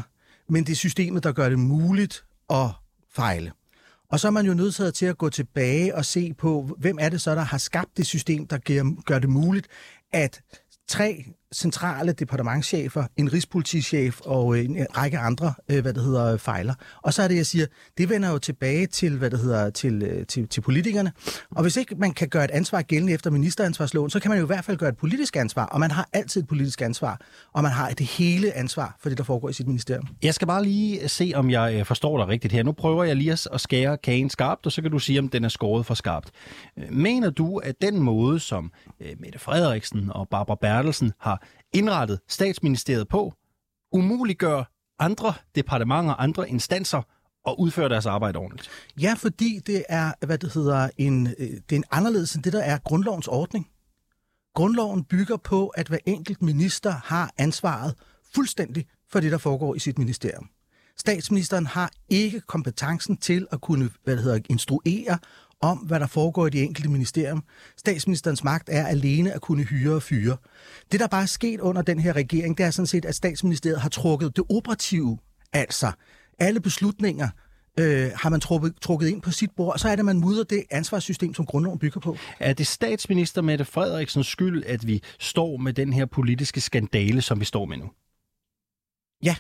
men 0.49 0.65
det 0.65 0.73
er 0.73 0.77
systemet, 0.77 1.25
der 1.25 1.33
gør 1.33 1.49
det 1.49 1.59
muligt 1.59 2.25
at 2.51 2.71
fejle. 3.19 3.53
Og 4.11 4.21
så 4.21 4.27
er 4.27 4.31
man 4.31 4.47
jo 4.47 4.55
nødt 4.55 4.95
til 4.95 5.07
at 5.07 5.19
gå 5.19 5.29
tilbage 5.29 5.95
og 5.95 6.05
se 6.05 6.35
på, 6.35 6.77
hvem 6.79 6.97
er 7.01 7.09
det 7.09 7.21
så, 7.21 7.35
der 7.35 7.43
har 7.43 7.59
skabt 7.59 7.97
det 7.97 8.07
system, 8.07 8.47
der 8.47 8.59
gør 9.03 9.19
det 9.19 9.31
muligt, 9.31 9.67
at 10.13 10.41
tre 10.89 11.25
centrale 11.55 12.13
departementchefer, 12.13 13.05
en 13.17 13.33
rigspolitichef 13.33 14.21
og 14.21 14.59
øh, 14.59 14.65
en 14.65 14.87
række 14.97 15.19
andre, 15.19 15.55
øh, 15.71 15.83
hvad 15.83 15.95
det 15.95 16.03
hedder, 16.03 16.37
fejler. 16.37 16.75
Og 17.03 17.15
så 17.15 17.23
er 17.23 17.29
det, 17.29 17.37
jeg 17.37 17.47
siger, 17.47 17.67
det 17.99 18.09
vender 18.09 18.31
jo 18.31 18.39
tilbage 18.39 18.87
til, 18.87 19.17
hvad 19.19 19.31
det 19.31 19.39
hedder, 19.39 19.71
til, 19.71 20.03
øh, 20.03 20.27
til, 20.27 20.49
til 20.49 20.61
politikerne. 20.61 21.13
Og 21.51 21.63
hvis 21.63 21.77
ikke 21.77 21.95
man 21.95 22.13
kan 22.13 22.29
gøre 22.29 22.45
et 22.45 22.51
ansvar 22.51 22.83
gældende 22.83 23.13
efter 23.13 23.31
ministeransvarsloven, 23.31 24.11
så 24.11 24.21
kan 24.21 24.29
man 24.29 24.39
jo 24.39 24.45
i 24.45 24.47
hvert 24.47 24.65
fald 24.65 24.77
gøre 24.77 24.89
et 24.89 24.97
politisk 24.97 25.37
ansvar, 25.37 25.65
og 25.65 25.81
man 25.81 25.91
har 25.91 26.09
altid 26.13 26.43
et 26.43 26.49
politisk 26.49 26.83
ansvar, 26.83 27.21
og 27.53 27.63
man 27.63 27.73
har 27.73 27.91
det 27.91 28.07
hele 28.07 28.57
ansvar 28.57 28.97
for 29.01 29.09
det, 29.09 29.19
der 29.19 29.25
foregår 29.25 29.49
i 29.49 29.53
sit 29.53 29.67
ministerium. 29.67 30.09
Jeg 30.23 30.35
skal 30.35 30.47
bare 30.47 30.65
lige 30.65 31.09
se, 31.09 31.33
om 31.35 31.51
jeg 31.51 31.87
forstår 31.87 32.19
dig 32.19 32.29
rigtigt 32.29 32.53
her. 32.53 32.63
Nu 32.63 32.73
prøver 32.73 33.05
jeg 33.05 33.17
lige 33.17 33.33
at 33.33 33.61
skære 33.61 33.99
kagen 33.99 34.31
skarpt, 34.31 34.67
og 34.67 34.73
så 34.73 34.83
kan 34.83 34.91
du 34.91 34.99
sige, 34.99 35.19
om 35.19 35.29
den 35.29 35.45
er 35.45 35.49
skåret 35.49 35.87
for 35.87 35.95
skarpt. 35.95 36.31
Mener 36.91 37.31
du, 37.31 37.57
at 37.57 37.75
den 37.81 37.99
måde, 37.99 38.41
som 38.41 38.73
Mette 39.19 39.39
Frederiksen 39.39 40.11
og 40.11 40.29
Barbara 40.29 40.57
Bertelsen 40.61 41.13
har 41.19 41.38
indrettet 41.73 42.21
statsministeriet 42.29 43.09
på, 43.09 43.35
umuliggør 43.93 44.65
andre 44.99 45.35
departementer, 45.55 46.15
andre 46.15 46.49
instanser 46.49 47.03
at 47.47 47.55
udføre 47.59 47.89
deres 47.89 48.07
arbejde 48.07 48.39
ordentligt. 48.39 48.71
Ja, 49.01 49.15
fordi 49.19 49.61
det 49.67 49.85
er, 49.89 50.27
hvad 50.27 50.39
det 50.39 50.55
hedder, 50.55 50.89
en, 50.97 51.27
øh, 51.27 51.47
det 51.51 51.73
er 51.73 51.77
en 51.77 51.85
anderledes 51.91 52.35
end 52.35 52.45
det, 52.45 52.53
der 52.53 52.63
er 52.63 52.79
grundlovens 52.79 53.29
ordning. 53.29 53.69
Grundloven 54.55 55.05
bygger 55.05 55.37
på, 55.37 55.69
at 55.69 55.89
hver 55.89 55.99
enkelt 56.07 56.43
minister 56.43 56.91
har 57.05 57.31
ansvaret 57.39 57.95
fuldstændig 58.35 58.87
for 59.11 59.21
det, 59.21 59.33
der 59.33 59.39
foregår 59.39 59.75
i 59.75 59.79
sit 59.79 59.99
ministerium. 59.99 60.49
Statsministeren 60.97 61.67
har 61.67 61.91
ikke 62.09 62.41
kompetencen 62.41 63.17
til 63.17 63.47
at 63.51 63.61
kunne 63.61 63.91
hvad 64.05 64.17
det 64.17 64.25
hedder, 64.25 64.41
instruere 64.51 65.19
om, 65.61 65.79
hvad 65.79 66.01
der 66.01 66.07
foregår 66.07 66.47
i 66.47 66.51
de 66.51 66.63
enkelte 66.63 66.91
ministerium. 66.91 67.45
Statsministerens 67.77 68.45
magt 68.45 68.69
er 68.73 68.87
alene 68.87 69.33
at 69.33 69.41
kunne 69.41 69.63
hyre 69.63 69.95
og 69.95 70.03
fyre. 70.03 70.37
Det, 70.93 71.01
der 71.01 71.07
bare 71.07 71.23
er 71.23 71.27
sket 71.27 71.61
under 71.61 71.83
den 71.83 71.99
her 72.01 72.13
regering, 72.13 72.59
det 72.59 72.67
er 72.67 72.71
sådan 72.71 72.87
set, 72.87 73.05
at 73.05 73.15
statsministeriet 73.15 73.81
har 73.81 73.89
trukket 73.89 74.37
det 74.37 74.45
operative, 74.49 75.19
altså 75.53 75.93
alle 76.39 76.61
beslutninger, 76.61 77.29
øh, 77.79 78.11
har 78.15 78.29
man 78.31 78.41
trukket, 78.41 78.75
trukket 78.81 79.09
ind 79.09 79.23
på 79.23 79.31
sit 79.31 79.51
bord, 79.57 79.73
og 79.73 79.81
så 79.81 79.89
er 79.89 79.97
det, 79.97 80.05
man 80.05 80.21
mudder 80.21 80.45
det 80.45 80.65
ansvarssystem, 80.71 81.35
som 81.35 81.47
grundloven 81.47 81.79
bygger 81.79 82.01
på. 82.01 82.17
Er 82.41 82.53
det 82.53 82.67
statsminister 82.67 83.43
Mette 83.43 83.65
Frederiksens 83.65 84.27
skyld, 84.27 84.65
at 84.67 84.87
vi 84.87 85.03
står 85.19 85.57
med 85.57 85.73
den 85.73 85.93
her 85.93 86.07
politiske 86.07 86.61
skandale, 86.61 87.23
som 87.23 87.41
vi 87.41 87.45
står 87.45 87.65
med 87.65 87.77
nu? 87.77 87.91
Ja. 89.23 89.37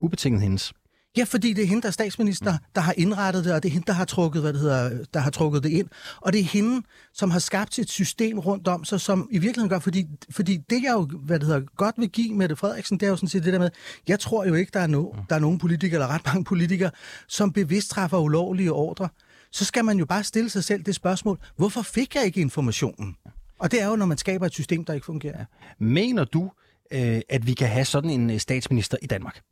Ubetinget 0.00 0.42
hendes. 0.42 0.72
Ja, 1.16 1.24
fordi 1.24 1.52
det 1.52 1.64
er 1.64 1.68
hende, 1.68 1.82
der 1.82 1.88
er 1.88 1.92
statsminister, 1.92 2.52
mm. 2.52 2.58
der 2.74 2.80
har 2.80 2.94
indrettet 2.96 3.44
det, 3.44 3.54
og 3.54 3.62
det 3.62 3.68
er 3.68 3.72
hende, 3.72 3.86
der 3.86 3.92
har 3.92 4.04
trukket, 4.04 4.42
hvad 4.42 4.52
det 4.52 4.60
hedder, 4.60 5.04
der 5.14 5.20
har 5.20 5.30
trukket 5.30 5.62
det 5.62 5.70
ind. 5.70 5.88
Og 6.20 6.32
det 6.32 6.40
er 6.40 6.44
hende, 6.44 6.86
som 7.12 7.30
har 7.30 7.38
skabt 7.38 7.78
et 7.78 7.90
system 7.90 8.38
rundt 8.38 8.68
om 8.68 8.84
sig, 8.84 9.00
som 9.00 9.28
i 9.30 9.38
virkeligheden 9.38 9.68
gør, 9.68 9.78
fordi, 9.78 10.06
fordi 10.30 10.56
det 10.56 10.82
jeg 10.82 10.92
jo, 10.92 11.06
hvad 11.06 11.38
det 11.38 11.46
hedder, 11.46 11.60
godt 11.76 11.94
vil 11.98 12.08
give 12.08 12.34
Mette 12.34 12.56
Frederiksen, 12.56 13.00
det 13.00 13.06
er 13.06 13.10
jo 13.10 13.16
sådan 13.16 13.28
set 13.28 13.44
det 13.44 13.52
der 13.52 13.58
med, 13.58 13.70
jeg 14.08 14.20
tror 14.20 14.44
jo 14.44 14.54
ikke, 14.54 14.70
der 14.74 14.80
er, 14.80 14.86
no, 14.86 15.12
der 15.28 15.34
er 15.34 15.40
nogen 15.40 15.58
politikere, 15.58 15.94
eller 15.94 16.14
ret 16.14 16.26
mange 16.26 16.44
politikere, 16.44 16.90
som 17.28 17.52
bevidst 17.52 17.90
træffer 17.90 18.18
ulovlige 18.18 18.72
ordre. 18.72 19.08
Så 19.52 19.64
skal 19.64 19.84
man 19.84 19.98
jo 19.98 20.04
bare 20.04 20.24
stille 20.24 20.50
sig 20.50 20.64
selv 20.64 20.82
det 20.82 20.94
spørgsmål, 20.94 21.38
hvorfor 21.56 21.82
fik 21.82 22.14
jeg 22.14 22.24
ikke 22.24 22.40
informationen? 22.40 23.16
Og 23.58 23.70
det 23.70 23.82
er 23.82 23.86
jo, 23.86 23.96
når 23.96 24.06
man 24.06 24.18
skaber 24.18 24.46
et 24.46 24.52
system, 24.52 24.84
der 24.84 24.92
ikke 24.92 25.06
fungerer. 25.06 25.44
Mener 25.78 26.24
du, 26.24 26.50
øh, 26.90 27.20
at 27.28 27.46
vi 27.46 27.52
kan 27.52 27.68
have 27.68 27.84
sådan 27.84 28.10
en 28.10 28.30
øh, 28.30 28.38
statsminister 28.38 28.96
i 29.02 29.06
Danmark? 29.06 29.42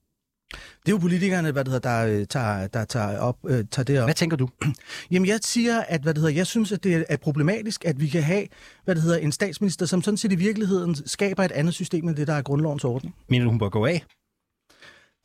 Det 0.57 0.88
er 0.88 0.93
jo 0.93 0.99
politikerne, 0.99 1.53
hvad 1.53 1.64
det 1.64 1.73
hedder, 1.73 1.90
der, 1.90 2.19
øh, 2.21 2.27
tager, 2.27 2.67
der 2.67 2.85
tager, 2.85 3.19
op, 3.19 3.37
øh, 3.49 3.64
tager 3.71 3.85
det 3.85 4.01
op. 4.01 4.07
Hvad 4.07 4.14
tænker 4.14 4.37
du? 4.37 4.49
Jamen, 5.11 5.29
jeg 5.29 5.38
siger, 5.43 5.81
at 5.81 6.03
hvad 6.03 6.14
det 6.14 6.21
hedder, 6.21 6.35
jeg 6.35 6.47
synes, 6.47 6.73
at 6.73 6.85
det 6.85 7.05
er 7.09 7.17
problematisk, 7.17 7.85
at 7.85 8.01
vi 8.01 8.09
kan 8.09 8.23
have 8.23 8.47
hvad 8.85 8.95
det 8.95 9.03
hedder, 9.03 9.19
en 9.19 9.33
statsminister, 9.33 9.87
som 9.87 10.03
sådan 10.03 10.19
set 10.19 10.33
i 10.33 10.37
virkeligheden 10.37 10.97
skaber 11.07 11.45
et 11.45 11.53
andet 11.53 11.75
system 11.75 12.09
end 12.09 12.17
det, 12.17 12.27
der 12.27 12.35
er 12.35 12.43
grundlovens 12.43 12.85
ordning. 12.85 13.14
Mener 13.29 13.45
du, 13.45 13.51
hun 13.51 13.59
bør 13.59 13.69
gå 13.69 13.87
af? 13.87 14.05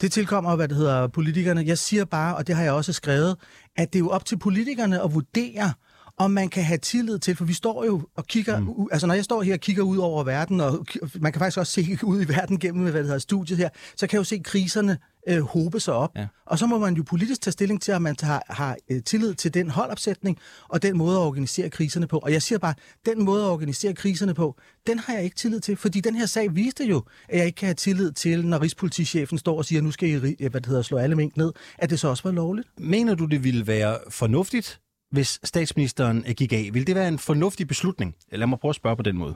Det 0.02 0.12
tilkommer, 0.12 0.56
hvad 0.56 0.68
det 0.68 0.78
hedder, 0.78 1.08
politikerne. 1.08 1.64
Jeg 1.66 1.78
siger 1.78 2.06
bare, 2.06 2.36
og 2.36 2.48
det 2.48 2.56
har 2.56 2.64
jeg 2.64 2.74
også 2.74 2.94
skrevet, 2.94 3.36
at 3.78 3.94
det 3.94 4.00
er 4.00 4.04
jo 4.04 4.10
op 4.10 4.26
til 4.26 4.38
politikerne 4.38 5.04
at 5.04 5.14
vurdere, 5.14 5.74
om 6.20 6.32
man 6.32 6.50
kan 6.50 6.64
have 6.64 6.78
tillid 6.78 7.20
til, 7.20 7.36
for 7.36 7.46
vi 7.46 7.54
står 7.54 7.86
jo 7.86 8.02
og 8.16 8.28
kigger, 8.28 8.60
mm. 8.60 8.88
altså 8.92 9.08
når 9.08 9.14
jeg 9.14 9.24
står 9.24 9.42
her 9.42 9.54
og 9.54 9.60
kigger 9.60 9.84
ud 9.84 9.98
over 9.98 10.24
verden, 10.24 10.62
og 10.62 10.86
man 11.20 11.32
kan 11.32 11.40
faktisk 11.40 11.58
også 11.58 11.74
se 11.74 11.98
ud 12.04 12.22
i 12.22 12.28
verden 12.28 12.60
gennem, 12.60 12.82
hvad 12.82 12.94
det 12.94 13.04
hedder, 13.04 13.20
studiet 13.20 13.58
her, 13.58 13.70
så 13.96 14.08
kan 14.08 14.16
jeg 14.16 14.20
jo 14.20 14.24
se 14.24 14.42
kriserne 14.44 14.98
øh, 15.28 15.42
hobe 15.42 15.80
sig 15.80 15.94
op. 15.94 16.12
Ja. 16.16 16.28
Og 16.46 16.60
så 16.60 16.66
må 16.68 16.78
man 16.78 16.94
jo 16.94 17.04
politisk 17.04 17.42
tage 17.42 17.52
stilling 17.52 17.82
til, 17.82 17.92
at 17.92 18.02
man 18.02 18.16
tager, 18.16 18.40
har 18.50 18.78
øh, 18.92 19.04
tillid 19.04 19.34
til 19.34 19.54
den 19.54 19.70
holdopsætning 19.70 20.38
og 20.68 20.82
den 20.82 20.98
måde 20.98 21.16
at 21.16 21.22
organisere 21.22 21.70
kriserne 21.70 22.08
på. 22.08 22.18
Og 22.18 22.32
jeg 22.32 22.42
siger 22.42 22.60
bare, 22.60 22.74
den 23.06 23.24
måde 23.24 23.44
at 23.44 23.50
organisere 23.50 23.94
kriserne 23.94 24.34
på, 24.34 24.56
den 24.88 25.00
har 25.00 25.14
jeg 25.14 25.24
ikke 25.24 25.36
tillid 25.36 25.60
til, 25.60 25.78
fordi 25.78 26.02
den 26.02 26.16
her 26.16 26.26
sag 26.26 26.56
viste 26.56 26.84
jo, 26.84 27.04
at 27.30 27.38
jeg 27.38 27.46
ikke 27.46 27.56
kan 27.56 27.66
have 27.66 27.74
tillid 27.74 28.12
til, 28.12 28.46
når 28.46 28.62
Rigspolitichefen 28.62 29.38
står 29.38 29.58
og 29.58 29.66
siger, 29.66 29.80
at 29.80 29.84
nu 29.84 29.92
skal 29.92 30.10
I 30.10 30.48
hvad 30.48 30.62
det 30.62 30.66
hedder, 30.66 30.82
slå 30.82 30.98
alle 30.98 31.16
mink 31.16 31.38
ned, 31.38 31.52
at 31.78 31.90
det 31.90 32.00
så 32.00 32.08
også 32.08 32.24
var 32.24 32.32
lovligt. 32.32 32.68
Mener 32.78 33.16
du, 33.16 33.26
det 33.26 33.44
ville 33.44 33.68
være 33.68 33.98
fornuftigt, 34.10 34.80
hvis 35.12 35.40
statsministeren 35.44 36.22
gik 36.22 36.54
af? 36.54 36.70
Vil 36.74 36.88
det 36.88 36.96
være 36.96 37.08
en 37.08 37.20
fornuftig 37.20 37.68
beslutning? 37.68 38.16
Lad 38.32 38.48
mig 38.48 38.60
prøve 38.60 38.70
at 38.70 38.76
spørge 38.76 38.96
på 38.96 39.04
den 39.04 39.18
måde. 39.18 39.36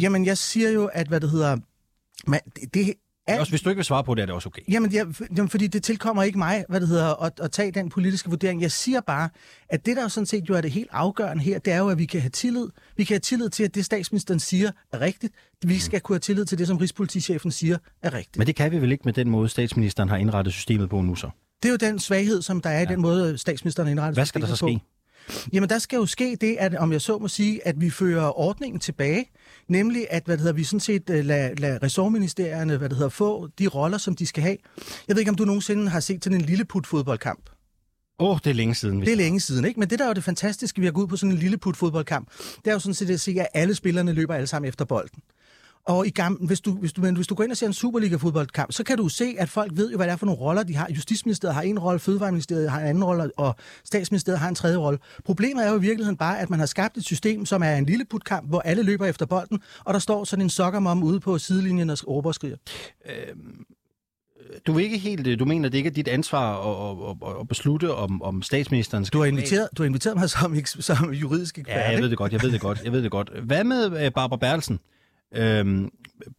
Jamen, 0.00 0.26
jeg 0.26 0.38
siger 0.38 0.70
jo, 0.70 0.86
at 0.92 1.08
hvad 1.08 1.20
det 1.20 1.30
hedder... 1.30 1.56
Man, 2.26 2.40
det, 2.74 2.94
er, 3.26 3.40
også, 3.40 3.52
hvis 3.52 3.62
du 3.62 3.68
ikke 3.68 3.78
vil 3.78 3.84
svare 3.84 4.04
på 4.04 4.14
det, 4.14 4.22
er 4.22 4.26
det 4.26 4.34
også 4.34 4.48
okay. 4.48 4.62
Jamen, 4.68 4.90
ja, 4.90 5.04
jamen, 5.36 5.48
fordi 5.48 5.66
det 5.66 5.82
tilkommer 5.82 6.22
ikke 6.22 6.38
mig, 6.38 6.64
hvad 6.68 6.80
det 6.80 6.88
hedder, 6.88 7.22
at, 7.22 7.40
at 7.40 7.50
tage 7.50 7.72
den 7.72 7.88
politiske 7.88 8.28
vurdering. 8.30 8.62
Jeg 8.62 8.72
siger 8.72 9.00
bare, 9.00 9.28
at 9.68 9.86
det, 9.86 9.96
der 9.96 10.02
jo 10.02 10.08
sådan 10.08 10.26
set 10.26 10.48
jo 10.48 10.54
er 10.54 10.60
det 10.60 10.70
helt 10.70 10.88
afgørende 10.92 11.42
her, 11.44 11.58
det 11.58 11.72
er 11.72 11.78
jo, 11.78 11.88
at 11.88 11.98
vi 11.98 12.04
kan 12.04 12.20
have 12.20 12.30
tillid. 12.30 12.68
Vi 12.96 13.04
kan 13.04 13.14
have 13.14 13.20
tillid 13.20 13.50
til, 13.50 13.64
at 13.64 13.74
det 13.74 13.84
statsministeren 13.84 14.40
siger 14.40 14.70
er 14.92 15.00
rigtigt. 15.00 15.34
Vi 15.64 15.78
skal 15.78 16.00
kunne 16.00 16.14
have 16.14 16.20
tillid 16.20 16.44
til 16.44 16.58
det, 16.58 16.66
som 16.66 16.76
Rigspolitichefen 16.76 17.50
siger 17.50 17.78
er 18.02 18.14
rigtigt. 18.14 18.38
Men 18.38 18.46
det 18.46 18.56
kan 18.56 18.72
vi 18.72 18.78
vel 18.80 18.92
ikke 18.92 19.02
med 19.04 19.12
den 19.12 19.30
måde, 19.30 19.48
statsministeren 19.48 20.08
har 20.08 20.16
indrettet 20.16 20.52
systemet 20.54 20.90
på 20.90 21.00
nu 21.00 21.14
så? 21.14 21.30
Det 21.62 21.68
er 21.68 21.72
jo 21.72 21.76
den 21.76 21.98
svaghed, 21.98 22.42
som 22.42 22.60
der 22.60 22.70
er 22.70 22.78
ja. 22.78 22.82
i 22.82 22.86
den 22.86 23.00
måde, 23.00 23.38
statsministeren 23.38 23.86
har 23.86 23.90
indrettet 23.90 24.16
Hvad 24.16 24.26
skal 24.26 24.40
der 24.40 24.46
så 24.46 24.56
ske? 24.56 24.78
På. 24.78 24.91
Jamen, 25.52 25.68
der 25.68 25.78
skal 25.78 25.96
jo 25.96 26.06
ske 26.06 26.36
det, 26.40 26.56
at, 26.58 26.74
om 26.74 26.92
jeg 26.92 27.00
så 27.00 27.18
må 27.18 27.28
sige, 27.28 27.66
at 27.66 27.80
vi 27.80 27.90
fører 27.90 28.38
ordningen 28.38 28.80
tilbage, 28.80 29.30
nemlig 29.68 30.06
at 30.10 30.22
hvad 30.24 30.36
det 30.36 30.40
hedder, 30.40 30.56
vi 30.56 30.64
sådan 30.64 30.80
set 30.80 31.10
uh, 31.10 31.16
lader 31.16 31.54
lad 31.54 31.82
ressortministerierne 31.82 32.76
hvad 32.76 32.88
det 32.88 32.96
hedder, 32.96 33.10
få 33.10 33.48
de 33.58 33.66
roller, 33.66 33.98
som 33.98 34.16
de 34.16 34.26
skal 34.26 34.42
have. 34.42 34.56
Jeg 35.08 35.16
ved 35.16 35.20
ikke, 35.20 35.30
om 35.30 35.36
du 35.36 35.44
nogensinde 35.44 35.88
har 35.88 36.00
set 36.00 36.24
sådan 36.24 36.40
en 36.40 36.44
lille 36.46 36.64
put 36.64 36.86
fodboldkamp. 36.86 37.50
Åh, 38.18 38.30
oh, 38.30 38.38
det 38.44 38.50
er 38.50 38.54
længe 38.54 38.74
siden. 38.74 39.00
Det 39.00 39.12
er 39.12 39.16
længe 39.16 39.40
siden, 39.40 39.64
ikke? 39.64 39.80
Men 39.80 39.90
det, 39.90 39.98
der 39.98 40.04
er 40.04 40.08
jo 40.08 40.14
det 40.14 40.24
fantastiske 40.24 40.80
ved 40.80 40.88
at 40.88 40.94
gå 40.94 41.02
ud 41.02 41.06
på 41.06 41.16
sådan 41.16 41.32
en 41.32 41.38
lille 41.38 41.58
put 41.58 41.76
fodboldkamp, 41.76 42.28
det 42.64 42.66
er 42.66 42.72
jo 42.72 42.78
sådan 42.78 42.94
set 42.94 43.10
at 43.10 43.20
se, 43.20 43.36
at 43.40 43.46
alle 43.54 43.74
spillerne 43.74 44.12
løber 44.12 44.34
alle 44.34 44.46
sammen 44.46 44.68
efter 44.68 44.84
bolden. 44.84 45.22
Og 45.86 46.06
i 46.06 46.10
gamle, 46.10 46.46
hvis, 46.46 46.60
du, 46.60 46.72
hvis, 46.72 46.92
du, 46.92 47.00
men 47.00 47.16
hvis 47.16 47.26
du 47.26 47.34
går 47.34 47.44
ind 47.44 47.50
og 47.50 47.56
ser 47.56 47.66
en 47.66 47.72
Superliga-fodboldkamp, 47.72 48.72
så 48.72 48.84
kan 48.84 48.96
du 48.96 49.08
se, 49.08 49.34
at 49.38 49.48
folk 49.48 49.72
ved 49.74 49.90
jo, 49.90 49.96
hvad 49.96 50.06
det 50.06 50.12
er 50.12 50.16
for 50.16 50.26
nogle 50.26 50.40
roller, 50.40 50.62
de 50.62 50.76
har. 50.76 50.88
Justitsministeriet 50.90 51.54
har 51.54 51.62
en 51.62 51.78
rolle, 51.78 51.98
Fødevareministeriet 51.98 52.70
har 52.70 52.80
en 52.80 52.86
anden 52.86 53.04
rolle, 53.04 53.30
og 53.38 53.56
Statsministeriet 53.84 54.38
har 54.38 54.48
en 54.48 54.54
tredje 54.54 54.76
rolle. 54.76 54.98
Problemet 55.24 55.66
er 55.66 55.70
jo 55.70 55.76
i 55.76 55.80
virkeligheden 55.80 56.16
bare, 56.16 56.40
at 56.40 56.50
man 56.50 56.58
har 56.58 56.66
skabt 56.66 56.96
et 56.96 57.04
system, 57.04 57.46
som 57.46 57.62
er 57.62 57.74
en 57.76 57.84
lille 57.84 58.04
putkamp, 58.04 58.48
hvor 58.48 58.60
alle 58.60 58.82
løber 58.82 59.06
efter 59.06 59.26
bolden, 59.26 59.60
og 59.84 59.94
der 59.94 60.00
står 60.00 60.24
sådan 60.24 60.42
en 60.42 60.50
sokkermom 60.50 61.02
ude 61.02 61.20
på 61.20 61.38
sidelinjen 61.38 61.90
og 61.90 61.98
råber 62.08 62.28
og 62.30 62.34
skriger. 62.34 62.56
Øhm 63.06 63.64
du 64.66 64.76
er 64.76 64.80
ikke 64.80 64.98
helt, 64.98 65.38
du 65.40 65.44
mener, 65.44 65.68
det 65.68 65.78
ikke 65.78 65.88
er 65.88 65.94
dit 65.94 66.08
ansvar 66.08 66.56
at, 66.58 67.16
at, 67.32 67.40
at 67.40 67.48
beslutte, 67.48 67.94
om, 67.94 68.22
om 68.22 68.42
statsministeren 68.42 69.04
skal... 69.04 69.18
Du 69.18 69.22
har 69.22 69.26
inviteret, 69.26 69.68
du 69.76 69.82
har 69.82 69.86
inviteret 69.86 70.16
mig 70.16 70.30
som, 70.30 70.56
som 70.64 71.12
juridisk 71.12 71.58
ekspert, 71.58 71.76
Ja, 71.76 71.90
jeg 71.90 72.02
ved 72.02 72.10
det 72.10 72.18
godt, 72.18 72.32
jeg 72.32 72.42
ved 72.42 72.52
det 72.52 72.60
godt, 72.60 72.80
jeg 72.84 72.92
ved 72.92 73.02
det 73.02 73.10
godt. 73.10 73.30
Hvad 73.42 73.64
med 73.64 74.04
øh, 74.04 74.12
Barbara 74.12 74.38
Bertelsen? 74.38 74.80
Øhm, 75.34 75.90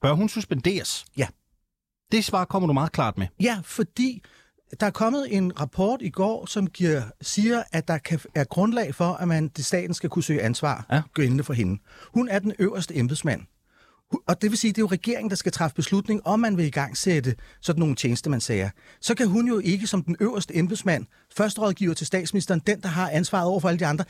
bør 0.02 0.14
hun 0.14 0.30
suspenderes? 0.30 1.06
Ja. 1.18 1.28
Det 2.12 2.26
svar 2.26 2.46
kommer 2.46 2.68
du 2.68 2.74
meget 2.74 2.92
klart 2.92 3.18
med. 3.18 3.28
Ja, 3.40 3.60
fordi 3.64 4.24
der 4.80 4.86
er 4.86 4.92
kommet 4.92 5.36
en 5.36 5.60
rapport 5.60 6.02
i 6.02 6.10
går, 6.10 6.46
som 6.46 6.68
giver, 6.68 7.02
siger, 7.22 7.64
at 7.72 7.88
der 7.88 7.98
kan, 7.98 8.20
er 8.36 8.44
grundlag 8.44 8.96
for, 8.96 9.14
at 9.14 9.28
man 9.28 9.48
det 9.48 9.66
staten 9.66 9.94
skal 9.94 10.10
kunne 10.10 10.24
søge 10.24 10.42
ansvar 10.42 10.86
ja. 10.92 11.02
gældende 11.14 11.44
for 11.44 11.54
hende. 11.54 11.82
Hun 12.14 12.30
er 12.30 12.40
den 12.40 12.54
øverste 12.60 12.96
embedsmand. 12.96 13.42
Og 14.28 14.42
det 14.42 14.50
vil 14.52 14.58
sige, 14.58 14.70
at 14.70 14.76
det 14.76 14.82
er 14.82 14.84
jo 14.84 14.88
regeringen, 14.88 15.30
der 15.30 15.36
skal 15.36 15.52
træffe 15.52 15.76
beslutning, 15.76 16.28
om 16.28 16.40
man 16.40 16.58
vil 16.58 16.66
i 16.66 16.70
gang 16.70 16.98
sætte 16.98 17.36
sådan 17.62 17.80
nogle 17.80 17.96
tjenestemandssager. 17.96 18.70
Så 19.02 19.16
kan 19.16 19.28
hun 19.28 19.48
jo 19.48 19.60
ikke 19.60 19.88
som 19.88 20.04
den 20.04 20.16
øverste 20.20 20.56
embedsmand, 20.58 21.06
første 21.36 21.62
rådgiver 21.62 21.94
til 21.94 22.08
statsministeren, 22.08 22.62
den, 22.68 22.82
der 22.82 22.88
har 22.88 23.10
ansvaret 23.10 23.48
over 23.48 23.60
for 23.60 23.70
alle 23.70 23.80
de 23.80 23.86
andre, 23.86 24.06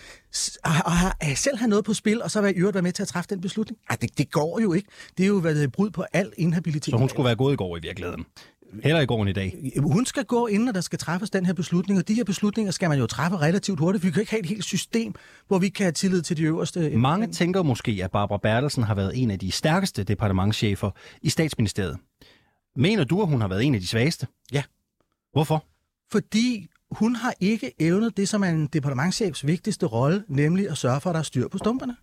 og 0.63 0.71
har, 0.71 1.35
selv 1.35 1.57
have 1.57 1.69
noget 1.69 1.85
på 1.85 1.93
spil, 1.93 2.21
og 2.21 2.31
så 2.31 2.41
være 2.41 2.53
i 2.53 2.57
øvrigt 2.57 2.75
være 2.75 2.81
med 2.81 2.91
til 2.91 3.01
at 3.01 3.07
træffe 3.07 3.29
den 3.29 3.41
beslutning. 3.41 3.79
Ej, 3.89 3.95
det, 4.01 4.17
det 4.17 4.31
går 4.31 4.59
jo 4.59 4.73
ikke. 4.73 4.87
Det 5.17 5.23
er 5.23 5.27
jo 5.27 5.35
været 5.35 5.71
brud 5.71 5.89
på 5.89 6.03
al 6.13 6.33
inhabilitet. 6.37 6.91
Så 6.91 6.97
hun 6.97 7.09
skulle 7.09 7.25
være 7.25 7.35
gået 7.35 7.53
i 7.53 7.55
går 7.55 7.77
i 7.77 7.79
virkeligheden? 7.79 8.25
Heller 8.83 9.01
i 9.01 9.05
går 9.05 9.21
end 9.21 9.29
i 9.29 9.33
dag. 9.33 9.71
Hun 9.77 10.05
skal 10.05 10.25
gå, 10.25 10.47
inden 10.47 10.75
der 10.75 10.81
skal 10.81 10.99
træffes 10.99 11.29
den 11.29 11.45
her 11.45 11.53
beslutning, 11.53 11.99
og 11.99 12.07
de 12.07 12.13
her 12.13 12.23
beslutninger 12.23 12.71
skal 12.71 12.89
man 12.89 12.99
jo 12.99 13.07
træffe 13.07 13.37
relativt 13.37 13.79
hurtigt. 13.79 14.03
Vi 14.03 14.11
kan 14.11 14.21
ikke 14.21 14.31
have 14.31 14.39
et 14.39 14.45
helt 14.45 14.63
system, 14.63 15.15
hvor 15.47 15.59
vi 15.59 15.69
kan 15.69 15.83
have 15.83 15.91
tillid 15.91 16.21
til 16.21 16.37
de 16.37 16.43
øverste. 16.43 16.89
Mange 16.89 17.27
tænker 17.27 17.63
måske, 17.63 17.99
at 18.03 18.11
Barbara 18.11 18.37
Bertelsen 18.37 18.83
har 18.83 18.95
været 18.95 19.11
en 19.21 19.31
af 19.31 19.39
de 19.39 19.51
stærkeste 19.51 20.03
departementchefer 20.03 20.91
i 21.21 21.29
statsministeriet. 21.29 21.97
Mener 22.75 23.03
du, 23.03 23.21
at 23.21 23.27
hun 23.27 23.41
har 23.41 23.47
været 23.47 23.63
en 23.63 23.75
af 23.75 23.81
de 23.81 23.87
svageste? 23.87 24.27
Ja. 24.53 24.63
Hvorfor? 25.33 25.65
Fordi 26.11 26.67
hun 26.91 27.15
har 27.15 27.33
ikke 27.39 27.71
evnet 27.79 28.17
det, 28.17 28.29
som 28.29 28.43
er 28.43 28.47
en 28.47 28.67
departementchefs 28.67 29.47
vigtigste 29.47 29.85
rolle, 29.85 30.23
nemlig 30.27 30.69
at 30.69 30.77
sørge 30.77 31.01
for, 31.01 31.09
at 31.09 31.13
der 31.13 31.19
er 31.19 31.23
styr 31.23 31.47
på 31.47 31.57
stumperne 31.57 31.95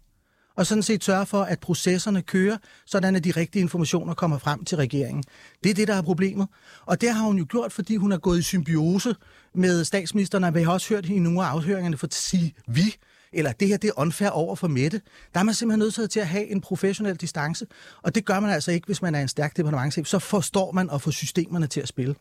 og 0.56 0.66
sådan 0.66 0.82
set 0.82 1.04
sørge 1.04 1.26
for, 1.26 1.42
at 1.42 1.60
processerne 1.60 2.22
kører, 2.22 2.56
sådan 2.86 3.16
at 3.16 3.24
de 3.24 3.30
rigtige 3.30 3.62
informationer 3.62 4.14
kommer 4.14 4.38
frem 4.38 4.64
til 4.64 4.76
regeringen. 4.76 5.24
Det 5.64 5.70
er 5.70 5.74
det, 5.74 5.88
der 5.88 5.94
er 5.94 6.02
problemet. 6.02 6.48
Og 6.86 7.00
det 7.00 7.10
har 7.10 7.26
hun 7.26 7.38
jo 7.38 7.46
gjort, 7.48 7.72
fordi 7.72 7.96
hun 7.96 8.12
er 8.12 8.18
gået 8.18 8.38
i 8.38 8.42
symbiose 8.42 9.14
med 9.54 9.84
statsministeren, 9.84 10.44
og 10.44 10.54
vi 10.54 10.62
har 10.62 10.72
også 10.72 10.88
hørt 10.94 11.06
i 11.06 11.18
nogle 11.18 11.42
af 11.42 11.46
afhøringerne 11.46 11.96
for 11.96 12.06
at 12.06 12.14
sige 12.14 12.54
vi, 12.68 12.96
eller 13.32 13.52
det 13.52 13.68
her 13.68 13.76
det 13.76 13.88
er 13.88 14.00
unfair 14.00 14.28
over 14.28 14.56
for 14.56 14.68
Mette. 14.68 15.00
Der 15.34 15.40
er 15.40 15.44
man 15.44 15.54
simpelthen 15.54 15.78
nødt 15.78 16.10
til 16.10 16.20
at 16.20 16.26
have 16.26 16.50
en 16.50 16.60
professionel 16.60 17.16
distance, 17.16 17.66
og 18.02 18.14
det 18.14 18.24
gør 18.24 18.40
man 18.40 18.50
altså 18.50 18.72
ikke, 18.72 18.86
hvis 18.86 19.02
man 19.02 19.14
er 19.14 19.22
en 19.22 19.28
stærk 19.28 19.56
departementchef. 19.56 20.06
Så 20.06 20.18
forstår 20.18 20.72
man 20.72 20.90
at 20.90 21.02
få 21.02 21.10
systemerne 21.10 21.66
til 21.66 21.80
at 21.80 21.88
spille. 21.88 22.14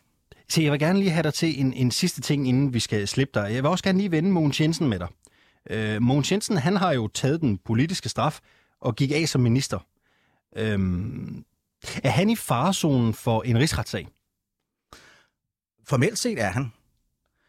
Så 0.48 0.62
jeg 0.62 0.72
vil 0.72 0.80
gerne 0.80 0.98
lige 0.98 1.10
have 1.10 1.22
dig 1.22 1.34
til 1.34 1.60
en, 1.60 1.72
en 1.72 1.90
sidste 1.90 2.20
ting, 2.20 2.48
inden 2.48 2.74
vi 2.74 2.80
skal 2.80 3.08
slippe 3.08 3.40
dig. 3.40 3.54
Jeg 3.54 3.62
vil 3.62 3.70
også 3.70 3.84
gerne 3.84 3.98
lige 3.98 4.10
vende 4.10 4.30
Mogens 4.30 4.60
Jensen 4.60 4.88
med 4.88 4.98
dig. 4.98 5.08
Øh, 5.70 6.02
Mogens 6.02 6.32
Jensen, 6.32 6.56
han 6.56 6.76
har 6.76 6.92
jo 6.92 7.08
taget 7.08 7.40
den 7.40 7.58
politiske 7.58 8.08
straf 8.08 8.40
og 8.80 8.96
gik 8.96 9.10
af 9.12 9.28
som 9.28 9.40
minister. 9.40 9.78
Øhm, 10.56 11.44
er 12.02 12.10
han 12.10 12.30
i 12.30 12.36
farezonen 12.36 13.14
for 13.14 13.42
en 13.42 13.58
rigsretssag? 13.58 14.08
Formelt 15.86 16.18
set 16.18 16.42
er 16.42 16.50
han. 16.50 16.72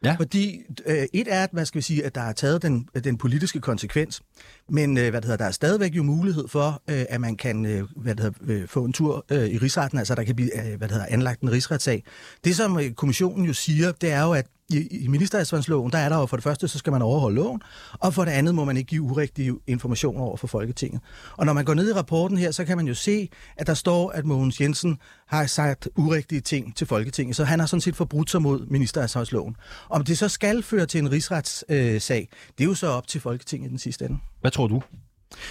Ja. 0.03 0.15
Fordi 0.19 0.61
øh, 0.85 1.05
et 1.13 1.27
er, 1.29 1.43
at, 1.43 1.49
hvad 1.51 1.65
skal 1.65 1.83
sige, 1.83 2.05
at 2.05 2.15
der 2.15 2.21
er 2.21 2.33
taget 2.33 2.61
den, 2.61 2.87
den 3.03 3.17
politiske 3.17 3.59
konsekvens, 3.59 4.21
men 4.69 4.97
øh, 4.97 5.09
hvad 5.09 5.21
det 5.21 5.25
hedder, 5.25 5.37
der 5.37 5.45
er 5.45 5.51
stadigvæk 5.51 5.95
jo 5.95 6.03
mulighed 6.03 6.47
for, 6.47 6.81
øh, 6.89 7.05
at 7.09 7.21
man 7.21 7.35
kan 7.35 7.65
øh, 7.65 7.87
hvad 7.95 8.15
det 8.15 8.23
hedder, 8.23 8.39
øh, 8.41 8.67
få 8.67 8.85
en 8.85 8.93
tur 8.93 9.25
øh, 9.31 9.47
i 9.47 9.57
rigsretten, 9.57 9.99
altså 9.99 10.15
der 10.15 10.23
kan 10.23 10.35
blive 10.35 10.57
øh, 10.57 10.77
hvad 10.77 10.87
det 10.87 10.91
hedder, 10.91 11.05
anlagt 11.09 11.41
en 11.41 11.51
rigsretssag. 11.51 12.03
Det 12.43 12.55
som 12.55 12.79
øh, 12.79 12.91
kommissionen 12.91 13.45
jo 13.45 13.53
siger, 13.53 13.91
det 13.91 14.11
er 14.11 14.21
jo, 14.21 14.33
at 14.33 14.47
i, 14.71 15.03
i 15.03 15.07
ministeransvarsloven, 15.07 15.91
der 15.91 15.97
er 15.97 16.09
der 16.09 16.19
jo 16.19 16.25
for 16.25 16.37
det 16.37 16.43
første, 16.43 16.67
så 16.67 16.77
skal 16.77 16.91
man 16.91 17.01
overholde 17.01 17.35
loven, 17.35 17.61
og 17.91 18.13
for 18.13 18.25
det 18.25 18.31
andet 18.31 18.55
må 18.55 18.65
man 18.65 18.77
ikke 18.77 18.87
give 18.87 19.01
urigtige 19.01 19.53
informationer 19.67 20.21
over 20.21 20.37
for 20.37 20.47
Folketinget. 20.47 21.01
Og 21.37 21.45
når 21.45 21.53
man 21.53 21.65
går 21.65 21.73
ned 21.73 21.89
i 21.89 21.93
rapporten 21.93 22.37
her, 22.37 22.51
så 22.51 22.65
kan 22.65 22.77
man 22.77 22.87
jo 22.87 22.93
se, 22.93 23.29
at 23.57 23.67
der 23.67 23.73
står, 23.73 24.11
at 24.11 24.25
Mogens 24.25 24.61
Jensen 24.61 24.97
har 25.27 25.45
sagt 25.45 25.89
urigtige 25.97 26.41
ting 26.41 26.75
til 26.75 26.87
Folketinget, 26.87 27.35
så 27.35 27.43
han 27.43 27.59
har 27.59 27.67
sådan 27.67 27.81
set 27.81 27.95
forbrudt 27.95 28.29
sig 28.31 28.41
mod 28.41 28.65
ministeransvarsloven. 28.65 29.55
Om 29.89 30.03
det 30.03 30.17
så 30.17 30.29
skal 30.29 30.63
føre 30.63 30.85
til 30.85 30.99
en 30.99 31.11
rigsretssag, 31.11 32.29
øh, 32.31 32.37
det 32.57 32.63
er 32.63 32.67
jo 32.67 32.73
så 32.73 32.87
op 32.87 33.07
til 33.07 33.21
Folketinget 33.21 33.67
i 33.67 33.69
den 33.69 33.79
sidste 33.79 34.05
ende. 34.05 34.17
Hvad 34.41 34.51
tror 34.51 34.67
du? 34.67 34.81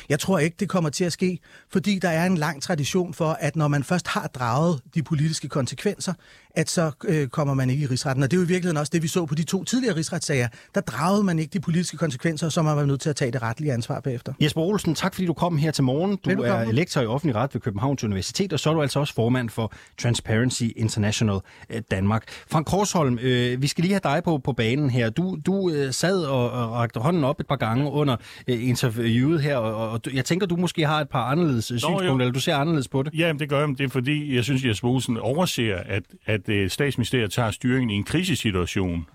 Jeg 0.08 0.20
tror 0.20 0.38
ikke, 0.38 0.56
det 0.60 0.68
kommer 0.68 0.90
til 0.90 1.04
at 1.04 1.12
ske, 1.12 1.38
fordi 1.72 1.98
der 1.98 2.08
er 2.08 2.26
en 2.26 2.38
lang 2.38 2.62
tradition 2.62 3.14
for, 3.14 3.30
at 3.40 3.56
når 3.56 3.68
man 3.68 3.84
først 3.84 4.08
har 4.08 4.26
draget 4.26 4.80
de 4.94 5.02
politiske 5.02 5.48
konsekvenser, 5.48 6.14
at 6.54 6.70
så 6.70 6.90
øh, 7.04 7.28
kommer 7.28 7.54
man 7.54 7.70
ikke 7.70 7.82
i 7.82 7.86
rigsretten. 7.86 8.22
Og 8.22 8.30
det 8.30 8.36
er 8.36 8.40
jo 8.40 8.44
i 8.44 8.48
virkeligheden 8.48 8.76
også 8.76 8.90
det, 8.94 9.02
vi 9.02 9.08
så 9.08 9.26
på 9.26 9.34
de 9.34 9.42
to 9.42 9.64
tidligere 9.64 9.96
rigsretssager. 9.96 10.48
Der 10.74 10.80
dragede 10.80 11.24
man 11.24 11.38
ikke 11.38 11.52
de 11.52 11.60
politiske 11.60 11.96
konsekvenser, 11.96 12.46
og 12.46 12.52
så 12.52 12.62
man 12.62 12.76
var 12.76 12.84
nødt 12.84 13.00
til 13.00 13.10
at 13.10 13.16
tage 13.16 13.30
det 13.30 13.42
retlige 13.42 13.72
ansvar 13.72 14.00
bagefter. 14.00 14.32
Jesper 14.40 14.60
Olsen, 14.60 14.94
tak 14.94 15.14
fordi 15.14 15.26
du 15.26 15.32
kom 15.32 15.56
her 15.58 15.70
til 15.70 15.84
morgen. 15.84 16.10
Du 16.24 16.30
Velkommen. 16.30 16.68
er 16.68 16.72
lektor 16.72 17.00
i 17.00 17.06
offentlig 17.06 17.34
ret 17.34 17.54
ved 17.54 17.60
Københavns 17.60 18.04
Universitet, 18.04 18.52
og 18.52 18.60
så 18.60 18.70
er 18.70 18.74
du 18.74 18.82
altså 18.82 19.00
også 19.00 19.14
formand 19.14 19.50
for 19.50 19.72
Transparency 19.98 20.62
International 20.76 21.38
øh, 21.70 21.82
Danmark. 21.90 22.24
Frank 22.50 22.66
Korsholm, 22.66 23.18
øh, 23.22 23.62
vi 23.62 23.66
skal 23.66 23.82
lige 23.82 23.92
have 23.92 24.14
dig 24.14 24.22
på, 24.24 24.38
på 24.38 24.52
banen 24.52 24.90
her. 24.90 25.10
Du, 25.10 25.38
du 25.46 25.70
øh, 25.70 25.92
sad 25.92 26.22
og, 26.24 26.50
og 26.50 26.72
rakte 26.72 27.00
hånden 27.00 27.24
op 27.24 27.40
et 27.40 27.46
par 27.46 27.56
gange 27.56 27.90
under 27.90 28.16
øh, 28.48 28.68
interviewet 28.68 29.42
her, 29.42 29.56
og, 29.56 29.90
og 29.90 30.00
jeg 30.14 30.24
tænker, 30.24 30.46
du 30.46 30.56
måske 30.56 30.86
har 30.86 31.00
et 31.00 31.08
par 31.08 31.24
anderledes 31.24 31.70
øh, 31.70 31.78
synspunkter, 31.78 32.06
jo. 32.06 32.18
eller 32.18 32.32
du 32.32 32.40
ser 32.40 32.56
anderledes 32.56 32.88
på 32.88 33.02
det. 33.02 33.14
Ja, 33.14 33.32
det 33.38 33.48
gør 33.48 33.58
jeg. 33.58 33.68
Det 33.68 33.80
er 33.80 33.88
fordi, 33.88 34.34
jeg 34.34 34.44
synes, 34.44 34.62
at 34.64 34.68
Jesper 34.68 34.88
Olsen 34.88 35.16
overser, 35.16 35.76
at, 35.86 36.02
at 36.26 36.39
at 36.40 36.54
øh, 36.54 36.70
statsministeriet 36.70 37.32
tager 37.32 37.50
styringen 37.50 37.90
i 37.90 37.94
en 37.94 38.04
krisesituation. 38.04 39.06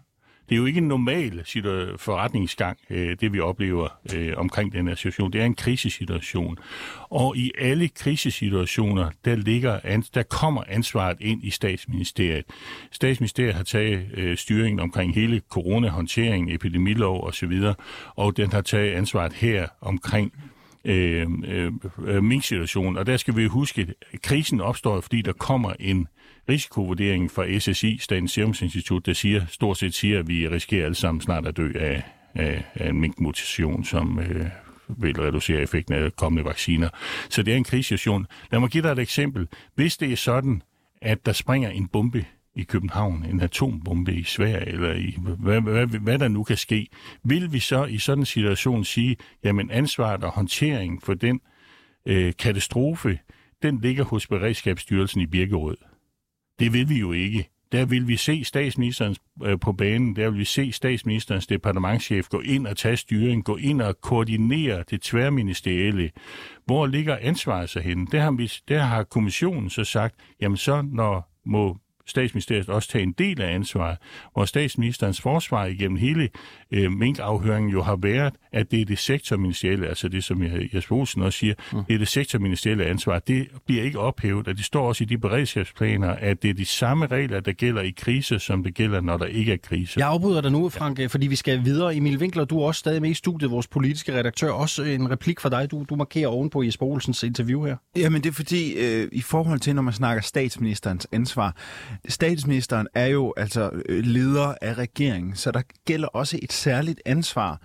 Det 0.49 0.55
er 0.55 0.59
jo 0.59 0.65
ikke 0.65 0.77
en 0.77 0.87
normal 0.87 1.41
forretningsgang, 1.97 2.77
øh, 2.89 3.17
det 3.21 3.33
vi 3.33 3.39
oplever 3.39 3.87
øh, 4.15 4.33
omkring 4.37 4.73
den 4.73 4.87
her 4.87 4.95
situation. 4.95 5.33
Det 5.33 5.41
er 5.41 5.45
en 5.45 5.55
krisesituation. 5.55 6.57
Og 7.09 7.37
i 7.37 7.51
alle 7.59 7.87
krisesituationer, 7.87 9.09
der, 9.25 9.35
ligger, 9.35 10.01
der 10.13 10.23
kommer 10.23 10.63
ansvaret 10.67 11.17
ind 11.19 11.43
i 11.43 11.49
statsministeriet. 11.49 12.45
Statsministeriet 12.91 13.53
har 13.53 13.63
taget 13.63 14.39
styringen 14.39 14.79
omkring 14.79 15.15
hele 15.15 15.41
coronahåndteringen, 15.49 16.55
epidemilov 16.55 17.27
osv., 17.27 17.61
og 18.15 18.37
den 18.37 18.51
har 18.51 18.61
taget 18.61 18.91
ansvaret 18.91 19.33
her 19.33 19.67
omkring 19.81 20.33
øh, 20.85 21.27
øh, 21.47 21.71
øh, 22.05 22.23
minksituation. 22.23 22.97
Og 22.97 23.05
der 23.05 23.17
skal 23.17 23.35
vi 23.35 23.45
huske, 23.45 23.87
at 24.13 24.21
krisen 24.21 24.61
opstår, 24.61 25.01
fordi 25.01 25.21
der 25.21 25.33
kommer 25.33 25.73
en 25.79 26.07
risikovurderingen 26.49 27.29
fra 27.29 27.59
SSI, 27.59 27.97
Statens 27.97 28.31
Serum 28.31 28.53
Institut, 28.61 29.05
der 29.05 29.13
siger, 29.13 29.45
stort 29.49 29.77
set 29.77 29.93
siger, 29.93 30.19
at 30.19 30.27
vi 30.27 30.47
risikerer 30.47 30.85
alle 30.85 30.95
sammen 30.95 31.21
snart 31.21 31.47
at 31.47 31.57
dø 31.57 31.71
af, 31.75 32.03
af, 32.35 32.63
af 32.75 32.89
en 32.89 32.99
minkmutation, 32.99 33.83
som 33.83 34.19
øh, 34.19 34.45
vil 34.87 35.21
reducere 35.21 35.61
effekten 35.61 35.95
af 35.95 36.15
kommende 36.15 36.45
vacciner. 36.45 36.89
Så 37.29 37.43
det 37.43 37.53
er 37.53 37.57
en 37.57 37.63
krisesituation. 37.63 38.27
Lad 38.51 38.59
mig 38.59 38.69
give 38.69 38.83
dig 38.83 38.91
et 38.91 38.99
eksempel. 38.99 39.47
Hvis 39.75 39.97
det 39.97 40.11
er 40.11 40.15
sådan, 40.15 40.61
at 41.01 41.25
der 41.25 41.33
springer 41.33 41.69
en 41.69 41.87
bombe 41.87 42.25
i 42.55 42.63
København, 42.63 43.25
en 43.29 43.41
atombombe 43.41 44.13
i 44.13 44.23
Sverige, 44.23 44.67
eller 44.67 44.93
i 44.93 45.17
hvad, 45.39 45.61
hvad, 45.61 45.87
hvad 45.87 46.19
der 46.19 46.27
nu 46.27 46.43
kan 46.43 46.57
ske, 46.57 46.87
vil 47.23 47.53
vi 47.53 47.59
så 47.59 47.85
i 47.85 47.97
sådan 47.97 48.21
en 48.21 48.25
situation 48.25 48.83
sige, 48.83 49.17
jamen 49.43 49.71
ansvaret 49.71 50.23
og 50.23 50.31
håndtering 50.31 51.03
for 51.03 51.13
den 51.13 51.41
øh, 52.05 52.33
katastrofe, 52.39 53.19
den 53.63 53.81
ligger 53.81 54.03
hos 54.03 54.27
Beredskabsstyrelsen 54.27 55.21
i 55.21 55.25
Birkerød. 55.25 55.77
Det 56.59 56.73
vil 56.73 56.89
vi 56.89 56.99
jo 56.99 57.11
ikke. 57.11 57.49
Der 57.71 57.85
vil 57.85 58.07
vi 58.07 58.17
se 58.17 58.43
statsministeren 58.43 59.15
øh, 59.43 59.59
på 59.59 59.73
banen, 59.73 60.15
der 60.15 60.29
vil 60.29 60.39
vi 60.39 60.45
se 60.45 60.71
statsministerens 60.71 61.47
departementschef 61.47 62.27
gå 62.27 62.39
ind 62.39 62.67
og 62.67 62.77
tage 62.77 62.97
styring, 62.97 63.43
gå 63.43 63.55
ind 63.55 63.81
og 63.81 64.01
koordinere 64.01 64.83
det 64.89 65.01
tværministerielle. 65.01 66.11
Hvor 66.65 66.85
ligger 66.85 67.17
ansvaret 67.21 67.69
så 67.69 67.79
henne? 67.79 68.07
Der 68.11 68.21
har, 68.21 68.31
vi, 68.31 68.51
der 68.67 68.79
har 68.79 69.03
kommissionen 69.03 69.69
så 69.69 69.83
sagt, 69.83 70.15
jamen 70.41 70.57
så 70.57 70.81
når 70.81 71.31
må 71.45 71.77
statsministeriet 72.07 72.69
også 72.69 72.89
tage 72.89 73.03
en 73.03 73.11
del 73.11 73.41
af 73.41 73.53
ansvaret, 73.55 73.97
hvor 74.33 74.45
statsministerens 74.45 75.21
forsvar 75.21 75.65
igennem 75.65 75.97
hele 75.97 76.29
øh, 76.71 76.91
minkafhøringen 76.91 77.71
jo 77.71 77.81
har 77.83 77.95
været, 77.95 78.33
at 78.51 78.71
det 78.71 78.81
er 78.81 78.85
det 78.85 78.99
sektorministerielle, 78.99 79.87
altså 79.87 80.07
det 80.07 80.23
som 80.23 80.43
jeg- 80.43 80.75
Jesper 80.75 80.95
Olsen 80.95 81.21
også 81.21 81.39
siger, 81.39 81.53
mm. 81.73 81.83
det 81.85 81.93
er 81.93 81.97
det 81.97 82.07
sektorministerielle 82.07 82.85
ansvar. 82.85 83.19
Det 83.19 83.47
bliver 83.65 83.83
ikke 83.83 83.99
ophævet, 83.99 84.47
og 84.47 84.57
det 84.57 84.65
står 84.65 84.87
også 84.87 85.03
i 85.03 85.07
de 85.07 85.17
beredskabsplaner, 85.17 86.09
at 86.09 86.41
det 86.43 86.49
er 86.49 86.53
de 86.53 86.65
samme 86.65 87.07
regler, 87.07 87.39
der 87.39 87.51
gælder 87.51 87.81
i 87.81 87.89
kriser, 87.97 88.37
som 88.37 88.63
det 88.63 88.73
gælder, 88.75 89.01
når 89.01 89.17
der 89.17 89.25
ikke 89.25 89.53
er 89.53 89.57
krise. 89.57 89.99
Jeg 89.99 90.07
afbryder 90.07 90.41
dig 90.41 90.51
nu, 90.51 90.69
Frank, 90.69 90.99
ja. 90.99 91.05
fordi 91.07 91.27
vi 91.27 91.35
skal 91.35 91.65
videre. 91.65 91.95
Emil 91.95 92.17
Winkler, 92.17 92.45
du 92.45 92.59
er 92.59 92.65
også 92.67 92.79
stadig 92.79 93.01
med 93.01 93.09
i 93.09 93.13
studiet, 93.13 93.51
vores 93.51 93.67
politiske 93.67 94.13
redaktør. 94.19 94.51
Også 94.51 94.83
en 94.83 95.11
replik 95.11 95.39
fra 95.39 95.49
dig. 95.49 95.71
Du, 95.71 95.85
du 95.89 95.95
markerer 95.95 96.27
oven 96.27 96.49
på 96.49 96.63
Jesper 96.63 96.85
Olsens 96.85 97.23
interview 97.23 97.65
her. 97.65 97.75
Jamen 97.95 98.23
det 98.23 98.29
er 98.29 98.33
fordi, 98.33 98.73
øh, 98.73 99.09
i 99.11 99.21
forhold 99.21 99.59
til, 99.59 99.75
når 99.75 99.81
man 99.81 99.93
snakker 99.93 100.21
statsministerens 100.21 101.07
ansvar, 101.11 101.55
statsministeren 102.07 102.87
er 102.93 103.05
jo 103.05 103.33
altså 103.37 103.71
øh, 103.89 104.03
leder 104.03 104.55
af 104.61 104.73
regeringen, 104.73 105.35
så 105.35 105.51
der 105.51 105.61
gælder 105.85 106.07
også 106.07 106.39
et 106.41 106.53
særligt 106.53 107.01
ansvar 107.05 107.61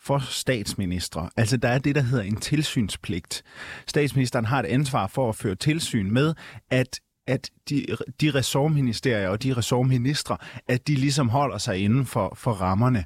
for 0.00 0.18
statsministre. 0.18 1.30
Altså 1.36 1.56
der 1.56 1.68
er 1.68 1.78
det, 1.78 1.94
der 1.94 2.00
hedder 2.00 2.24
en 2.24 2.36
tilsynspligt. 2.36 3.42
Statsministeren 3.86 4.44
har 4.44 4.60
et 4.60 4.66
ansvar 4.66 5.06
for 5.06 5.28
at 5.28 5.36
føre 5.36 5.54
tilsyn 5.54 6.10
med, 6.10 6.34
at 6.70 7.00
at 7.26 7.50
de, 7.68 7.86
de 8.20 8.30
ressortministerier 8.30 9.28
og 9.28 9.42
de 9.42 9.52
ressortministre, 9.52 10.36
at 10.68 10.88
de 10.88 10.94
ligesom 10.94 11.28
holder 11.28 11.58
sig 11.58 11.78
inden 11.78 12.06
for, 12.06 12.32
for 12.36 12.52
rammerne. 12.52 13.04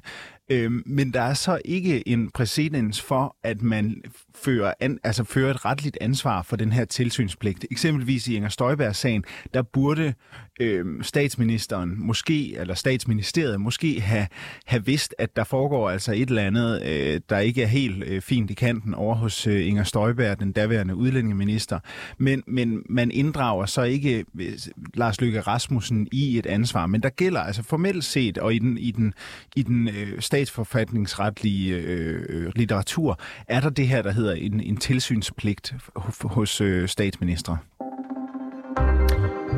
Øhm, 0.51 0.83
men 0.85 1.13
der 1.13 1.21
er 1.21 1.33
så 1.33 1.59
ikke 1.65 2.07
en 2.07 2.29
præcedens 2.29 3.01
for, 3.01 3.35
at 3.43 3.61
man 3.61 4.01
fører, 4.35 4.73
an, 4.79 4.99
altså 5.03 5.23
fører 5.23 5.51
et 5.51 5.65
retligt 5.65 5.97
ansvar 6.01 6.41
for 6.41 6.55
den 6.55 6.71
her 6.71 6.85
tilsynspligt. 6.85 7.65
Eksempelvis 7.71 8.27
i 8.27 8.35
Inger 8.35 8.49
Støjberg-sagen, 8.49 9.23
der 9.53 9.61
burde 9.61 10.13
øhm, 10.59 11.03
statsministeren 11.03 11.95
måske, 11.97 12.57
eller 12.57 12.73
statsministeriet 12.73 13.61
måske 13.61 14.01
have, 14.01 14.27
have 14.65 14.85
vidst, 14.85 15.15
at 15.17 15.35
der 15.35 15.43
foregår 15.43 15.89
altså 15.89 16.13
et 16.13 16.29
eller 16.29 16.41
andet, 16.41 16.83
øh, 16.85 17.21
der 17.29 17.39
ikke 17.39 17.63
er 17.63 17.67
helt 17.67 18.03
øh, 18.03 18.21
fint 18.21 18.51
i 18.51 18.53
kanten 18.53 18.93
over 18.93 19.15
hos 19.15 19.47
øh, 19.47 19.67
Inger 19.67 19.83
Støjberg, 19.83 20.39
den 20.39 20.51
daværende 20.51 20.95
udlændingeminister. 20.95 21.79
Men, 22.17 22.43
men 22.47 22.83
man 22.89 23.11
inddrager 23.11 23.65
så 23.65 23.81
ikke 23.81 24.25
øh, 24.39 24.53
Lars 24.93 25.21
Løkke 25.21 25.41
Rasmussen 25.41 26.07
i 26.11 26.37
et 26.37 26.45
ansvar. 26.45 26.87
Men 26.87 27.03
der 27.03 27.09
gælder 27.09 27.39
altså 27.39 27.63
formelt 27.63 28.03
set, 28.03 28.37
og 28.37 28.53
i 28.53 28.59
den, 28.59 28.77
i 28.77 28.91
den, 28.91 29.13
i 29.55 29.63
den 29.63 29.87
øh, 29.87 30.21
statsforfatningsretlige 30.39 31.75
øh, 31.75 32.25
øh, 32.29 32.51
litteratur, 32.55 33.19
er 33.47 33.59
der 33.59 33.69
det 33.69 33.87
her, 33.87 34.01
der 34.01 34.11
hedder 34.11 34.33
en, 34.33 34.59
en 34.59 34.77
tilsynspligt 34.77 35.73
hos 36.23 36.61
øh, 36.61 36.87
statsministre. 36.87 37.57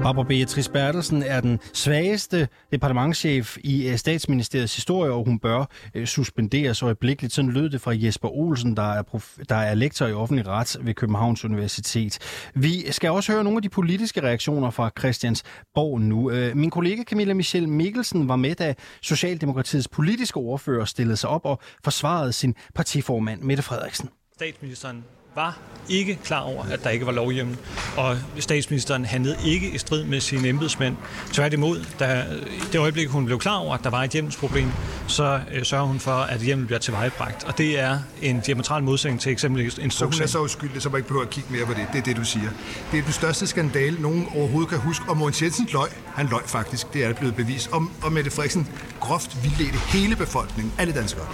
Barbara 0.03 0.23
Beatrice 0.23 0.71
Bertelsen 0.71 1.23
er 1.23 1.41
den 1.41 1.59
svageste 1.73 2.47
departementschef 2.71 3.57
i 3.63 3.87
øh, 3.87 3.97
statsministeriets 3.97 4.75
historie, 4.75 5.11
og 5.11 5.25
hun 5.25 5.39
bør 5.39 5.65
øh, 5.93 6.07
suspenderes 6.07 6.83
øjeblikkeligt. 6.83 7.33
Sådan 7.33 7.51
lød 7.51 7.69
det 7.69 7.81
fra 7.81 7.91
Jesper 7.95 8.29
Olsen, 8.29 8.77
der 8.77 8.93
er, 8.93 9.03
prof- 9.03 9.43
der 9.49 9.55
er 9.55 9.75
lektor 9.75 10.07
i 10.07 10.13
offentlig 10.13 10.47
ret 10.47 10.77
ved 10.81 10.93
Københavns 10.93 11.45
Universitet. 11.45 12.19
Vi 12.55 12.91
skal 12.91 13.11
også 13.11 13.31
høre 13.31 13.43
nogle 13.43 13.57
af 13.57 13.61
de 13.61 13.69
politiske 13.69 14.21
reaktioner 14.21 14.69
fra 14.69 14.91
Christiansborg 14.99 16.01
nu. 16.01 16.31
Øh, 16.31 16.57
min 16.57 16.69
kollega 16.69 17.03
Camilla 17.03 17.33
Michelle 17.33 17.69
Mikkelsen 17.69 18.27
var 18.27 18.35
med, 18.35 18.55
da 18.55 18.73
Socialdemokratiets 19.01 19.87
politiske 19.87 20.37
ordfører 20.37 20.85
stillede 20.85 21.17
sig 21.17 21.29
op 21.29 21.45
og 21.45 21.59
forsvarede 21.83 22.33
sin 22.33 22.55
partiformand 22.75 23.41
Mette 23.41 23.63
Frederiksen. 23.63 24.09
Statsministeren 24.35 25.03
var 25.35 25.57
ikke 25.89 26.19
klar 26.23 26.39
over, 26.39 26.63
at 26.63 26.83
der 26.83 26.89
ikke 26.89 27.05
var 27.05 27.11
lovhjemmel, 27.11 27.57
og 27.97 28.17
statsministeren 28.39 29.05
handlede 29.05 29.37
ikke 29.45 29.69
i 29.69 29.77
strid 29.77 30.03
med 30.03 30.19
sine 30.19 30.47
embedsmænd. 30.47 30.95
Tværtimod, 31.33 31.85
da 31.99 32.25
det 32.71 32.79
øjeblik, 32.79 33.07
hun 33.07 33.25
blev 33.25 33.39
klar 33.39 33.55
over, 33.55 33.73
at 33.75 33.83
der 33.83 33.89
var 33.89 34.03
et 34.03 34.11
hjemmelsproblem, 34.11 34.67
så 35.07 35.39
øh, 35.51 35.63
sørger 35.63 35.85
hun 35.85 35.99
for, 35.99 36.11
at 36.11 36.39
hjemmel 36.39 36.67
bliver 36.67 36.79
tilvejebragt. 36.79 37.43
Og 37.43 37.57
det 37.57 37.79
er 37.79 37.99
en 38.21 38.39
diametral 38.39 38.83
modsætning 38.83 39.21
til 39.21 39.31
eksempelvis 39.31 39.73
Så 39.89 40.05
hun 40.05 40.13
er 40.21 40.27
så 40.27 40.41
uskyldig, 40.41 40.81
så 40.81 40.89
man 40.89 40.97
ikke 40.97 41.07
behøver 41.07 41.25
at 41.25 41.31
kigge 41.31 41.53
mere 41.53 41.65
på 41.65 41.73
det. 41.73 41.87
Det 41.93 41.99
er 41.99 42.03
det, 42.03 42.17
du 42.17 42.25
siger. 42.25 42.49
Det 42.91 42.99
er 42.99 43.03
den 43.03 43.13
største 43.13 43.47
skandale, 43.47 44.01
nogen 44.01 44.27
overhovedet 44.35 44.69
kan 44.69 44.79
huske. 44.79 45.05
Og 45.09 45.17
Mogens 45.17 45.41
Jensen 45.41 45.67
løg. 45.73 45.89
Han 46.15 46.27
løg 46.27 46.41
faktisk. 46.45 46.93
Det 46.93 47.05
er 47.05 47.13
blevet 47.13 47.35
bevist. 47.35 47.71
Og, 47.71 47.83
og 48.03 48.11
Mette 48.11 48.31
Frederiksen 48.31 48.67
groft 48.99 49.43
vildledte 49.43 49.77
hele 49.77 50.15
befolkningen, 50.15 50.73
alle 50.77 50.93
danskere. 50.93 51.25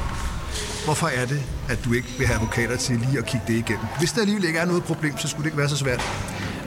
Hvorfor 0.85 1.07
er 1.07 1.25
det, 1.25 1.41
at 1.69 1.79
du 1.85 1.93
ikke 1.93 2.07
vil 2.17 2.27
have 2.27 2.35
advokater 2.35 2.77
til 2.77 2.95
lige 2.95 3.17
at 3.17 3.25
kigge 3.25 3.45
det 3.47 3.53
igennem? 3.53 3.85
Hvis 3.99 4.11
der 4.11 4.21
alligevel 4.21 4.45
ikke 4.45 4.59
er 4.59 4.65
noget 4.65 4.83
problem, 4.83 5.17
så 5.17 5.27
skulle 5.27 5.43
det 5.43 5.47
ikke 5.47 5.57
være 5.57 5.69
så 5.69 5.77
svært. 5.77 6.01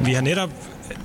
Vi 0.01 0.13
har 0.13 0.23
netop, 0.23 0.51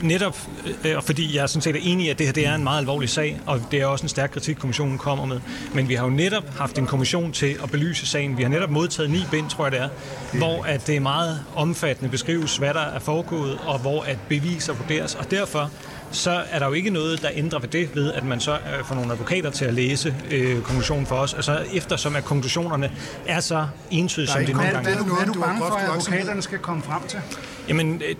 netop 0.02 0.38
øh, 0.86 0.98
og 0.98 1.04
fordi 1.04 1.36
jeg 1.36 1.44
er 1.44 1.48
sådan 1.48 1.62
set 1.62 1.76
er 1.76 1.80
enig 1.84 2.06
i, 2.06 2.10
at 2.10 2.18
det 2.18 2.26
her 2.26 2.34
det 2.34 2.48
er 2.48 2.56
en 2.56 2.64
meget 2.64 2.80
alvorlig 2.80 3.10
sag, 3.10 3.42
og 3.46 3.62
det 3.72 3.82
er 3.82 3.86
også 3.86 4.04
en 4.04 4.10
stærk 4.10 4.30
kritik, 4.30 4.56
kommissionen 4.56 4.98
kommer 4.98 5.26
med. 5.26 5.40
Men 5.74 5.90
vi 5.90 5.94
har 5.94 6.04
jo 6.04 6.10
netop 6.10 6.44
haft 6.58 6.78
en 6.78 6.86
kommission 6.86 7.32
til 7.32 7.58
at 7.64 7.72
belyse 7.72 8.06
sagen. 8.06 8.38
Vi 8.38 8.44
har 8.44 8.50
netop 8.50 8.70
modtaget 8.70 9.12
ni 9.12 9.26
bind, 9.32 9.50
tror 9.50 9.66
jeg 9.66 9.72
det 9.72 9.82
er, 9.82 9.90
hvor 10.38 10.64
at 10.64 10.88
det 10.88 10.96
er 10.96 11.00
meget 11.00 11.44
omfattende 11.56 12.12
beskrives, 12.12 12.58
hvad 12.58 12.74
der 12.74 12.80
er 12.82 13.00
foregået, 13.00 13.58
og 13.66 13.80
hvor 13.80 14.04
at 14.04 14.18
beviser 14.30 14.74
vurderes. 14.74 15.16
Og 15.16 15.32
derfor 15.32 15.72
så 16.12 16.44
er 16.52 16.60
der 16.60 16.68
jo 16.68 16.74
ikke 16.74 16.90
noget, 16.90 17.22
der 17.22 17.30
ændrer 17.34 17.60
ved 17.60 17.70
det, 17.70 17.96
ved 17.96 18.14
at 18.14 18.24
man 18.24 18.40
så 18.40 18.54
øh, 18.54 18.86
får 18.86 18.96
nogle 18.96 19.12
advokater 19.12 19.50
til 19.50 19.66
at 19.66 19.74
læse 19.74 20.16
øh, 20.32 20.62
konklusionen 20.62 21.06
for 21.06 21.16
os. 21.16 21.34
Altså 21.34 21.66
eftersom 21.74 22.16
at 22.16 22.26
konklusionerne 22.26 22.92
er 23.28 23.40
så 23.40 23.68
entydige, 23.92 24.32
som 24.32 24.46
de 24.46 24.54
nogle 24.54 24.70
gange 24.70 24.90
er 24.90 25.04
Hvad 25.04 25.18
er 25.22 25.26
du 25.26 25.42
bange 25.42 25.58
for, 25.58 25.76
at 25.76 25.90
advokaterne 25.90 26.42
skal 26.42 26.60
komme 26.60 26.84
frem 26.84 27.08
til? 27.08 27.20
Jamen, 27.68 28.02
øh, 28.10 28.16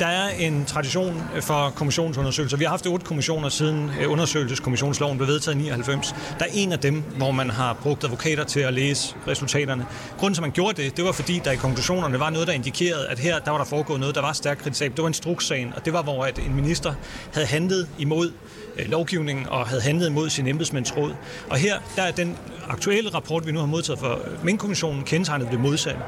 der 0.00 0.06
er 0.06 0.28
en 0.28 0.64
tradition 0.64 1.22
for 1.40 1.70
kommissionsundersøgelser. 1.70 2.56
Vi 2.56 2.64
har 2.64 2.70
haft 2.70 2.86
otte 2.86 3.06
kommissioner 3.06 3.48
siden 3.48 3.90
øh, 4.00 4.12
undersøgelseskommissionsloven 4.12 5.18
blev 5.18 5.28
vedtaget 5.28 5.54
i 5.56 5.58
99. 5.58 6.14
Der 6.38 6.44
er 6.44 6.48
en 6.54 6.72
af 6.72 6.78
dem, 6.78 7.02
hvor 7.16 7.30
man 7.30 7.50
har 7.50 7.72
brugt 7.72 8.04
advokater 8.04 8.44
til 8.44 8.60
at 8.60 8.74
læse 8.74 9.14
resultaterne. 9.28 9.86
Grunden 10.18 10.34
til, 10.34 10.40
at 10.40 10.42
man 10.42 10.50
gjorde 10.50 10.82
det, 10.82 10.96
det 10.96 11.04
var 11.04 11.12
fordi, 11.12 11.40
der 11.44 11.50
i 11.50 11.56
konklusionerne 11.56 12.20
var 12.20 12.30
noget, 12.30 12.48
der 12.48 12.54
indikerede, 12.54 13.08
at 13.08 13.18
her 13.18 13.38
der 13.38 13.50
var 13.50 13.58
der 13.58 13.64
foregået 13.64 14.00
noget, 14.00 14.14
der 14.14 14.20
var 14.20 14.32
stærkt 14.32 14.62
kritisabelt. 14.62 14.96
Det 14.96 15.02
var 15.02 15.08
instrukssagen, 15.08 15.72
og 15.76 15.84
det 15.84 15.92
var, 15.92 16.02
hvor 16.02 16.24
at 16.24 16.38
en 16.38 16.54
minister 16.54 16.94
havde 17.32 17.46
handlet 17.46 17.88
imod 17.98 18.32
øh, 18.76 18.90
lovgivningen 18.90 19.48
og 19.48 19.66
havde 19.66 19.82
handlet 19.82 20.08
imod 20.08 20.30
sin 20.30 20.46
embedsmænds 20.46 20.96
råd. 20.96 21.14
Og 21.50 21.56
her 21.56 21.78
der 21.96 22.02
er 22.02 22.10
den 22.10 22.36
aktuelle 22.68 23.14
rapport, 23.14 23.46
vi 23.46 23.52
nu 23.52 23.58
har 23.58 23.66
modtaget 23.66 24.00
fra 24.00 24.18
Mink-kommissionen, 24.42 25.04
kendetegnet 25.04 25.48
det 25.50 25.60
modsatte. 25.60 26.00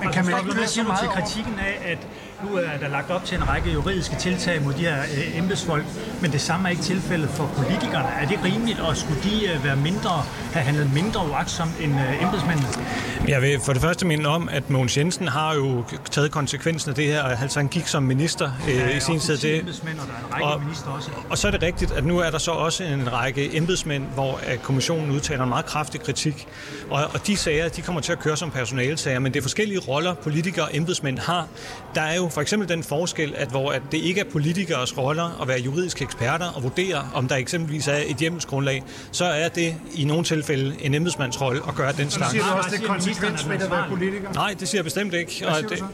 Men 0.00 0.12
kan 0.12 0.24
man 0.24 0.34
ikke 0.38 0.68
siger 0.68 0.84
du 0.84 0.92
til 1.00 1.08
kritikken 1.08 1.54
af, 1.58 1.92
at 1.92 1.98
nu 2.44 2.56
er 2.56 2.78
der 2.80 2.88
lagt 2.88 3.10
op 3.10 3.24
til 3.24 3.36
en 3.36 3.48
række 3.48 3.70
juridiske 3.72 4.16
tiltag 4.16 4.62
mod 4.62 4.72
de 4.72 4.78
her 4.78 4.98
øh, 5.02 5.38
embedsfolk, 5.38 5.84
men 6.22 6.32
det 6.32 6.40
samme 6.40 6.68
er 6.68 6.70
ikke 6.70 6.82
tilfældet 6.82 7.30
for 7.30 7.50
politikerne. 7.56 8.08
Er 8.08 8.26
det 8.28 8.38
rimeligt, 8.44 8.80
og 8.80 8.96
skulle 8.96 9.20
de 9.22 9.46
øh, 9.52 9.64
være 9.64 9.76
mindre, 9.76 10.10
have 10.52 10.64
handlet 10.64 10.92
mindre 10.94 11.20
uagtsomt 11.30 11.70
end 11.80 11.92
øh, 11.94 12.22
embedsmændene? 12.22 12.68
Jeg 13.28 13.42
vil 13.42 13.60
for 13.60 13.72
det 13.72 13.82
første 13.82 14.06
minde 14.06 14.26
om, 14.28 14.48
at 14.52 14.70
Mogens 14.70 14.96
Jensen 14.98 15.28
har 15.28 15.54
jo 15.54 15.84
taget 16.10 16.30
konsekvensen 16.30 16.88
af 16.90 16.94
det 16.94 17.06
her, 17.06 17.22
altså 17.22 17.58
han 17.58 17.68
gik 17.68 17.86
som 17.86 18.02
minister 18.02 18.50
øh, 18.68 18.74
Ja, 18.76 18.96
i 18.96 19.00
sin 19.00 19.20
tid. 19.20 19.36
ti 19.38 19.48
Det, 19.48 19.58
embedsmænd, 19.58 19.98
og 19.98 20.06
der 20.06 20.36
er 20.36 20.38
en 20.38 20.44
række 20.52 20.64
ministre 20.64 20.92
også. 20.92 21.10
Og 21.30 21.38
så 21.38 21.46
er 21.46 21.50
det 21.50 21.62
rigtigt, 21.62 21.92
at 21.92 22.04
nu 22.04 22.18
er 22.18 22.30
der 22.30 22.38
så 22.38 22.50
også 22.50 22.84
en 22.84 23.12
række 23.12 23.56
embedsmænd, 23.56 24.04
hvor 24.14 24.40
at 24.46 24.62
kommissionen 24.62 25.10
udtaler 25.10 25.42
en 25.42 25.48
meget 25.48 25.66
kraftig 25.66 26.00
kritik. 26.00 26.46
Og, 26.90 27.04
og 27.14 27.26
de 27.26 27.36
sager, 27.36 27.68
de 27.68 27.82
kommer 27.82 28.00
til 28.00 28.12
at 28.12 28.18
køre 28.18 28.36
som 28.36 28.50
personalesager, 28.50 29.18
men 29.18 29.32
det 29.32 29.38
er 29.38 29.42
forskellige 29.42 29.78
roller, 29.78 30.14
politikere 30.14 30.64
og 30.64 30.70
embedsmænd 30.76 31.18
har. 31.18 31.46
Der 31.94 32.00
er 32.02 32.16
jo 32.16 32.25
for 32.30 32.40
eksempel 32.40 32.68
den 32.68 32.82
forskel, 32.82 33.34
at 33.36 33.48
hvor 33.48 33.72
at 33.72 33.82
det 33.92 33.98
ikke 33.98 34.20
er 34.20 34.24
politikers 34.24 34.98
roller 34.98 35.42
at 35.42 35.48
være 35.48 35.60
juridiske 35.60 36.04
eksperter 36.04 36.46
og 36.46 36.62
vurdere, 36.62 37.10
om 37.14 37.28
der 37.28 37.36
eksempelvis 37.36 37.88
er 37.88 37.98
et 38.06 38.16
hjemmelsgrundlag, 38.16 38.84
så 39.12 39.24
er 39.24 39.48
det 39.48 39.74
i 39.94 40.04
nogle 40.04 40.24
tilfælde 40.24 40.76
en 40.80 40.94
embedsmandsrolle 40.94 41.60
at 41.68 41.74
gøre 41.74 41.92
den 41.92 42.10
slags. 42.10 42.30
Siger 42.30 42.44
du 42.44 42.50
også, 42.50 42.70
det 42.70 42.82
er 42.82 42.86
konsekvensfrit 42.86 43.62
at 43.62 43.70
være 43.70 43.84
politiker? 43.88 44.32
Nej, 44.32 44.54
det 44.60 44.68
siger 44.68 44.78
jeg 44.78 44.84
bestemt 44.84 45.14
ikke. 45.14 45.44
Og 45.48 45.70
det? 45.70 45.84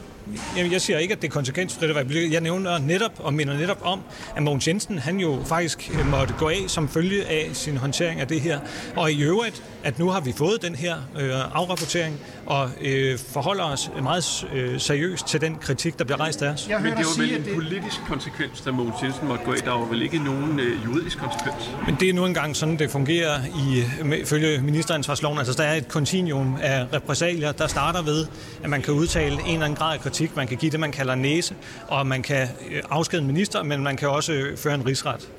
Jamen, 0.57 0.71
jeg 0.71 0.81
siger 0.81 0.99
ikke, 0.99 1.13
at 1.13 1.21
det 1.21 1.27
er 1.27 1.31
konsekvensfrit 1.31 1.89
at 1.89 1.95
være 1.95 2.05
politiker. 2.05 2.31
Jeg 2.31 2.41
nævner 2.41 2.77
netop 2.77 3.11
og 3.19 3.33
minder 3.33 3.57
netop 3.57 3.81
om, 3.81 4.01
at 4.35 4.43
Mogens 4.43 4.67
Jensen 4.67 4.99
han 4.99 5.17
jo 5.17 5.39
faktisk 5.45 5.91
øh, 5.93 6.07
måtte 6.07 6.33
gå 6.37 6.49
af 6.49 6.63
som 6.67 6.89
følge 6.89 7.25
af 7.25 7.49
sin 7.53 7.77
håndtering 7.77 8.21
af 8.21 8.27
det 8.27 8.41
her. 8.41 8.59
Og 8.95 9.11
i 9.11 9.23
øvrigt, 9.23 9.63
at 9.83 9.99
nu 9.99 10.09
har 10.09 10.19
vi 10.19 10.33
fået 10.37 10.61
den 10.61 10.75
her 10.75 10.95
øh, 11.19 11.31
afrapportering 11.53 12.19
og 12.45 12.69
øh, 12.81 13.19
forholder 13.19 13.63
os 13.63 13.91
meget 14.03 14.47
øh, 14.53 14.79
seriøst 14.79 15.27
til 15.27 15.41
den 15.41 15.55
kritik, 15.55 15.99
der 15.99 16.05
bliver 16.05 16.19
rejst 16.19 16.41
af 16.41 16.49
os. 16.49 16.69
Men 16.81 16.85
det 16.85 17.05
var 17.05 17.21
vel 17.21 17.35
en 17.35 17.55
politisk 17.55 17.97
konsekvens, 18.07 18.61
da 18.61 18.71
Mogens 18.71 18.95
Jensen 19.03 19.27
måtte 19.27 19.45
gå 19.45 19.51
af. 19.51 19.57
Der 19.57 19.71
var 19.71 19.85
vel 19.85 20.01
ikke 20.01 20.17
nogen 20.23 20.59
øh, 20.59 20.85
juridisk 20.85 21.17
konsekvens? 21.17 21.69
Men 21.85 21.95
det 21.99 22.09
er 22.09 22.13
nu 22.13 22.25
engang 22.25 22.55
sådan, 22.55 22.79
det 22.79 22.91
fungerer 22.91 23.39
i, 23.45 23.83
med, 24.03 24.25
følge 24.25 24.61
ministeransvarsloven. 24.61 25.37
Altså, 25.37 25.53
der 25.53 25.63
er 25.63 25.75
et 25.75 25.87
kontinuum 25.87 26.57
af 26.61 26.85
repressalier, 26.93 27.51
der 27.51 27.67
starter 27.67 28.01
ved, 28.01 28.27
at 28.63 28.69
man 28.69 28.81
kan 28.81 28.93
udtale 28.93 29.33
en 29.33 29.53
eller 29.53 29.65
anden 29.65 29.75
grad 29.75 29.93
af 29.93 30.01
kritik. 30.13 30.35
Man 30.35 30.47
kan 30.47 30.57
give 30.57 30.71
det, 30.71 30.79
man 30.79 30.91
kalder 30.91 31.15
næse, 31.15 31.55
og 31.87 32.07
man 32.07 32.21
kan 32.21 32.47
øh, 32.71 32.81
afskede 32.89 33.21
en 33.21 33.27
minister, 33.27 33.63
men 33.63 33.83
man 33.83 33.97
kan 33.97 34.09
også 34.09 34.33
øh, 34.33 34.57
føre 34.57 34.75
en 34.75 34.85
rigsret. 34.85 35.29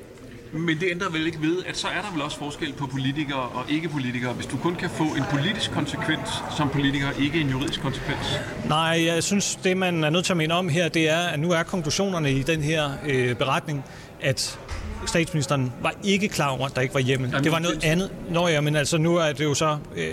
Men 0.53 0.81
det 0.81 0.89
ændrer 0.91 1.11
vel 1.11 1.27
ikke 1.27 1.41
ved, 1.41 1.65
at 1.67 1.77
så 1.77 1.89
er 1.89 2.01
der 2.03 2.13
vel 2.13 2.23
også 2.23 2.39
forskel 2.39 2.73
på 2.73 2.87
politikere 2.87 3.41
og 3.41 3.65
ikke-politikere. 3.69 4.33
Hvis 4.33 4.47
du 4.47 4.57
kun 4.57 4.75
kan 4.75 4.91
få 4.91 5.05
en 5.05 5.25
politisk 5.31 5.71
konsekvens 5.71 6.29
som 6.57 6.69
politiker, 6.69 7.07
ikke 7.21 7.41
en 7.41 7.49
juridisk 7.49 7.83
konsekvens. 7.83 8.41
Nej, 8.69 9.05
jeg 9.07 9.23
synes, 9.23 9.59
det 9.65 9.77
man 9.77 10.05
er 10.05 10.11
nødt 10.11 10.25
til 10.25 10.33
at 10.33 10.37
minde 10.37 10.55
om 10.55 10.69
her, 10.69 10.89
det 10.89 11.09
er, 11.09 11.19
at 11.19 11.41
nu 11.41 11.51
er 11.53 11.63
konklusionerne 11.63 12.33
i 12.33 12.43
den 12.43 12.63
her 12.63 12.91
øh, 13.07 13.37
beretning, 13.37 13.85
at 14.21 14.59
statsministeren 15.07 15.73
var 15.83 15.93
ikke 16.05 16.29
klar 16.29 16.49
over, 16.49 16.67
at 16.67 16.75
der 16.77 16.81
ikke 16.83 16.95
var 16.95 17.01
hjemmel. 17.01 17.31
Jamen, 17.31 17.45
Det 17.45 17.53
var 17.53 17.59
noget 17.59 17.77
det- 17.83 17.89
andet. 17.89 18.11
Nå 18.31 18.49
ja, 18.49 18.61
men 18.61 18.77
altså 18.77 18.99
nu 18.99 19.17
er 19.17 19.33
det 19.33 19.45
jo 19.45 19.55
så 19.55 19.77
øh, 19.97 20.07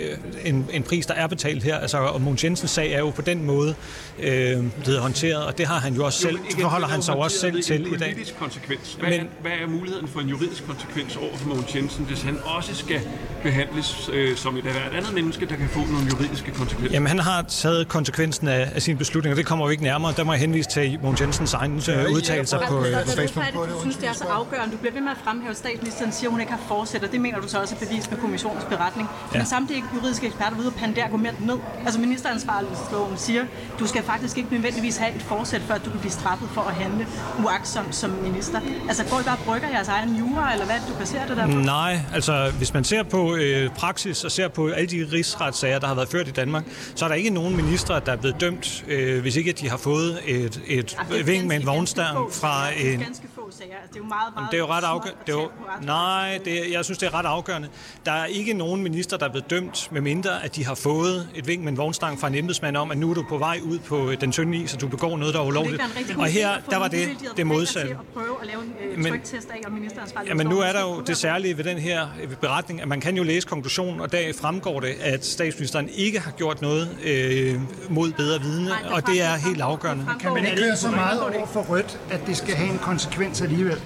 en, 0.44 0.66
en 0.72 0.82
pris, 0.82 1.06
der 1.06 1.14
er 1.14 1.26
betalt 1.26 1.62
her. 1.62 1.78
Altså, 1.78 1.98
og 1.98 2.20
Mogens 2.20 2.44
Jensens 2.44 2.70
sag 2.70 2.92
er 2.92 2.98
jo 2.98 3.10
på 3.10 3.22
den 3.22 3.44
måde 3.44 3.74
øh, 4.18 4.64
blevet 4.84 5.00
håndteret, 5.00 5.44
og 5.44 5.58
det 5.58 5.66
har 5.66 5.78
han 5.80 5.94
jo 5.94 6.04
også 6.04 6.18
selv, 6.20 6.36
men 6.38 6.46
igen, 6.50 6.60
forholder 6.60 6.86
det 6.86 6.90
er 6.90 6.92
han 6.92 7.00
jo 7.00 7.04
sig 7.04 7.14
jo 7.14 7.18
også 7.18 7.38
selv 7.38 7.62
til 7.62 7.86
i 7.86 7.96
dag. 7.96 8.12
Politisk 8.12 8.38
konsekvens. 8.38 8.96
Hvad, 9.00 9.10
Men- 9.10 9.20
er, 9.20 9.24
hvad 9.42 9.52
er 9.62 9.68
muligheden 9.68 10.08
for 10.08 10.20
en 10.20 10.28
juridisk 10.28 10.66
konsekvens 10.66 11.16
over 11.16 11.36
for 11.36 11.48
Mogens 11.48 11.74
Jensen, 11.74 12.04
hvis 12.04 12.22
han 12.22 12.38
også 12.44 12.74
skal 12.74 13.00
behandles 13.42 14.10
øh, 14.12 14.36
som 14.36 14.56
et, 14.56 14.64
et 14.64 14.70
andet 14.96 15.14
menneske, 15.14 15.46
der 15.46 15.56
kan 15.56 15.68
få 15.68 15.78
nogle 15.78 16.06
juridiske 16.10 16.50
konsekvenser? 16.50 16.94
Jamen, 16.96 17.06
han 17.06 17.18
har 17.18 17.42
taget 17.48 17.88
konsekvensen 17.88 18.48
af, 18.48 18.68
af 18.74 18.82
sin 18.82 18.96
beslutning, 18.98 19.32
og 19.32 19.36
det 19.36 19.46
kommer 19.46 19.64
jo 19.66 19.70
ikke 19.70 19.82
nærmere. 19.82 20.12
Der 20.16 20.24
må 20.24 20.32
jeg 20.32 20.40
henvise 20.40 20.70
til 20.70 20.98
Mogens 21.02 21.20
Jensens 21.20 21.54
egen 21.54 21.72
øh, 21.90 22.12
udtalelser 22.12 22.58
på, 22.68 22.84
øh, 22.84 22.92
på 22.92 23.10
Facebook. 23.16 23.44
Hvorfor 23.52 23.62
er 23.62 23.66
det, 23.66 23.74
du 23.74 23.80
synes, 23.80 23.96
det 23.96 24.08
er 24.08 24.12
så 24.12 24.24
afgørende? 24.24 24.76
Bliver 24.82 24.94
ved 24.94 25.00
med 25.00 25.10
at 25.10 25.18
fremhæve, 25.24 25.50
at 25.50 25.56
statsministeren 25.56 26.12
siger, 26.12 26.28
at 26.28 26.32
hun 26.32 26.40
ikke 26.40 26.52
har 26.52 26.60
fortsat, 26.68 27.04
og 27.04 27.12
det 27.12 27.20
mener 27.20 27.40
du 27.40 27.48
så 27.48 27.60
også 27.60 27.74
er 27.74 27.86
bevis 27.86 28.10
med 28.10 28.18
kommissionens 28.18 28.64
beretning. 28.64 29.08
Ja. 29.34 29.38
Men 29.38 29.46
samtidig 29.46 29.80
er 29.82 29.86
juridiske 29.94 30.26
eksperter 30.26 30.56
ved 30.56 30.66
at 30.66 30.74
pande 30.74 31.04
argument 31.04 31.46
ned. 31.46 31.58
Altså 31.84 32.00
ministeransvarlighedsloven 32.00 33.16
siger, 33.16 33.44
du 33.78 33.86
skal 33.86 34.02
faktisk 34.02 34.38
ikke 34.38 34.52
nødvendigvis 34.52 34.96
have 34.96 35.14
et 35.16 35.22
forsæt, 35.22 35.60
før 35.60 35.78
du 35.78 35.90
kan 35.90 36.00
blive 36.00 36.12
straffet 36.12 36.48
for 36.54 36.60
at 36.60 36.74
handle 36.74 37.06
uagtsomt 37.44 37.94
som 37.94 38.10
minister. 38.10 38.60
Altså 38.88 39.04
går 39.10 39.20
I 39.20 39.22
bare 39.22 39.36
og 39.36 39.44
brygger 39.44 39.68
jeres 39.68 39.88
egen 39.88 40.16
jura, 40.16 40.52
eller 40.52 40.66
hvad 40.66 40.76
du 40.88 40.94
baserer 40.98 41.26
det 41.26 41.36
der 41.36 41.46
på? 41.46 41.52
Nej, 41.52 42.00
altså 42.14 42.52
hvis 42.58 42.74
man 42.74 42.84
ser 42.84 43.02
på 43.02 43.34
øh, 43.34 43.70
praksis 43.70 44.24
og 44.24 44.30
ser 44.30 44.48
på 44.48 44.68
alle 44.68 44.86
de 44.86 45.08
rigsretssager, 45.12 45.78
der 45.78 45.86
har 45.86 45.94
været 45.94 46.08
ført 46.08 46.28
i 46.28 46.30
Danmark, 46.30 46.64
så 46.94 47.04
er 47.04 47.08
der 47.08 47.16
ikke 47.16 47.30
nogen 47.30 47.56
ministre, 47.56 48.00
der 48.06 48.12
er 48.12 48.16
blevet 48.16 48.40
dømt, 48.40 48.84
øh, 48.88 49.20
hvis 49.20 49.36
ikke 49.36 49.52
de 49.52 49.70
har 49.70 49.76
fået 49.76 50.18
et, 50.26 50.60
et 50.66 50.98
er 51.10 51.24
ving 51.24 51.46
med 51.46 51.56
en 51.56 51.66
vognstang 51.66 52.32
fra 52.32 52.68
en... 52.76 52.98
ganske 52.98 53.28
sager. 53.62 53.76
Altså, 53.82 53.88
det 53.88 53.96
er 53.96 54.04
jo 54.04 54.08
meget, 54.08 54.34
meget 54.36 54.50
Det 54.50 54.56
er 54.56 54.60
jo 54.60 54.66
ret 54.66 54.84
afgørende. 54.84 55.20
Det 55.26 55.32
er 55.34 55.36
jo, 55.36 55.50
nej, 55.82 56.38
det, 56.44 56.58
er- 56.66 56.70
jeg 56.72 56.84
synes, 56.84 56.98
det 56.98 57.06
er 57.06 57.14
ret 57.14 57.26
afgørende. 57.26 57.68
Der 58.06 58.12
er 58.12 58.24
ikke 58.24 58.52
nogen 58.52 58.82
minister, 58.82 59.16
der 59.16 59.26
er 59.26 59.30
blevet 59.30 59.50
dømt, 59.50 59.88
medmindre 59.92 60.44
at 60.44 60.56
de 60.56 60.64
har 60.66 60.74
fået 60.74 61.28
et 61.34 61.46
vink 61.46 61.62
med 61.62 61.72
en 61.72 61.76
vognstang 61.78 62.20
fra 62.20 62.26
en 62.28 62.34
embedsmand 62.34 62.76
om, 62.76 62.90
at 62.90 62.98
nu 62.98 63.10
er 63.10 63.14
du 63.14 63.24
på 63.28 63.38
vej 63.38 63.58
ud 63.64 63.78
på 63.78 64.10
øh, 64.10 64.20
den 64.20 64.32
tynde 64.32 64.58
is, 64.58 64.74
og 64.74 64.80
du 64.80 64.88
begår 64.88 65.16
noget, 65.16 65.34
der 65.34 65.40
er 65.40 65.44
ulovligt. 65.46 65.82
Og 66.18 66.26
her, 66.26 66.50
der 66.70 66.76
var 66.76 66.88
det 66.88 67.08
det 67.36 67.46
modsatte. 67.46 67.90
at 67.90 67.96
prøve 68.14 68.36
at 68.40 68.46
lave 68.46 68.62
en 68.62 68.72
øh, 68.92 68.98
Men- 68.98 69.12
tryktest 69.12 69.50
af, 69.50 69.60
om 69.66 69.72
ministeransvarlig 69.72 70.28
Jamen 70.28 70.46
nu 70.46 70.58
er 70.60 70.72
der 70.72 70.80
jo 70.80 71.00
det 71.00 71.16
særlige 71.16 71.56
ved 71.56 71.64
den 71.64 71.78
her 71.78 72.06
beretning, 72.40 72.80
at 72.82 72.88
man 72.88 73.00
kan 73.00 73.16
jo 73.16 73.22
læse 73.22 73.48
konklusionen, 73.48 74.00
og 74.00 74.12
der 74.12 74.32
fremgår 74.40 74.80
det, 74.80 74.94
at 75.00 75.24
statsministeren 75.26 75.88
ikke 75.94 76.20
har 76.20 76.30
gjort 76.30 76.62
noget 76.62 76.88
øh, 77.04 77.60
mod 77.88 78.12
bedre 78.12 78.40
vidne, 78.40 78.70
og 78.90 79.06
det 79.06 79.22
er 79.22 79.34
helt 79.36 79.60
afgørende. 79.60 80.04
Kan 80.20 80.32
man 80.34 80.44
ikke 80.46 80.56
køre 80.62 80.76
så 80.76 80.90
meget 80.90 81.20
over 81.22 81.46
for 81.46 81.60
rødt, 81.60 82.00
at 82.10 82.26
det 82.26 82.36
skal 82.36 82.54
have 82.54 82.70
en 82.70 82.78
konsekvens 82.78 83.40
alligevel? 83.52 83.80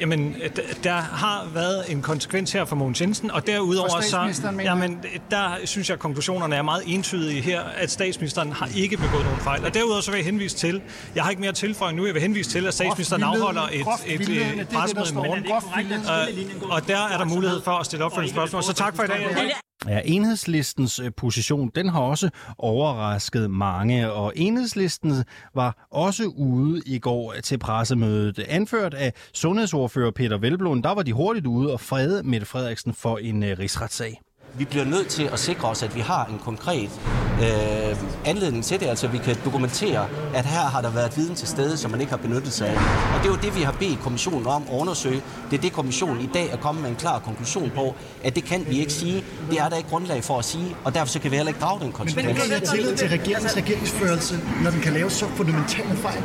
Jamen, 0.00 0.36
øh, 0.42 0.50
der 0.84 0.96
har 0.96 1.46
været 1.54 1.84
en 1.92 2.02
konsekvens 2.02 2.52
her 2.52 2.64
for 2.64 2.76
Mogens 2.76 3.00
Jensen, 3.00 3.30
og 3.30 3.46
derudover 3.46 3.88
For 3.88 4.02
så... 4.02 4.50
Jamen, 4.62 5.04
der 5.30 5.56
synes 5.64 5.88
jeg, 5.88 5.94
at 5.94 6.00
konklusionerne 6.00 6.56
er 6.56 6.62
meget 6.62 6.82
entydige 6.86 7.40
her, 7.40 7.62
at 7.62 7.90
statsministeren 7.90 8.52
har 8.52 8.68
ikke 8.76 8.96
begået 8.96 9.24
nogen 9.24 9.40
fejl. 9.40 9.64
Og 9.64 9.74
derudover 9.74 10.00
så 10.00 10.10
vil 10.10 10.18
jeg 10.18 10.24
henvise 10.24 10.56
til, 10.56 10.82
jeg 11.14 11.22
har 11.22 11.30
ikke 11.30 11.40
mere 11.40 11.48
at 11.48 11.54
tilføje 11.54 11.92
nu, 11.92 12.06
jeg 12.06 12.14
vil 12.14 12.22
henvise 12.22 12.50
til, 12.50 12.66
at 12.66 12.74
statsministeren 12.74 13.22
afholder 13.22 13.62
et, 13.62 13.86
et, 14.06 14.20
et, 14.20 14.60
et 14.60 14.68
pressemøde 14.68 15.06
i 15.10 15.14
morgen. 15.14 15.46
Vildledende. 15.76 16.66
Og, 16.66 16.70
og 16.70 16.88
der 16.88 17.06
er 17.06 17.18
der 17.18 17.24
mulighed 17.24 17.62
for 17.62 17.72
at 17.72 17.86
stille 17.86 18.04
opfølgende 18.04 18.34
spørgsmål. 18.34 18.62
Så 18.62 18.72
tak 18.72 18.96
for 18.96 19.02
i 19.02 19.06
dag. 19.06 19.65
Ja, 19.88 20.00
enhedslistens 20.04 20.98
øh, 20.98 21.10
position, 21.16 21.70
den 21.74 21.88
har 21.88 22.00
også 22.00 22.30
overrasket 22.58 23.50
mange, 23.50 24.12
og 24.12 24.32
enhedslisten 24.36 25.24
var 25.54 25.86
også 25.90 26.24
ude 26.24 26.82
i 26.86 26.98
går 26.98 27.34
til 27.42 27.58
pressemødet. 27.58 28.38
Anført 28.38 28.94
af 28.94 29.12
sundhedsordfører 29.34 30.10
Peter 30.10 30.38
Velblom, 30.38 30.82
der 30.82 30.94
var 30.94 31.02
de 31.02 31.12
hurtigt 31.12 31.46
ude 31.46 31.72
og 31.72 31.80
frede 31.80 32.22
Mette 32.22 32.46
Frederiksen 32.46 32.94
for 32.94 33.18
en 33.18 33.42
øh, 33.42 33.58
rigsretssag. 33.58 34.20
Vi 34.58 34.64
bliver 34.64 34.84
nødt 34.84 35.08
til 35.08 35.22
at 35.32 35.38
sikre 35.38 35.68
os, 35.68 35.82
at 35.82 35.94
vi 35.94 36.00
har 36.00 36.24
en 36.24 36.38
konkret 36.44 36.90
øh, 37.42 37.96
anledning 38.24 38.64
til 38.64 38.80
det, 38.80 38.86
altså 38.86 39.06
vi 39.08 39.18
kan 39.18 39.36
dokumentere, 39.44 40.06
at 40.34 40.44
her 40.44 40.60
har 40.60 40.80
der 40.82 40.90
været 40.90 41.16
viden 41.16 41.34
til 41.34 41.48
stede, 41.48 41.76
som 41.76 41.90
man 41.90 42.00
ikke 42.00 42.10
har 42.10 42.16
benyttet 42.16 42.52
sig 42.52 42.68
af. 42.68 42.74
Og 43.14 43.22
det 43.22 43.24
er 43.24 43.28
jo 43.28 43.38
det, 43.42 43.56
vi 43.56 43.62
har 43.62 43.72
bedt 43.72 44.00
kommissionen 44.00 44.46
om 44.46 44.62
at 44.62 44.74
undersøge. 44.80 45.22
Det 45.50 45.56
er 45.56 45.60
det, 45.60 45.72
kommissionen 45.72 46.20
i 46.20 46.28
dag 46.34 46.50
er 46.50 46.56
kommet 46.56 46.82
med 46.82 46.90
en 46.90 46.96
klar 46.96 47.18
konklusion 47.18 47.70
på, 47.74 47.94
at 48.24 48.34
det 48.34 48.44
kan 48.44 48.66
vi 48.68 48.78
ikke 48.80 48.92
sige. 48.92 49.24
Det 49.50 49.58
er 49.58 49.68
der 49.68 49.76
ikke 49.76 49.88
grundlag 49.88 50.24
for 50.24 50.38
at 50.38 50.44
sige, 50.44 50.76
og 50.84 50.94
derfor 50.94 51.06
så 51.06 51.18
kan 51.18 51.30
vi 51.30 51.36
heller 51.36 51.50
ikke 51.50 51.60
drage 51.60 51.78
den 51.78 51.86
Men 51.86 51.92
konsekvens. 51.92 52.26
hvordan 52.38 52.60
kan 52.60 52.68
have 52.68 52.76
tillid 52.76 52.96
til 52.96 53.08
regeringens 53.08 53.56
regeringsførelse, 53.56 54.40
når 54.62 54.70
den 54.70 54.80
kan 54.80 54.92
lave 54.92 55.10
så 55.10 55.26
fundamentale 55.36 55.96
fejl? 55.96 56.22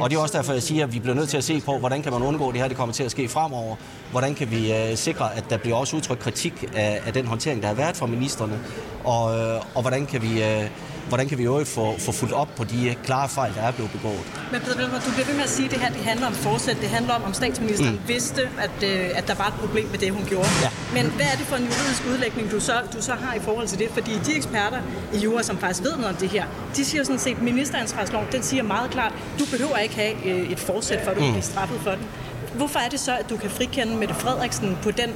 Og 0.00 0.10
det 0.10 0.16
er 0.16 0.20
også 0.20 0.38
derfor, 0.38 0.52
jeg 0.52 0.62
siger, 0.62 0.84
at 0.84 0.94
vi 0.94 0.98
bliver 0.98 1.14
nødt 1.14 1.28
til 1.28 1.36
at 1.36 1.44
se 1.44 1.60
på, 1.60 1.78
hvordan 1.78 2.02
kan 2.02 2.12
man 2.12 2.22
undgå 2.22 2.52
det 2.52 2.60
her, 2.60 2.68
det 2.68 2.76
kommer 2.76 2.92
til 2.92 3.02
at 3.04 3.10
ske 3.10 3.28
fremover. 3.28 3.76
Hvordan 4.10 4.34
kan 4.34 4.50
vi 4.50 4.72
øh, 4.72 4.96
sikre, 4.96 5.36
at 5.36 5.50
der 5.50 5.56
bliver 5.56 5.76
også 5.76 5.96
udtrykt 5.96 6.20
kritik 6.20 6.64
af, 6.74 7.00
af 7.06 7.12
den 7.12 7.26
håndtering, 7.26 7.53
der 7.60 7.66
har 7.66 7.74
været 7.74 7.96
fra 7.96 8.06
ministerne. 8.06 8.58
Og, 9.04 9.38
øh, 9.38 9.60
og 9.74 9.80
hvordan 9.82 10.06
kan 10.06 10.22
vi 10.22 10.42
øh, 10.42 10.70
hvordan 11.08 11.28
kan 11.28 11.38
vi 11.38 11.44
jo 11.44 11.64
få, 11.64 11.98
få 11.98 12.12
fuldt 12.12 12.32
op 12.32 12.48
på 12.56 12.64
de 12.64 12.94
klare 13.04 13.28
fejl, 13.28 13.54
der 13.54 13.62
er 13.62 13.72
blevet 13.72 13.92
begået. 13.92 14.24
Men 14.52 14.60
Peter 14.60 14.74
du 15.06 15.10
bliver 15.14 15.26
ved 15.26 15.34
med 15.34 15.42
at 15.42 15.50
sige, 15.50 15.66
at 15.66 15.72
det 15.72 15.80
her 15.80 15.90
det 15.90 16.04
handler 16.04 16.26
om 16.26 16.32
forsæt. 16.32 16.76
Det 16.80 16.88
handler 16.88 17.14
om, 17.14 17.22
om 17.22 17.34
statsministeren 17.34 17.92
mm. 17.92 18.08
vidste, 18.08 18.42
at, 18.58 18.82
øh, 18.82 19.10
at 19.18 19.28
der 19.28 19.34
var 19.34 19.46
et 19.46 19.54
problem 19.54 19.86
med 19.90 19.98
det, 19.98 20.10
hun 20.12 20.24
gjorde. 20.28 20.48
Ja. 20.62 20.68
Men 20.94 21.12
hvad 21.16 21.26
er 21.26 21.36
det 21.36 21.46
for 21.46 21.56
en 21.56 21.62
juridisk 21.62 22.02
udlægning, 22.12 22.50
du 22.50 22.60
så, 22.60 22.72
du 22.96 23.02
så 23.02 23.12
har 23.12 23.34
i 23.34 23.40
forhold 23.40 23.68
til 23.68 23.78
det? 23.78 23.88
Fordi 23.92 24.12
de 24.26 24.36
eksperter 24.36 24.80
i 25.14 25.18
jura, 25.18 25.42
som 25.42 25.58
faktisk 25.58 25.82
ved 25.82 25.92
noget 25.92 26.08
om 26.08 26.14
det 26.14 26.28
her, 26.28 26.44
de 26.76 26.84
siger 26.84 27.04
sådan 27.04 27.18
set, 27.18 27.36
at 27.36 27.42
ministeransvarsloven, 27.42 28.26
den 28.32 28.42
siger 28.42 28.62
meget 28.62 28.90
klart, 28.90 29.12
du 29.38 29.44
behøver 29.50 29.76
ikke 29.76 29.94
have 29.94 30.14
øh, 30.24 30.50
et 30.50 30.58
forsæt, 30.58 31.00
for 31.04 31.10
at 31.10 31.16
du 31.16 31.20
mm. 31.20 31.26
kan 31.26 31.34
blive 31.34 31.44
straffet 31.44 31.80
for 31.80 31.90
den. 31.90 32.06
Hvorfor 32.54 32.78
er 32.78 32.88
det 32.88 33.00
så, 33.00 33.16
at 33.16 33.30
du 33.30 33.36
kan 33.36 33.50
frikende 33.50 33.96
Mette 33.96 34.14
Frederiksen 34.14 34.78
på 34.82 34.90
den 34.90 35.10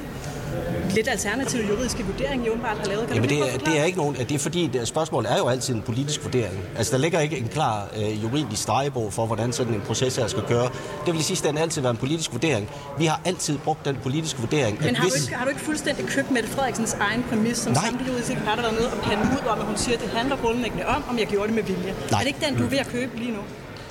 lidt 0.95 1.07
alternative 1.07 1.67
juridiske 1.69 2.03
vurdering, 2.05 2.45
I 2.45 2.49
åbenbart 2.49 2.77
har 2.77 2.85
lavet? 2.85 3.07
Kan 3.07 3.15
Jamen 3.15 3.29
du 3.29 3.35
det, 3.35 3.53
er- 3.53 3.57
det 3.57 3.79
er 3.79 3.83
ikke 3.83 3.97
nogen, 3.97 4.15
det 4.15 4.31
er 4.31 4.39
fordi, 4.39 4.69
det 4.73 4.87
spørgsmål 4.87 5.25
er 5.25 5.37
jo 5.37 5.47
altid 5.47 5.75
en 5.75 5.81
politisk 5.81 6.23
vurdering. 6.23 6.59
Altså 6.77 6.91
der 6.91 6.97
ligger 6.97 7.19
ikke 7.19 7.37
en 7.37 7.47
klar 7.47 7.87
øh, 7.97 8.23
juridisk 8.23 8.61
stregebog 8.61 9.13
for, 9.13 9.25
hvordan 9.25 9.53
sådan 9.53 9.73
en 9.73 9.81
proces 9.81 10.15
her 10.15 10.27
skal 10.27 10.43
køre. 10.43 10.69
Det 11.05 11.13
vil 11.13 11.19
i 11.19 11.23
sidste 11.23 11.49
ende 11.49 11.61
altid 11.61 11.81
være 11.81 11.91
en 11.91 11.97
politisk 11.97 12.31
vurdering. 12.33 12.69
Vi 12.97 13.05
har 13.05 13.21
altid 13.25 13.57
brugt 13.57 13.85
den 13.85 13.97
politiske 14.03 14.39
vurdering. 14.39 14.77
Men 14.83 14.95
har 14.95 15.03
du, 15.03 15.09
hvis- 15.09 15.23
ikke, 15.25 15.35
har 15.35 15.45
du 15.45 15.49
ikke 15.49 15.61
fuldstændig 15.61 16.05
købt 16.05 16.31
Mette 16.31 16.49
Frederiksens 16.49 16.93
egen 16.99 17.23
præmis, 17.29 17.57
som 17.57 17.75
samtlige 17.75 18.35
har 18.45 18.55
været 18.55 18.73
nede 18.73 18.91
og 18.91 18.97
pande 19.03 19.23
ud 19.23 19.47
om, 19.47 19.59
at 19.59 19.65
hun 19.65 19.77
siger, 19.77 19.95
at 19.97 20.03
det 20.03 20.09
handler 20.09 20.35
grundlæggende 20.37 20.85
om, 20.85 21.03
om 21.09 21.19
jeg 21.19 21.27
gjorde 21.27 21.47
det 21.47 21.55
med 21.55 21.63
vilje? 21.63 21.93
Nej. 22.11 22.19
Er 22.19 22.23
det 22.23 22.27
ikke 22.27 22.45
den, 22.45 22.55
du 22.57 22.63
er 22.63 22.69
ved 22.69 22.77
at 22.77 22.87
købe 22.87 23.17
lige 23.17 23.31
nu? 23.31 23.39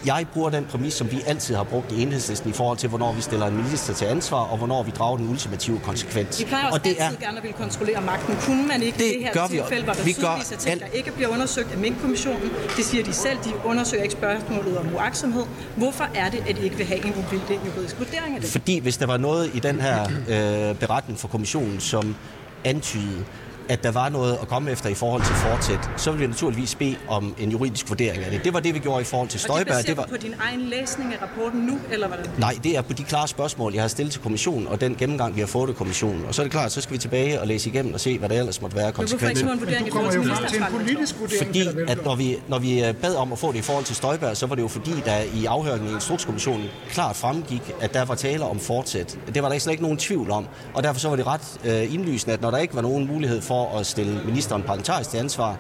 Jeg 0.07 0.27
bruger 0.33 0.51
den 0.51 0.65
præmis, 0.65 0.93
som 0.95 1.11
vi 1.13 1.23
altid 1.27 1.55
har 1.55 1.63
brugt 1.65 1.93
i 1.93 2.03
enhedslisten 2.03 2.51
i 2.51 2.53
forhold 2.53 2.79
til, 2.79 2.89
hvornår 2.89 3.13
vi 3.13 3.21
stiller 3.21 3.47
en 3.47 3.57
minister 3.57 3.95
til 3.95 4.05
ansvar, 4.05 4.39
og 4.39 4.59
hvornår 4.59 4.83
vi 4.83 4.91
drager 4.91 5.17
den 5.17 5.29
ultimative 5.31 5.81
konsekvens. 5.81 6.41
Vi 6.41 6.45
plejer 6.45 6.65
også 6.67 6.79
og 6.79 6.85
det 6.85 6.97
altid 6.99 7.19
gerne 7.19 7.37
at 7.37 7.43
ville 7.43 7.57
kontrollere 7.57 8.01
magten. 8.01 8.37
Kunne 8.41 8.69
man 8.69 8.83
ikke 8.83 8.99
Det 8.99 9.05
i 9.05 9.09
det 9.09 9.23
her 9.25 9.33
gør 9.33 9.47
vi, 9.47 9.57
tilfælde, 9.57 9.85
hvor 9.85 9.93
der 9.93 10.05
vi 10.05 10.13
gør 10.13 10.29
er 10.29 10.57
ting, 10.59 10.81
der 10.81 10.87
ikke 10.87 11.13
bliver 11.13 11.29
undersøgt 11.29 11.73
af 11.73 11.79
Mink-kommissionen? 11.79 12.51
Det 12.77 12.85
siger 12.85 13.05
de 13.05 13.13
selv. 13.13 13.39
De 13.45 13.53
undersøger 13.65 14.03
ikke 14.03 14.13
spørgsmålet 14.13 14.79
om 14.79 14.95
uaksomhed. 14.95 15.45
Hvorfor 15.77 16.05
er 16.15 16.31
det, 16.31 16.45
at 16.49 16.57
de 16.57 16.63
ikke 16.65 16.77
vil 16.77 16.87
have 16.87 17.07
en 17.07 17.13
uvildig 17.13 17.61
juridisk 17.67 17.99
vurdering 17.99 18.35
af 18.35 18.41
det? 18.41 18.51
Fordi 18.51 18.79
hvis 18.79 18.97
der 18.97 19.07
var 19.07 19.17
noget 19.17 19.51
i 19.55 19.59
den 19.59 19.81
her 19.81 20.03
øh, 20.29 20.77
beretning 20.77 21.21
fra 21.21 21.29
kommissionen, 21.29 21.81
som 21.81 22.17
antydede, 22.65 23.25
at 23.69 23.83
der 23.83 23.91
var 23.91 24.09
noget 24.09 24.39
at 24.43 24.49
komme 24.49 24.71
efter 24.71 24.89
i 24.89 24.95
forhold 24.95 25.23
til 25.23 25.35
fortsæt, 25.35 25.79
så 25.97 26.11
ville 26.11 26.27
vi 26.27 26.31
naturligvis 26.33 26.75
bede 26.75 26.97
om 27.09 27.35
en 27.39 27.51
juridisk 27.51 27.89
vurdering 27.89 28.25
af 28.25 28.31
det. 28.31 28.45
Det 28.45 28.53
var 28.55 28.61
det, 28.61 28.75
vi 28.75 28.79
gjorde 28.79 29.01
i 29.01 29.05
forhold 29.05 29.29
til 29.29 29.37
Og 29.51 29.59
det 29.59 29.67
Støjberg. 29.67 29.87
Det 29.87 29.97
var, 29.97 30.07
på 30.07 30.17
din 30.17 30.35
egen 30.41 30.61
læsning 30.61 31.15
af 31.15 31.23
rapporten 31.23 31.61
nu, 31.61 31.79
eller 31.91 32.07
hvordan? 32.07 32.27
nej, 32.39 32.55
det 32.65 32.77
er 32.77 32.83
på 32.83 32.93
de 32.93 33.05
klare 33.05 33.29
spørgsmål, 33.29 33.75
jeg 33.75 33.83
har 33.83 33.89
stillet 33.89 34.13
til 34.13 34.23
kommissionen, 34.23 34.69
og 34.69 34.81
den 34.81 34.95
gennemgang, 34.97 35.35
vi 35.37 35.41
har 35.41 35.47
fået 35.47 35.69
af 35.69 35.75
kommissionen. 35.75 36.25
Og 36.29 36.35
så 36.35 36.43
er 36.43 36.45
det 36.45 36.53
klart, 36.53 36.73
så 36.73 36.81
skal 36.81 36.93
vi 36.93 36.99
tilbage 36.99 37.41
og 37.41 37.47
læse 37.47 37.71
igennem 37.71 37.95
og 37.95 38.01
se, 38.01 38.19
hvad 38.19 38.29
der 38.29 38.39
ellers 38.39 38.61
måtte 38.63 38.77
være 38.77 38.87
Men 38.87 38.95
hvorfor 38.95 39.29
ikke 39.29 39.43
konsekvenser. 39.43 39.53
en 39.53 39.61
vurdering 39.61 39.87
i 39.87 39.91
Du 39.91 39.95
kommer 39.95 40.11
forhold 40.11 40.43
jo 40.43 40.49
til 40.49 40.59
en 40.59 40.65
politisk 40.87 41.15
vurdering, 41.21 41.47
Fordi 41.47 41.91
at 41.93 42.05
når 42.05 42.15
vi, 42.17 42.37
når 42.49 42.59
vi 42.59 42.85
øh, 42.85 42.95
bad 42.95 43.15
om 43.15 43.33
at 43.33 43.39
få 43.39 43.53
det 43.53 43.59
i 43.59 43.63
forhold 43.63 43.85
til 43.85 43.97
Støjberg, 43.97 44.37
så 44.37 44.47
var 44.47 44.55
det 44.55 44.63
jo 44.63 44.69
fordi, 44.69 44.93
der 45.05 45.17
i 45.35 45.45
afhøringen 45.45 45.91
i 45.91 45.93
Instrukskommissionen 45.93 46.67
klart 46.91 47.17
fremgik, 47.17 47.63
at 47.81 47.95
der 47.95 48.05
var 48.05 48.15
tale 48.15 48.45
om 48.45 48.59
fortsæt. 48.61 49.19
Det 49.35 49.43
var 49.43 49.49
der 49.49 49.59
slet 49.59 49.73
ikke 49.73 49.83
nogen 49.83 49.99
tvivl 49.99 50.31
om. 50.31 50.47
Og 50.75 50.83
derfor 50.83 51.01
så 51.01 51.09
var 51.09 51.17
det 51.17 51.27
ret 51.27 51.61
øh, 51.65 51.95
indlysende, 51.95 52.35
at 52.35 52.41
når 52.41 52.51
der 52.51 52.59
ikke 52.59 52.75
var 52.75 52.83
nogen 52.83 53.07
mulighed 53.07 53.41
for 53.41 53.58
at 53.67 53.87
stille 53.87 54.21
ministeren 54.25 54.63
parlamentarisk 54.63 55.11
til 55.11 55.19
ansvar, 55.19 55.57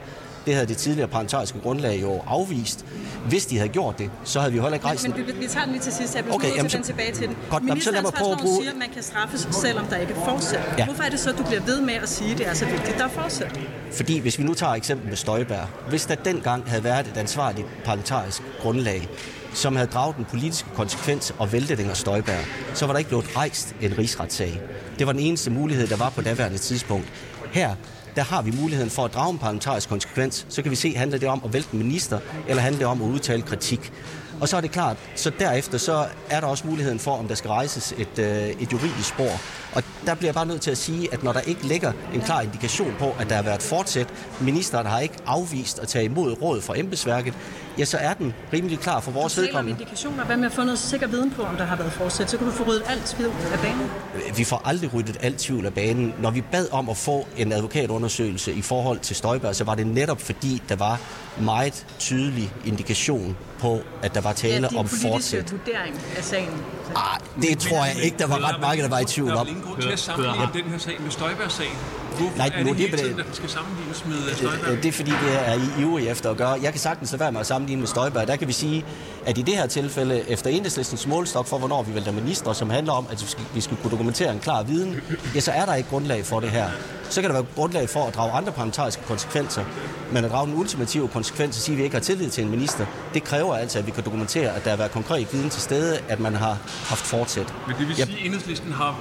det 0.46 0.54
havde 0.54 0.66
det 0.68 0.76
tidligere 0.76 1.08
parlamentariske 1.08 1.60
grundlag 1.60 2.02
jo 2.02 2.22
afvist. 2.26 2.84
Hvis 3.28 3.46
de 3.46 3.56
havde 3.56 3.68
gjort 3.68 3.98
det, 3.98 4.10
så 4.24 4.40
havde 4.40 4.52
vi 4.52 4.58
heller 4.60 4.74
ikke 4.74 4.86
rejst 4.86 5.02
Men, 5.08 5.16
men 5.16 5.26
vi, 5.26 5.32
vi 5.32 5.46
tager 5.46 5.64
den 5.64 5.72
lige 5.72 5.82
til 5.82 5.92
sidst. 5.92 6.14
Jeg 6.14 6.24
Okay, 6.30 6.56
jamen 6.56 6.70
så- 6.70 6.82
tilbage 6.82 7.12
til 7.12 7.28
den. 7.28 7.36
Godt, 7.50 7.62
jamen 7.68 7.82
så 7.82 7.90
lad 7.90 8.02
mig 8.02 8.12
prøve 8.12 8.32
at 8.32 8.38
bruge- 8.38 8.56
siger, 8.62 8.70
at 8.70 8.76
man 8.76 8.88
kan 8.94 9.02
straffes, 9.02 9.48
selvom 9.52 9.86
der 9.86 9.96
ikke 9.96 10.12
er 10.12 10.24
forsæt. 10.24 10.60
Ja. 10.78 10.84
Hvorfor 10.84 11.02
er 11.02 11.08
det 11.08 11.20
så, 11.20 11.30
at 11.30 11.38
du 11.38 11.42
bliver 11.42 11.60
ved 11.62 11.80
med 11.80 11.94
at 11.94 12.08
sige, 12.08 12.32
at 12.32 12.38
det 12.38 12.48
er 12.48 12.54
så 12.54 12.64
vigtigt, 12.66 12.98
der 12.98 13.04
er 13.04 13.08
forsæt? 13.08 13.60
Fordi 13.92 14.18
hvis 14.18 14.38
vi 14.38 14.42
nu 14.44 14.54
tager 14.54 14.72
eksempel 14.72 15.08
med 15.08 15.16
Støjberg, 15.16 15.66
hvis 15.88 16.06
der 16.06 16.14
dengang 16.14 16.64
havde 16.70 16.84
været 16.84 17.06
et 17.06 17.16
ansvarligt 17.16 17.66
parlamentarisk 17.84 18.42
grundlag, 18.62 19.08
som 19.54 19.76
havde 19.76 19.88
draget 19.90 20.16
den 20.16 20.24
politiske 20.24 20.68
konsekvens 20.74 21.34
og 21.38 21.52
væltet 21.52 21.80
Inger 21.80 21.94
Støjberg, 21.94 22.44
så 22.74 22.86
var 22.86 22.92
der 22.92 22.98
ikke 22.98 23.08
blevet 23.08 23.36
rejst 23.36 23.74
en 23.80 23.98
rigsretssag. 23.98 24.60
Det 24.98 25.06
var 25.06 25.12
den 25.12 25.22
eneste 25.22 25.50
mulighed, 25.50 25.86
der 25.86 25.96
var 25.96 26.10
på 26.10 26.22
daværende 26.22 26.58
tidspunkt. 26.58 27.06
Her, 27.52 27.74
der 28.16 28.22
har 28.22 28.42
vi 28.42 28.52
muligheden 28.60 28.90
for 28.90 29.04
at 29.04 29.14
drage 29.14 29.30
en 29.30 29.38
parlamentarisk 29.38 29.88
konsekvens. 29.88 30.46
Så 30.48 30.62
kan 30.62 30.70
vi 30.70 30.76
se, 30.76 30.96
handler 30.96 31.18
det 31.18 31.28
om 31.28 31.42
at 31.44 31.52
vælte 31.52 31.68
en 31.72 31.78
minister, 31.78 32.18
eller 32.48 32.62
handler 32.62 32.78
det 32.78 32.86
om 32.86 33.02
at 33.02 33.08
udtale 33.08 33.42
kritik. 33.42 33.92
Og 34.40 34.48
så 34.48 34.56
er 34.56 34.60
det 34.60 34.70
klart, 34.70 34.96
så 35.14 35.30
derefter 35.38 35.78
så 35.78 36.06
er 36.30 36.40
der 36.40 36.46
også 36.46 36.66
muligheden 36.66 36.98
for, 36.98 37.16
om 37.16 37.28
der 37.28 37.34
skal 37.34 37.48
rejses 37.50 37.94
et, 37.98 38.18
øh, 38.18 38.48
et 38.48 38.72
juridisk 38.72 39.08
spor. 39.08 39.40
Og 39.72 39.82
der 40.06 40.14
bliver 40.14 40.28
jeg 40.28 40.34
bare 40.34 40.46
nødt 40.46 40.60
til 40.60 40.70
at 40.70 40.78
sige, 40.78 41.08
at 41.12 41.22
når 41.24 41.32
der 41.32 41.40
ikke 41.40 41.66
ligger 41.66 41.92
en 42.14 42.20
klar 42.20 42.40
indikation 42.40 42.94
på, 42.98 43.14
at 43.20 43.28
der 43.28 43.34
har 43.36 43.42
været 43.42 43.62
fortsæt, 43.62 44.06
ministeren 44.40 44.86
har 44.86 45.00
ikke 45.00 45.14
afvist 45.26 45.78
at 45.78 45.88
tage 45.88 46.04
imod 46.04 46.42
råd 46.42 46.60
fra 46.60 46.78
embedsværket, 46.78 47.34
ja, 47.78 47.84
så 47.84 47.96
er 47.98 48.14
den 48.14 48.34
rimelig 48.52 48.78
klar 48.78 49.00
for 49.00 49.10
vores 49.10 49.34
Du 49.34 49.40
vedkommende. 49.40 49.70
indikationer. 49.80 50.24
Hvad 50.24 50.36
med 50.36 50.46
at 50.46 50.52
få 50.52 50.62
noget 50.62 50.78
sikker 50.78 51.06
viden 51.06 51.30
på, 51.30 51.42
om 51.42 51.56
der 51.56 51.64
har 51.64 51.76
været 51.76 51.92
forsæt? 51.92 52.30
Så 52.30 52.36
kan 52.36 52.46
du 52.46 52.52
få 52.52 52.62
ryddet 52.64 52.82
alt 52.88 53.06
tvivl 53.06 53.32
af 53.52 53.58
banen. 53.58 53.90
Vi 54.36 54.44
får 54.44 54.62
aldrig 54.64 54.94
ryddet 54.94 55.16
alt 55.20 55.38
tvivl 55.38 55.66
af 55.66 55.74
banen. 55.74 56.14
Når 56.22 56.30
vi 56.30 56.40
bad 56.40 56.66
om 56.72 56.88
at 56.88 56.96
få 56.96 57.26
en 57.36 57.52
advokatundersøgelse 57.52 58.52
i 58.52 58.62
forhold 58.62 58.98
til 58.98 59.16
Støjberg, 59.16 59.56
så 59.56 59.64
var 59.64 59.74
det 59.74 59.86
netop 59.86 60.20
fordi, 60.20 60.62
der 60.68 60.76
var 60.76 61.00
meget 61.40 61.86
tydelig 61.98 62.52
indikation 62.66 63.36
på, 63.60 63.80
at 64.02 64.14
der 64.14 64.20
var 64.20 64.32
tale 64.32 64.68
din 64.68 64.76
om 64.78 64.88
fortsæt. 64.88 65.52
vurdering 65.52 65.94
af 66.16 66.24
sagen. 66.24 66.50
Ah, 66.96 67.20
det 67.42 67.58
tror 67.58 67.84
jeg 67.84 67.96
ikke, 68.02 68.18
der 68.18 68.26
var 68.26 68.48
ret 68.54 68.60
mange, 68.60 68.82
der 68.82 68.88
var 68.88 68.98
i 68.98 69.04
tvivl 69.04 69.28
Der 69.28 69.34
er 69.36 69.40
om. 69.40 69.48
ingen 69.48 69.62
grund 69.64 69.82
til 69.82 69.88
at 69.88 69.98
sammenligne 69.98 70.48
den 70.54 70.64
her 70.64 70.78
sag 70.78 70.96
med 71.00 71.10
Støjberg-sagen. 71.10 71.76
Hvorfor 72.16 72.36
Nej, 72.36 72.50
er 72.54 72.64
nu 72.64 72.68
det 72.70 72.76
det 72.78 72.84
hele 72.86 72.92
er 72.92 72.96
tiden, 72.96 73.12
det- 73.14 73.20
at 73.20 73.26
den 73.26 73.34
skal 73.34 73.48
sammenlignes 73.48 74.04
med 74.04 74.16
øh, 74.30 74.36
Støjberg? 74.36 74.70
Øh, 74.72 74.76
Det 74.82 74.88
er 74.88 74.92
fordi, 74.92 75.10
det 75.10 75.48
er 75.48 75.54
I 75.54 75.80
ivrig 75.82 76.08
efter 76.08 76.30
at 76.30 76.36
gøre. 76.36 76.58
Jeg 76.62 76.72
kan 76.72 76.80
sagtens 76.80 77.12
lade 77.12 77.20
være 77.20 77.32
med 77.32 77.40
at 77.40 77.46
sammenligne 77.46 77.80
med 77.80 77.88
Støjberg. 77.88 78.28
Der 78.28 78.36
kan 78.36 78.48
vi 78.48 78.52
sige, 78.52 78.84
at 79.26 79.38
i 79.38 79.42
det 79.42 79.56
her 79.56 79.66
tilfælde, 79.66 80.24
efter 80.30 80.50
enhedslistens 80.50 81.06
målstok 81.06 81.46
for, 81.46 81.58
hvornår 81.58 81.82
vi 81.82 81.94
vælger 81.94 82.12
ministre, 82.12 82.54
som 82.54 82.70
handler 82.70 82.92
om, 82.92 83.06
at 83.10 83.22
vi 83.22 83.26
skal, 83.26 83.44
vi 83.54 83.60
skal 83.60 83.76
kunne 83.82 83.90
dokumentere 83.90 84.32
en 84.32 84.38
klar 84.38 84.62
viden, 84.62 85.00
ja, 85.34 85.40
så 85.40 85.50
er 85.52 85.64
der 85.64 85.74
ikke 85.74 85.88
grundlag 85.90 86.26
for 86.26 86.40
det 86.40 86.50
her. 86.50 86.68
Så 87.10 87.20
kan 87.20 87.30
der 87.30 87.36
være 87.36 87.46
grundlag 87.54 87.88
for 87.88 88.04
at 88.06 88.14
drage 88.14 88.32
andre 88.32 88.52
parlamentariske 88.52 89.02
konsekvenser. 89.06 89.64
Men 90.12 90.24
at 90.24 90.30
drage 90.30 90.46
den 90.46 90.54
ultimative 90.54 91.08
konsekvens 91.08 91.56
og 91.56 91.62
sige, 91.62 91.74
at 91.74 91.78
vi 91.78 91.82
ikke 91.84 91.96
har 91.96 92.00
tillid 92.00 92.30
til 92.30 92.44
en 92.44 92.50
minister, 92.50 92.86
det 93.14 93.24
kræver 93.24 93.54
altså, 93.56 93.78
at 93.78 93.86
vi 93.86 93.90
kan 93.90 94.04
dokumentere, 94.04 94.54
at 94.56 94.64
der 94.64 94.70
har 94.70 94.76
været 94.76 94.90
konkret 94.92 95.32
viden 95.32 95.50
til 95.50 95.62
stede, 95.62 95.98
at 96.08 96.20
man 96.20 96.34
har 96.34 96.58
haft 96.86 97.06
fortsæt. 97.06 97.54
Men 97.66 97.76
det 97.78 97.88
vil 97.88 97.96
Ja. 97.98 98.04
sige, 98.04 98.18
at 98.20 98.26
enhedslisten 98.26 98.72
har 98.72 98.98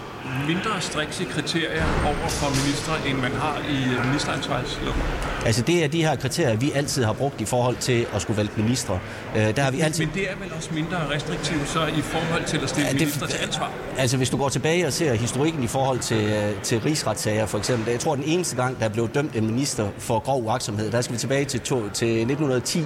mindre 0.48 0.72
strikse 0.82 1.24
kriterier 1.24 1.86
over 2.06 2.28
for 2.30 2.50
ministre, 2.66 2.94
end 3.08 3.18
man 3.18 3.32
har 3.32 3.58
i 3.70 3.94
øh, 3.96 4.06
ministeransvarsloven. 4.06 5.02
Altså 5.46 5.62
det 5.62 5.84
er 5.84 5.88
de 5.88 6.02
her 6.06 6.16
kriterier, 6.16 6.56
vi 6.58 6.72
altid 6.72 7.04
har 7.04 7.14
brugt 7.14 7.42
i 7.42 7.46
forhold 7.46 7.76
til 7.76 8.06
at 8.16 8.22
skulle 8.22 8.38
vælge 8.38 8.52
ministre. 8.58 9.00
Øh, 9.36 9.56
der 9.56 9.62
har 9.62 9.72
vi 9.72 9.80
altid 9.80 10.06
Men 10.06 10.16
det 10.16 10.32
er 10.32 10.36
vel 10.42 10.54
også 10.58 10.70
mindre 10.74 10.98
restriktivt 11.16 11.70
så 11.70 11.86
i 11.86 12.02
forhold 12.02 12.44
til 12.44 12.58
at 12.64 12.70
stille 12.70 12.86
Ja, 12.88 12.92
det- 12.94 13.00
ministre 13.02 13.28
til 13.28 13.40
ansvar? 13.44 13.72
Altså 13.98 14.18
hvis 14.18 14.30
du 14.30 14.38
går 14.38 14.50
tilbage 14.50 14.88
og 14.88 14.94
ser 14.94 15.14
historikken 15.14 15.64
i 15.64 15.68
forhold 15.68 16.00
til, 16.00 16.24
øh, 16.26 16.62
til 16.64 16.80
rigsretssager 16.80 17.46
for 17.46 17.58
eksempel. 17.58 17.92
Jeg 17.92 18.00
tror, 18.00 18.16
den 18.16 18.24
eneste 18.28 18.56
gang, 18.56 18.80
der 18.80 18.90
blev 18.90 19.10
dømt 19.10 19.36
en 19.36 19.46
minister 19.48 19.88
for 19.98 20.20
grov 20.20 20.44
uagtsomhed, 20.44 20.92
der 20.92 21.02
skal 21.02 21.14
vi 21.14 21.20
tilbage 21.20 21.46
til, 21.46 21.60
to, 21.60 21.90
til 21.90 22.08
1910, 22.08 22.86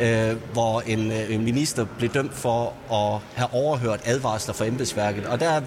øh, 0.00 0.36
hvor 0.52 0.82
en, 0.86 1.12
en 1.28 1.44
minister 1.44 1.84
blev 1.98 2.10
dømt 2.10 2.34
for 2.34 2.72
at 2.92 3.20
have 3.34 3.48
overhørt 3.52 4.00
advarsler 4.04 4.54
fra 4.54 4.66
embedsværket. 4.66 5.26
Og 5.26 5.40
der 5.40 5.60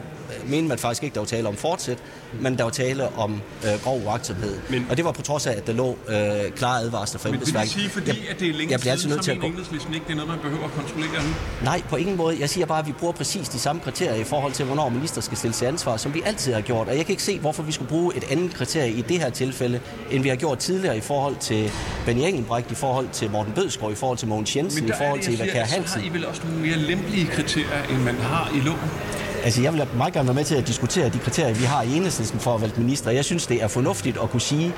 mente 0.49 0.69
man 0.69 0.77
faktisk 0.77 1.03
ikke, 1.03 1.13
der 1.13 1.19
var 1.19 1.25
tale 1.25 1.47
om 1.47 1.55
fortsæt, 1.55 1.97
men 2.41 2.57
der 2.57 2.63
var 2.63 2.69
tale 2.71 3.15
om 3.17 3.41
øh, 3.65 3.83
grov 3.83 4.01
uagtsomhed. 4.05 4.57
Men, 4.69 4.87
og 4.89 4.97
det 4.97 5.05
var 5.05 5.11
på 5.11 5.21
trods 5.21 5.47
af, 5.47 5.51
at 5.57 5.67
der 5.67 5.73
lå 5.73 5.97
øh, 6.07 6.15
klare 6.55 6.81
advarsler 6.81 7.19
fra 7.19 7.29
Men 7.29 7.39
det 7.39 7.45
vil 7.47 7.49
embedsværket. 7.55 7.71
sige, 7.71 7.89
fordi 7.89 8.07
jeg, 8.07 8.17
at 8.29 8.39
det 8.39 8.49
er 8.49 8.53
længe 8.53 8.71
jeg 8.71 8.79
bliver 8.79 8.91
altid 8.93 9.09
nødt 9.09 9.19
så 9.19 9.23
til 9.25 9.31
at 9.31 9.39
gå, 9.39 9.47
enhedslisten 9.47 9.93
ikke, 9.93 10.05
det 10.05 10.11
er 10.11 10.15
noget, 10.15 10.29
man 10.29 10.39
behøver 10.39 10.65
at 10.65 10.71
kontrollere 10.71 11.23
nu. 11.23 11.29
Nej, 11.63 11.81
på 11.89 11.95
ingen 11.95 12.17
måde. 12.17 12.37
Jeg 12.39 12.49
siger 12.49 12.65
bare, 12.65 12.79
at 12.79 12.87
vi 12.87 12.91
bruger 12.91 13.13
præcis 13.13 13.49
de 13.49 13.59
samme 13.59 13.81
kriterier 13.81 14.15
i 14.15 14.23
forhold 14.23 14.53
til, 14.53 14.65
hvornår 14.65 14.89
minister 14.89 15.21
skal 15.21 15.37
stilles 15.37 15.57
til 15.57 15.65
ansvar, 15.65 15.97
som 15.97 16.13
vi 16.13 16.21
altid 16.25 16.53
har 16.53 16.61
gjort. 16.61 16.87
Og 16.87 16.97
jeg 16.97 17.05
kan 17.05 17.13
ikke 17.13 17.23
se, 17.23 17.39
hvorfor 17.39 17.63
vi 17.63 17.71
skulle 17.71 17.89
bruge 17.89 18.17
et 18.17 18.23
andet 18.31 18.53
kriterie 18.53 18.91
i 18.91 19.01
det 19.01 19.19
her 19.19 19.29
tilfælde, 19.29 19.79
end 20.11 20.23
vi 20.23 20.29
har 20.29 20.35
gjort 20.35 20.57
tidligere 20.59 20.97
i 20.97 21.01
forhold 21.01 21.35
til 21.39 21.71
Benny 22.05 22.21
Engelbrecht, 22.21 22.71
i 22.71 22.75
forhold 22.75 23.07
til 23.13 23.31
Morten 23.31 23.53
Bødskov, 23.53 23.91
i 23.91 23.95
forhold 23.95 24.17
til 24.17 24.27
Mogens 24.27 24.55
Jensen, 24.55 24.83
Men 24.83 24.89
i 24.93 24.93
forhold 24.97 25.21
til 25.21 25.35
Eva 25.35 25.45
Kjær 25.45 25.65
så 25.65 25.75
Hansen. 25.75 26.01
har 26.01 26.07
I 26.09 26.13
vel 26.13 26.25
også 26.25 26.41
nogle 26.43 26.59
mere 26.59 26.77
lempelige 26.77 27.25
kriterier, 27.25 27.83
end 27.89 27.97
man 27.97 28.15
har 28.15 28.51
i 28.55 28.59
loven. 28.59 28.79
Altså, 29.43 29.61
jeg 29.61 29.73
vil 29.73 29.87
meget 29.97 30.13
gerne 30.13 30.27
være 30.27 30.35
med 30.35 30.43
til 30.43 30.55
at 30.55 30.67
diskutere 30.67 31.09
de 31.09 31.19
kriterier, 31.19 31.53
vi 31.53 31.63
har 31.63 31.81
i 31.81 31.95
enhedslisten 31.95 32.39
for 32.39 32.55
at 32.55 32.61
vælge 32.61 32.73
minister. 32.77 33.11
Jeg 33.11 33.25
synes, 33.25 33.47
det 33.47 33.63
er 33.63 33.67
fornuftigt 33.67 34.17
at 34.23 34.29
kunne 34.29 34.41
sige, 34.41 34.73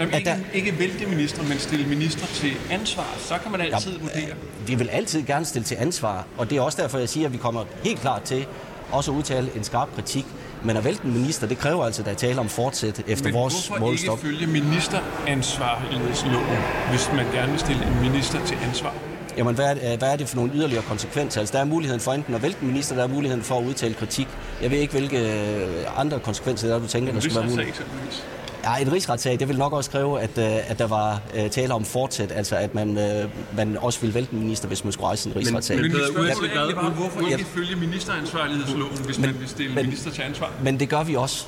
Jamen, 0.00 0.14
at 0.14 0.18
ikke, 0.20 0.30
der, 0.30 0.36
ikke 0.54 0.78
vælte 0.78 1.06
minister, 1.06 1.42
men 1.42 1.58
stille 1.58 1.86
minister 1.86 2.26
til 2.26 2.52
ansvar. 2.70 3.14
Så 3.18 3.34
kan 3.42 3.52
man 3.52 3.60
altid 3.60 3.98
vurdere. 3.98 4.34
vi 4.66 4.74
vil 4.74 4.88
altid 4.88 5.22
gerne 5.22 5.44
stille 5.44 5.64
til 5.64 5.76
ansvar, 5.80 6.26
og 6.38 6.50
det 6.50 6.58
er 6.58 6.62
også 6.62 6.82
derfor, 6.82 6.98
jeg 6.98 7.08
siger, 7.08 7.26
at 7.26 7.32
vi 7.32 7.38
kommer 7.38 7.64
helt 7.84 8.00
klart 8.00 8.22
til 8.22 8.46
også 8.92 9.10
at 9.10 9.16
udtale 9.16 9.50
en 9.56 9.64
skarp 9.64 9.88
kritik. 9.94 10.26
Men 10.64 10.76
at 10.76 10.84
vælte 10.84 11.04
en 11.04 11.12
minister, 11.12 11.46
det 11.46 11.58
kræver 11.58 11.84
altså, 11.84 12.02
at 12.02 12.06
der 12.06 12.12
er 12.12 12.16
tale 12.16 12.40
om 12.40 12.48
fortsæt 12.48 13.02
efter 13.06 13.24
Men 13.24 13.34
vores 13.34 13.66
hvorfor 13.66 13.80
målstok. 13.84 14.18
ikke 14.18 14.26
følge 14.26 14.46
ministeransvarlighedsloven, 14.60 16.58
hvis 16.90 17.10
man 17.16 17.26
gerne 17.32 17.50
vil 17.50 17.60
stille 17.60 17.86
en 17.86 18.00
minister 18.10 18.46
til 18.46 18.58
ansvar? 18.68 18.94
Jamen, 19.36 19.54
hvad 19.54 19.76
er, 19.76 19.96
hvad 19.96 20.12
er 20.12 20.16
det 20.16 20.28
for 20.28 20.36
nogle 20.36 20.52
yderligere 20.54 20.82
konsekvenser? 20.82 21.40
Altså, 21.40 21.52
der 21.52 21.58
er 21.60 21.64
muligheden 21.64 22.00
for 22.00 22.12
enten 22.12 22.34
at 22.34 22.42
vælte 22.42 22.58
en 22.62 22.66
minister, 22.66 22.94
der 22.96 23.02
er 23.02 23.08
muligheden 23.08 23.42
for 23.44 23.58
at 23.58 23.64
udtale 23.64 23.94
kritik. 23.94 24.28
Jeg 24.62 24.70
ved 24.70 24.78
ikke, 24.78 24.92
hvilke 24.92 25.18
øh, 25.18 26.00
andre 26.00 26.18
konsekvenser 26.20 26.68
der 26.68 26.74
er, 26.74 26.78
du 26.78 26.86
tænker, 26.86 27.12
der 27.12 27.20
skal 27.20 27.34
være 27.36 27.46
muligt. 27.50 27.68
eksempelvis. 27.68 28.24
Ja, 28.64 28.76
en 28.76 28.92
rigsretssag, 28.92 29.38
det 29.40 29.48
vil 29.48 29.58
nok 29.58 29.72
også 29.72 29.90
kræve, 29.90 30.20
at, 30.20 30.38
øh, 30.38 30.70
at 30.70 30.78
der 30.78 30.86
var 30.86 31.20
uh, 31.44 31.50
tale 31.50 31.74
om 31.74 31.84
fortsæt, 31.84 32.32
altså 32.32 32.56
at 32.56 32.74
man, 32.74 32.88
uh, 32.88 33.56
man 33.56 33.76
også 33.80 34.00
ville 34.00 34.14
vælte 34.14 34.32
en 34.32 34.38
minister, 34.38 34.68
hvis 34.68 34.84
man 34.84 34.92
skulle 34.92 35.06
rejse 35.06 35.28
en 35.28 35.36
rigsretssag. 35.36 35.76
Men, 35.76 35.82
men 35.82 35.92
men, 35.92 36.00
mit 36.00 36.12
spørgsmål 36.14 36.48
er 36.48 36.52
egentlig 36.54 36.76
bare, 36.76 36.90
hvorfor 36.90 37.28
ikke 37.28 37.44
følge 37.44 37.76
ministeransvarlighedsloven, 37.76 38.98
hvis 39.04 39.18
man 39.18 39.40
vil 39.40 39.48
stille 39.48 39.74
men- 39.74 39.84
minister 39.84 40.10
til 40.10 40.22
ansvar? 40.22 40.52
men 40.62 40.80
det 40.80 40.88
gør 40.88 41.02
vi 41.02 41.16
også. 41.16 41.46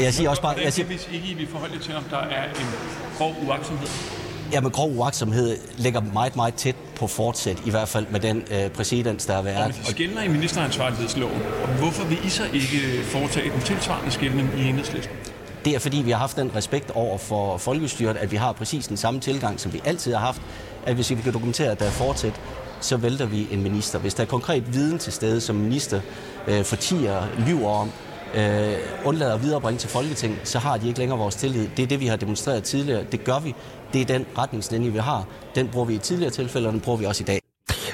Jeg 0.00 0.14
siger 0.14 0.30
også 0.30 0.42
bare, 0.42 0.54
jeg 0.64 0.72
siger, 0.72 0.86
vi 0.86 1.00
ikke 1.12 1.34
vi 1.36 1.46
forholde 1.46 1.78
til, 1.78 1.94
om 1.94 2.02
der 2.10 2.18
er 2.18 2.44
en 2.44 2.66
grov 3.18 3.36
uaksomhed? 3.46 3.88
Ja, 4.54 4.60
med 4.60 4.70
grov 4.70 4.96
uagtsomhed 4.96 5.56
ligger 5.76 6.00
meget, 6.00 6.36
meget 6.36 6.54
tæt 6.54 6.74
på 6.96 7.06
fortsæt, 7.06 7.56
i 7.66 7.70
hvert 7.70 7.88
fald 7.88 8.06
med 8.10 8.20
den 8.20 8.44
øh, 8.50 8.70
præcedens, 8.70 9.26
der 9.26 9.32
har 9.32 9.38
Og 9.38 9.44
været. 9.44 9.72
hvis 9.72 9.88
I 9.88 9.90
skældner 9.92 10.22
i 10.22 10.28
ministeransvarlighedsloven, 10.28 11.42
hvorfor 11.78 12.04
vil 12.04 12.18
I 12.26 12.28
så 12.28 12.42
ikke 12.52 13.02
foretage 13.04 13.50
den 13.50 13.60
tilsvarende 13.60 14.10
skældning 14.10 14.50
i 14.58 14.68
enhedslisten? 14.68 15.14
Det 15.64 15.74
er 15.74 15.78
fordi, 15.78 15.96
vi 15.96 16.10
har 16.10 16.18
haft 16.18 16.36
den 16.36 16.50
respekt 16.56 16.90
over 16.90 17.18
for 17.18 17.56
folkestyret, 17.56 18.16
at 18.16 18.32
vi 18.32 18.36
har 18.36 18.52
præcis 18.52 18.86
den 18.86 18.96
samme 18.96 19.20
tilgang, 19.20 19.60
som 19.60 19.72
vi 19.72 19.80
altid 19.84 20.12
har 20.12 20.20
haft, 20.20 20.42
at 20.86 20.94
hvis 20.94 21.10
vi 21.10 21.14
kan 21.14 21.32
dokumentere, 21.32 21.70
at 21.70 21.80
der 21.80 21.86
er 21.86 21.90
fortsæt, 21.90 22.40
så 22.80 22.96
vælter 22.96 23.26
vi 23.26 23.48
en 23.50 23.62
minister. 23.62 23.98
Hvis 23.98 24.14
der 24.14 24.22
er 24.22 24.26
konkret 24.26 24.74
viden 24.74 24.98
til 24.98 25.12
stede, 25.12 25.40
som 25.40 25.56
minister 25.56 26.00
øh, 26.48 26.64
fortiger, 26.64 27.22
lyver 27.46 27.70
om, 27.70 27.90
øh, 28.34 28.74
undlader 29.04 29.34
at 29.34 29.42
viderebringe 29.42 29.78
til 29.78 29.88
Folketinget, 29.90 30.38
så 30.44 30.58
har 30.58 30.76
de 30.76 30.86
ikke 30.88 30.98
længere 30.98 31.18
vores 31.18 31.34
tillid. 31.34 31.68
Det 31.76 31.82
er 31.82 31.86
det, 31.86 32.00
vi 32.00 32.06
har 32.06 32.16
demonstreret 32.16 32.62
tidligere. 32.62 33.04
Det 33.12 33.24
gør 33.24 33.38
vi. 33.38 33.54
Det 33.94 34.02
er 34.02 34.06
den 34.06 34.26
retningslinje, 34.38 34.92
vi 34.92 34.98
har. 34.98 35.28
Den 35.54 35.68
bruger 35.68 35.86
vi 35.86 35.94
i 35.94 35.98
tidligere 35.98 36.30
tilfælde, 36.30 36.68
og 36.68 36.72
den 36.72 36.80
bruger 36.80 36.98
vi 36.98 37.04
også 37.04 37.22
i 37.22 37.26
dag. 37.26 37.40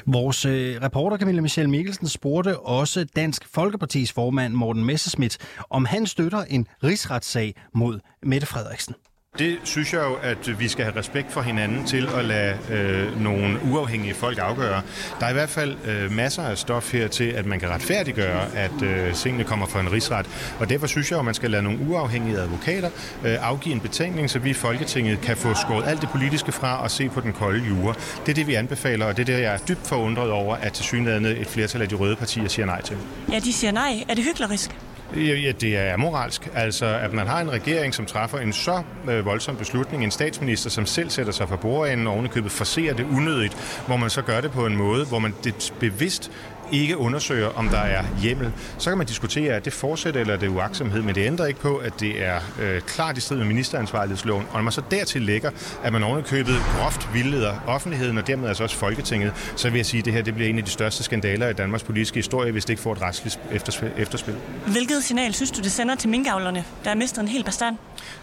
Vores 0.07 0.45
øh, 0.45 0.83
reporter 0.83 1.17
Camilla 1.17 1.41
Michelle 1.41 1.71
Mikkelsen 1.71 2.09
spurgte 2.09 2.59
også 2.59 3.05
Dansk 3.17 3.49
Folkepartis 3.55 4.13
formand 4.13 4.55
Morten 4.55 4.85
Messerschmidt, 4.85 5.39
om 5.71 5.85
han 5.85 6.07
støtter 6.07 6.45
en 6.45 6.67
rigsretssag 6.85 7.55
mod 7.75 8.01
Mette 8.23 8.47
Frederiksen. 8.47 8.95
Det 9.39 9.59
synes 9.65 9.93
jeg 9.93 10.01
jo, 10.01 10.15
at 10.23 10.61
vi 10.61 10.69
skal 10.69 10.85
have 10.85 10.97
respekt 10.99 11.33
for 11.33 11.41
hinanden 11.41 11.87
til 11.87 12.09
at 12.17 12.25
lade 12.25 12.57
øh, 12.71 13.23
nogle 13.23 13.59
uafhængige 13.65 14.15
folk 14.15 14.39
afgøre. 14.39 14.83
Der 15.21 15.27
er 15.27 15.31
i 15.31 15.33
hvert 15.33 15.49
fald 15.49 15.77
øh, 15.85 16.13
masser 16.13 16.43
af 16.43 16.59
stof 16.59 16.93
her 16.93 17.09
til, 17.09 17.25
at 17.25 17.47
man 17.47 17.61
kan 17.61 17.69
retfærdiggøre, 17.69 18.57
at 18.57 18.83
øh, 18.83 19.15
tingene 19.15 19.45
kommer 19.45 19.67
fra 19.67 19.81
en 19.81 19.93
rigsret. 19.93 20.27
Og 20.59 20.69
derfor 20.69 20.87
synes 20.87 21.11
jeg 21.11 21.15
jo, 21.17 21.19
at 21.19 21.25
man 21.25 21.35
skal 21.35 21.51
lade 21.51 21.63
nogle 21.63 21.79
uafhængige 21.89 22.39
advokater 22.39 22.91
øh, 23.25 23.49
afgive 23.49 23.75
en 23.75 23.81
betænkning, 23.81 24.31
så 24.31 24.39
vi 24.39 24.51
i 24.51 24.55
Folketinget 24.55 25.21
kan 25.21 25.37
få 25.37 25.55
skåret 25.55 25.85
alt 25.87 26.01
det 26.01 26.09
politiske 26.09 26.53
fra 26.53 26.83
og 26.83 26.91
se 26.91 27.09
på 27.09 27.21
den 27.21 27.33
kolde 27.33 27.67
jure. 27.69 27.95
Det 28.27 28.33
er 28.33 28.35
det, 28.35 28.47
vi 28.47 28.55
anbefaler, 28.55 29.07
og 29.07 29.17
det 29.17 29.29
er 29.29 29.37
det, 29.37 29.43
jeg 29.43 29.55
er 29.55 29.59
dybt 29.59 29.87
forundret 29.87 30.31
over, 30.31 30.57
at 30.57 30.73
til 30.73 30.85
synligheden 30.85 31.25
et 31.25 31.47
flertal 31.47 31.83
af 31.83 31.89
de 31.89 31.95
røde 31.95 32.17
partier 32.17 32.49
siger 32.49 32.67
nej 32.67 32.83
til. 32.83 32.97
Ja, 33.33 33.39
de 33.39 33.53
siger 33.53 33.73
nej. 33.73 34.05
Er 34.09 34.15
det 34.15 34.25
hyklerisk? 34.25 34.71
Ja, 35.17 35.53
det 35.53 35.77
er 35.77 35.97
moralsk. 35.97 36.49
Altså, 36.55 36.87
at 36.87 37.13
man 37.13 37.27
har 37.27 37.41
en 37.41 37.51
regering, 37.51 37.95
som 37.95 38.07
træffer 38.07 38.39
en 38.39 38.53
så 38.53 38.83
øh, 39.09 39.25
voldsom 39.25 39.57
beslutning, 39.57 40.05
en 40.05 40.11
statsminister, 40.11 40.71
som 40.71 40.87
selv 40.87 41.11
sætter 41.11 41.33
sig 41.33 41.49
for 41.49 41.57
bordenden 41.57 42.07
og 42.07 42.13
ovenikøbet 42.13 42.53
forser 42.53 42.95
det 42.95 43.07
unødigt, 43.17 43.83
hvor 43.87 43.97
man 43.97 44.11
så 44.11 44.23
gør 44.23 44.41
det 44.41 44.51
på 44.51 44.67
en 44.67 44.77
måde, 44.77 45.07
hvor 45.07 45.19
man 45.19 45.35
det 45.45 45.75
bevidst 45.81 46.31
ikke 46.73 46.97
undersøger, 46.97 47.49
om 47.49 47.69
der 47.69 47.79
er 47.79 48.05
hjemmel. 48.23 48.53
Så 48.79 48.91
kan 48.91 48.99
man 48.99 49.07
diskutere, 49.07 49.55
at 49.55 49.65
det 49.65 49.73
fortsætter 49.73 50.21
eller 50.21 50.35
er 50.35 50.39
det 50.39 50.49
uaksomhed, 50.49 51.03
men 51.03 51.15
det 51.15 51.27
ændrer 51.27 51.47
ikke 51.47 51.61
på, 51.61 51.77
at 51.77 52.01
det 52.01 52.25
er 52.25 52.41
øh, 52.63 52.81
klart 52.81 53.19
i 53.19 53.21
strid 53.21 53.37
med 53.37 53.47
ministeransvarlighedsloven. 53.47 54.47
Og 54.51 54.55
når 54.55 54.63
man 54.63 54.73
så 54.73 54.83
dertil 54.91 55.23
lægger, 55.23 55.51
at 55.85 55.93
man 55.93 56.03
ovenikøbet 56.03 56.55
groft 56.79 57.09
vildleder 57.15 57.55
offentligheden 57.67 58.19
og 58.19 58.27
dermed 58.27 58.49
altså 58.49 58.63
også 58.63 58.77
Folketinget, 58.77 59.33
så 59.57 59.71
vil 59.71 59.79
jeg 59.79 59.87
sige, 59.87 59.99
at 59.99 60.05
det 60.05 60.13
her 60.13 60.23
det 60.23 60.35
bliver 60.35 60.51
en 60.51 60.59
af 60.59 60.65
de 60.65 60.71
største 60.71 61.03
skandaler 61.03 61.49
i 61.49 61.53
Danmarks 61.53 61.85
politiske 61.85 62.17
historie, 62.17 62.53
hvis 62.53 62.65
det 62.65 62.71
ikke 62.71 62.83
får 62.83 62.93
et 62.93 63.03
retsligt 63.03 63.41
efterspil. 63.97 64.35
Hvilket 64.67 65.05
signal 65.05 65.35
synes 65.35 65.51
du, 65.51 65.63
det 65.63 65.73
sender 65.73 65.95
til 65.95 66.09
minkavlerne, 66.09 66.65
der 66.85 66.91
har 66.91 66.97
mistet 66.97 67.21
en 67.21 67.29
hel 67.29 67.45
bestand? 67.45 67.77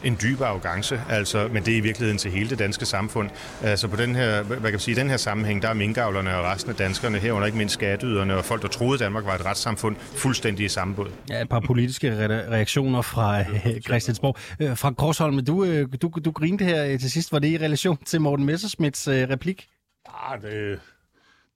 En 0.03 0.17
dyb 0.21 0.41
arrogance, 0.41 1.01
altså, 1.09 1.49
men 1.51 1.65
det 1.65 1.73
er 1.73 1.77
i 1.77 1.79
virkeligheden 1.79 2.17
til 2.17 2.31
hele 2.31 2.49
det 2.49 2.59
danske 2.59 2.85
samfund. 2.85 3.29
Altså 3.61 3.87
på 3.87 3.95
den 3.95 4.15
her, 4.15 4.43
hvad 4.43 4.57
kan 4.57 4.71
man 4.71 4.79
sige, 4.79 4.95
i 4.95 4.99
den 4.99 5.09
her 5.09 5.17
sammenhæng, 5.17 5.61
der 5.61 5.69
er 5.69 5.73
minkavlerne 5.73 6.37
og 6.37 6.43
resten 6.45 6.71
af 6.71 6.75
danskerne, 6.77 7.19
herunder 7.19 7.45
ikke 7.45 7.57
mindst 7.57 7.73
skatteyderne 7.73 8.35
og 8.37 8.45
folk, 8.45 8.61
der 8.61 8.67
troede, 8.67 8.93
at 8.93 8.99
Danmark 8.99 9.25
var 9.25 9.35
et 9.35 9.45
retssamfund, 9.45 9.95
fuldstændig 9.99 10.65
i 10.65 10.69
samme 10.69 10.95
båd. 10.95 11.11
Ja, 11.29 11.41
et 11.41 11.49
par 11.49 11.59
politiske 11.59 12.25
re- 12.25 12.51
reaktioner 12.51 13.01
fra 13.01 13.39
øh, 13.39 13.81
Christiansborg. 13.81 14.37
Øh, 14.59 14.77
fra 14.77 14.91
Korsholm, 14.91 15.45
du, 15.45 15.63
øh, 15.63 15.87
du, 16.01 16.11
du 16.25 16.31
grinte 16.31 16.65
her 16.65 16.97
til 16.97 17.11
sidst. 17.11 17.31
Var 17.31 17.39
det 17.39 17.47
i 17.47 17.57
relation 17.57 17.97
til 17.97 18.21
Morten 18.21 18.45
Messersmiths 18.45 19.07
øh, 19.07 19.29
replik? 19.29 19.67
Ah, 20.05 20.41
det, 20.41 20.79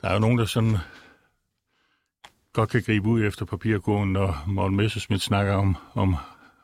der 0.01 0.07
er 0.07 0.13
jo 0.13 0.19
nogen, 0.19 0.37
der 0.37 0.45
sådan 0.45 0.77
godt 2.53 2.69
kan 2.69 2.81
gribe 2.81 3.07
ud 3.07 3.23
efter 3.23 3.45
papirgåen, 3.45 4.13
når 4.13 4.43
Morten 4.47 4.77
Messerschmidt 4.77 5.21
snakker 5.21 5.53
om, 5.53 5.77
om, 5.93 6.15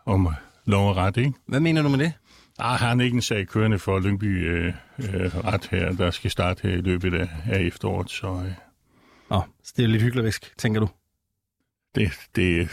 om 0.05 0.34
lov 0.68 0.89
og 0.89 0.95
ret, 0.97 1.18
ikke? 1.18 1.34
Hvad 1.45 1.59
mener 1.59 1.82
du 1.82 1.89
med 1.89 1.97
det? 1.99 2.13
Ah, 2.59 2.80
har 2.80 2.88
han 2.88 3.01
ikke 3.01 3.15
en 3.15 3.22
sag 3.22 3.47
kørende 3.47 3.80
for 3.80 3.99
Lyngby 3.99 4.47
øh, 4.49 4.74
øh, 4.99 5.36
ret 5.45 5.68
her, 5.72 5.91
der 5.91 6.11
skal 6.11 6.32
starte 6.32 6.68
her 6.68 6.78
i 6.78 6.82
løbet 6.82 7.13
af, 7.13 7.30
af 7.49 7.59
efteråret, 7.59 8.09
så 8.11 8.28
øh, 8.28 8.51
Nå, 9.30 9.41
så 9.63 9.74
det 9.78 9.84
er 9.84 9.88
lidt 9.88 10.03
hyklerisk, 10.03 10.57
tænker 10.57 10.80
du? 10.80 10.88
det, 11.95 12.11
det, 12.36 12.70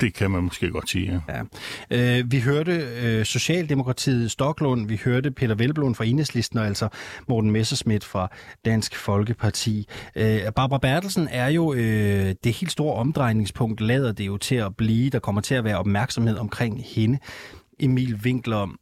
det 0.00 0.14
kan 0.14 0.30
man 0.30 0.42
måske 0.42 0.70
godt 0.70 0.90
sige, 0.90 1.22
ja. 1.28 1.42
ja. 1.90 2.18
Øh, 2.18 2.32
vi 2.32 2.40
hørte 2.40 2.72
øh, 3.02 3.24
Socialdemokratiet 3.24 4.30
Stoklund, 4.30 4.88
vi 4.88 5.00
hørte 5.04 5.30
Peter 5.30 5.54
Velblom 5.54 5.94
fra 5.94 6.04
Enhedslisten, 6.04 6.58
og 6.58 6.66
altså 6.66 6.88
Morten 7.28 7.50
Messerschmidt 7.50 8.04
fra 8.04 8.28
Dansk 8.64 8.96
Folkeparti. 8.96 9.88
Øh, 10.16 10.40
Barbara 10.56 10.78
Bertelsen 10.78 11.28
er 11.30 11.48
jo 11.48 11.72
øh, 11.74 12.34
det 12.44 12.52
helt 12.52 12.72
store 12.72 12.94
omdrejningspunkt, 12.94 13.80
lader 13.80 14.12
det 14.12 14.26
jo 14.26 14.36
til 14.36 14.54
at 14.54 14.76
blive. 14.76 15.10
Der 15.10 15.18
kommer 15.18 15.40
til 15.40 15.54
at 15.54 15.64
være 15.64 15.78
opmærksomhed 15.78 16.36
omkring 16.36 16.84
hende. 16.84 17.18
Emil 17.80 18.14
Winkler, 18.14 18.76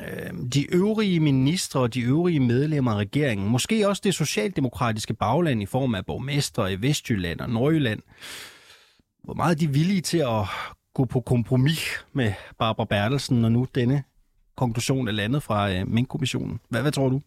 øh, 0.00 0.50
de 0.54 0.74
øvrige 0.74 1.20
ministre 1.20 1.80
og 1.80 1.94
de 1.94 2.00
øvrige 2.00 2.40
medlemmer 2.40 2.92
af 2.92 2.96
regeringen, 2.96 3.48
måske 3.48 3.88
også 3.88 4.02
det 4.04 4.14
socialdemokratiske 4.14 5.14
bagland 5.14 5.62
i 5.62 5.66
form 5.66 5.94
af 5.94 6.06
borgmestre 6.06 6.72
i 6.72 6.76
Vestjylland 6.82 7.40
og 7.40 7.50
Nordjylland, 7.50 8.00
hvor 9.24 9.34
meget 9.34 9.50
er 9.50 9.58
de 9.66 9.72
villige 9.72 10.00
til 10.00 10.18
at 10.18 10.46
gå 10.94 11.04
på 11.04 11.20
kompromis 11.20 12.04
med 12.12 12.32
Barbara 12.58 12.86
Bertelsen, 12.86 13.40
når 13.40 13.48
nu 13.48 13.66
denne 13.74 14.02
konklusion 14.56 15.08
er 15.08 15.12
landet 15.12 15.42
fra 15.42 15.72
øh, 15.72 15.88
Mink-kommissionen? 15.88 16.60
Hvad, 16.68 16.82
hvad 16.82 16.92
tror 16.92 17.08
du? 17.08 17.20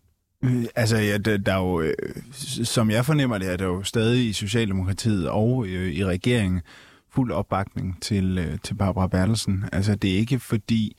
Øh, 0.43 0.65
Altså, 0.75 0.97
ja, 0.97 1.17
der, 1.17 1.37
der 1.37 1.53
er 1.53 1.57
jo, 1.59 1.81
øh, 1.81 1.93
som 2.63 2.91
jeg 2.91 3.05
fornemmer 3.05 3.37
det, 3.37 3.51
er 3.51 3.57
der 3.57 3.65
jo 3.65 3.83
stadig 3.83 4.29
i 4.29 4.33
Socialdemokratiet 4.33 5.29
og 5.29 5.65
øh, 5.67 5.91
i 5.91 6.05
regeringen 6.05 6.61
fuld 7.11 7.31
opbakning 7.31 8.01
til, 8.01 8.37
øh, 8.37 8.57
til 8.63 8.73
Barbara 8.73 9.07
Bertelsen. 9.07 9.65
Altså, 9.71 9.95
det 9.95 10.11
er 10.13 10.17
ikke 10.17 10.39
fordi, 10.39 10.97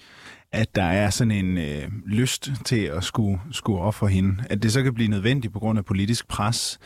at 0.52 0.74
der 0.74 0.82
er 0.82 1.10
sådan 1.10 1.30
en 1.30 1.58
øh, 1.58 1.88
lyst 2.06 2.50
til 2.64 2.80
at 2.80 3.04
skulle, 3.04 3.40
skulle 3.50 3.80
ofre 3.80 4.08
hende. 4.08 4.44
At 4.50 4.62
det 4.62 4.72
så 4.72 4.82
kan 4.82 4.94
blive 4.94 5.08
nødvendigt 5.08 5.52
på 5.52 5.58
grund 5.58 5.78
af 5.78 5.84
politisk 5.84 6.28
pres, 6.28 6.78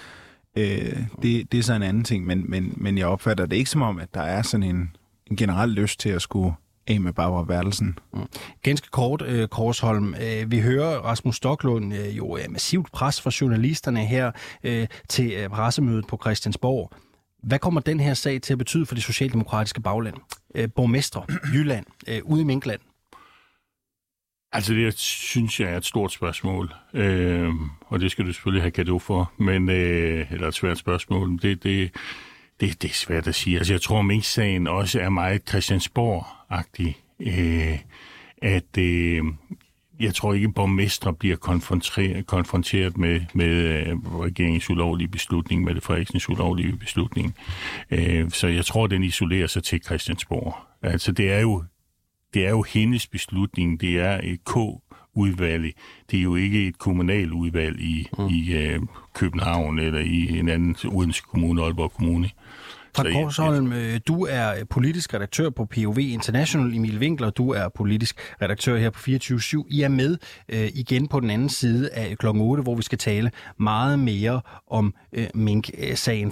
øh, 0.57 0.97
det, 1.23 1.53
det 1.53 1.59
er 1.59 1.63
så 1.63 1.75
en 1.75 1.83
anden 1.83 2.05
ting. 2.05 2.27
Men, 2.27 2.51
men, 2.51 2.73
men 2.77 2.99
jeg 2.99 3.07
opfatter 3.07 3.47
det 3.47 3.57
ikke 3.57 3.71
som 3.71 3.83
om, 3.83 3.99
at 3.99 4.15
der 4.15 4.23
er 4.23 4.43
sådan 4.43 4.63
en, 4.63 4.97
en 5.27 5.37
generel 5.37 5.71
lyst 5.71 6.01
til 6.01 6.09
at 6.09 6.23
skulle 6.23 6.55
af 6.87 7.01
med 7.01 7.13
Barbara 7.13 7.45
Bertelsen. 7.45 7.99
Mm. 8.15 8.21
Ganske 8.63 8.89
kort, 8.91 9.23
øh, 9.23 9.49
Korsholm. 9.49 10.15
Øh, 10.15 10.51
vi 10.51 10.61
hører 10.61 10.99
Rasmus 10.99 11.37
Stoklund 11.37 11.95
øh, 11.95 12.17
jo 12.17 12.37
øh, 12.37 12.45
massivt 12.51 12.93
pres 12.93 13.21
fra 13.21 13.31
journalisterne 13.41 14.07
her 14.07 14.33
øh, 14.65 14.87
til 15.09 15.33
øh, 15.33 15.49
pressemødet 15.49 16.07
på 16.07 16.19
Christiansborg. 16.23 16.93
Hvad 17.43 17.59
kommer 17.59 17.81
den 17.81 18.01
her 18.01 18.15
sag 18.15 18.43
til 18.43 18.55
at 18.55 18.59
betyde 18.59 18.87
for 18.87 18.95
det 18.95 19.05
socialdemokratiske 19.05 19.81
bagland? 19.81 20.17
Øh, 20.55 20.69
borgmestre, 20.77 21.25
Jylland, 21.55 21.87
øh, 22.09 22.21
ude 22.25 22.41
i 22.41 22.45
Minkland. 22.45 22.81
Altså 24.55 24.75
det 24.75 24.99
synes 24.99 25.61
jeg 25.61 25.73
er 25.73 25.77
et 25.77 25.85
stort 25.85 26.13
spørgsmål, 26.13 26.73
øh, 26.95 27.51
og 27.87 28.01
det 28.01 28.11
skal 28.11 28.27
du 28.27 28.33
selvfølgelig 28.33 28.63
have 28.63 28.71
gave 28.71 29.01
for, 29.01 29.33
men, 29.37 29.71
øh, 29.71 30.33
eller 30.33 30.49
et 30.49 30.55
svært 30.55 30.79
spørgsmål. 30.79 31.39
Det, 31.43 31.63
det, 31.63 31.91
det, 32.61 32.83
det 32.83 32.91
er 32.91 32.95
svært 32.95 33.27
at 33.27 33.35
sige. 33.35 33.57
Altså 33.57 33.73
jeg 33.73 33.81
tror, 33.81 34.17
at 34.19 34.25
sagen 34.25 34.67
også 34.67 35.01
er 35.01 35.09
meget 35.09 35.43
Christiansborg-agtig. 35.49 36.97
Øh, 37.21 37.79
at 38.43 38.79
øh, 38.79 39.25
jeg 40.01 40.15
tror 40.15 40.35
ikke, 40.35 40.47
at 40.47 40.55
borgmestre 40.55 41.13
bliver 41.15 41.37
konfronteret, 41.37 42.27
konfronteret 42.27 42.97
med, 42.97 43.21
med 43.35 43.49
øh, 43.49 43.97
regeringens 44.21 44.71
ulovlige 44.71 45.09
beslutning, 45.09 45.65
med 45.65 45.75
det 45.75 45.83
Frederiksens 45.83 46.29
ulovlige 46.29 46.77
beslutning. 46.77 47.35
Øh, 47.91 48.31
så 48.31 48.47
jeg 48.47 48.65
tror, 48.65 48.87
den 48.87 49.05
isolerer 49.05 49.47
sig 49.47 49.65
til 49.65 49.83
Christiansborg. 49.85 50.57
Altså 50.83 51.13
det 51.13 51.33
er 51.33 51.41
jo 51.41 51.65
det 52.35 52.47
er 52.47 52.51
jo 52.51 52.63
hendes 52.63 53.07
beslutning. 53.07 53.81
Det 53.81 54.01
er 54.01 54.21
et 54.23 54.45
K-udvalg. 54.45 55.73
Det 56.11 56.19
er 56.19 56.23
jo 56.23 56.37
ikke 56.37 56.69
et 56.69 56.79
kommunaludvalg 56.79 57.81
i, 57.81 58.09
mm. 58.19 58.27
i 58.27 58.53
øh, 58.53 58.81
København 59.15 59.79
eller 59.79 60.01
i 60.01 60.39
en 60.39 60.49
anden 60.49 60.77
Odense 60.93 61.23
Kommune, 61.23 61.63
Aalborg 61.63 61.93
Kommune. 61.93 62.31
Fra 62.97 63.13
Korsholm, 63.13 63.73
øh, 63.73 64.01
du 64.09 64.27
er 64.31 64.65
politisk 64.71 65.15
redaktør 65.15 65.51
på 65.51 65.65
POV 65.65 65.99
International, 65.99 66.75
Emil 66.75 66.99
Winkler, 66.99 67.31
du 67.31 67.51
er 67.51 67.69
politisk 67.69 68.21
redaktør 68.43 68.77
her 68.77 68.91
på 68.91 68.99
24-7. 68.99 69.67
I 69.71 69.83
er 69.83 69.89
med 69.89 70.19
øh, 70.49 70.69
igen 70.75 71.09
på 71.09 71.21
den 71.21 71.31
anden 71.31 71.49
side 71.49 71.91
af 71.91 72.19
kl. 72.19 72.27
8, 72.27 72.63
hvor 72.63 72.75
vi 72.75 72.83
skal 72.83 72.99
tale 72.99 73.31
meget 73.59 73.99
mere 73.99 74.41
om 74.67 74.95
øh, 75.13 75.27
Mink-sagen. 75.35 76.31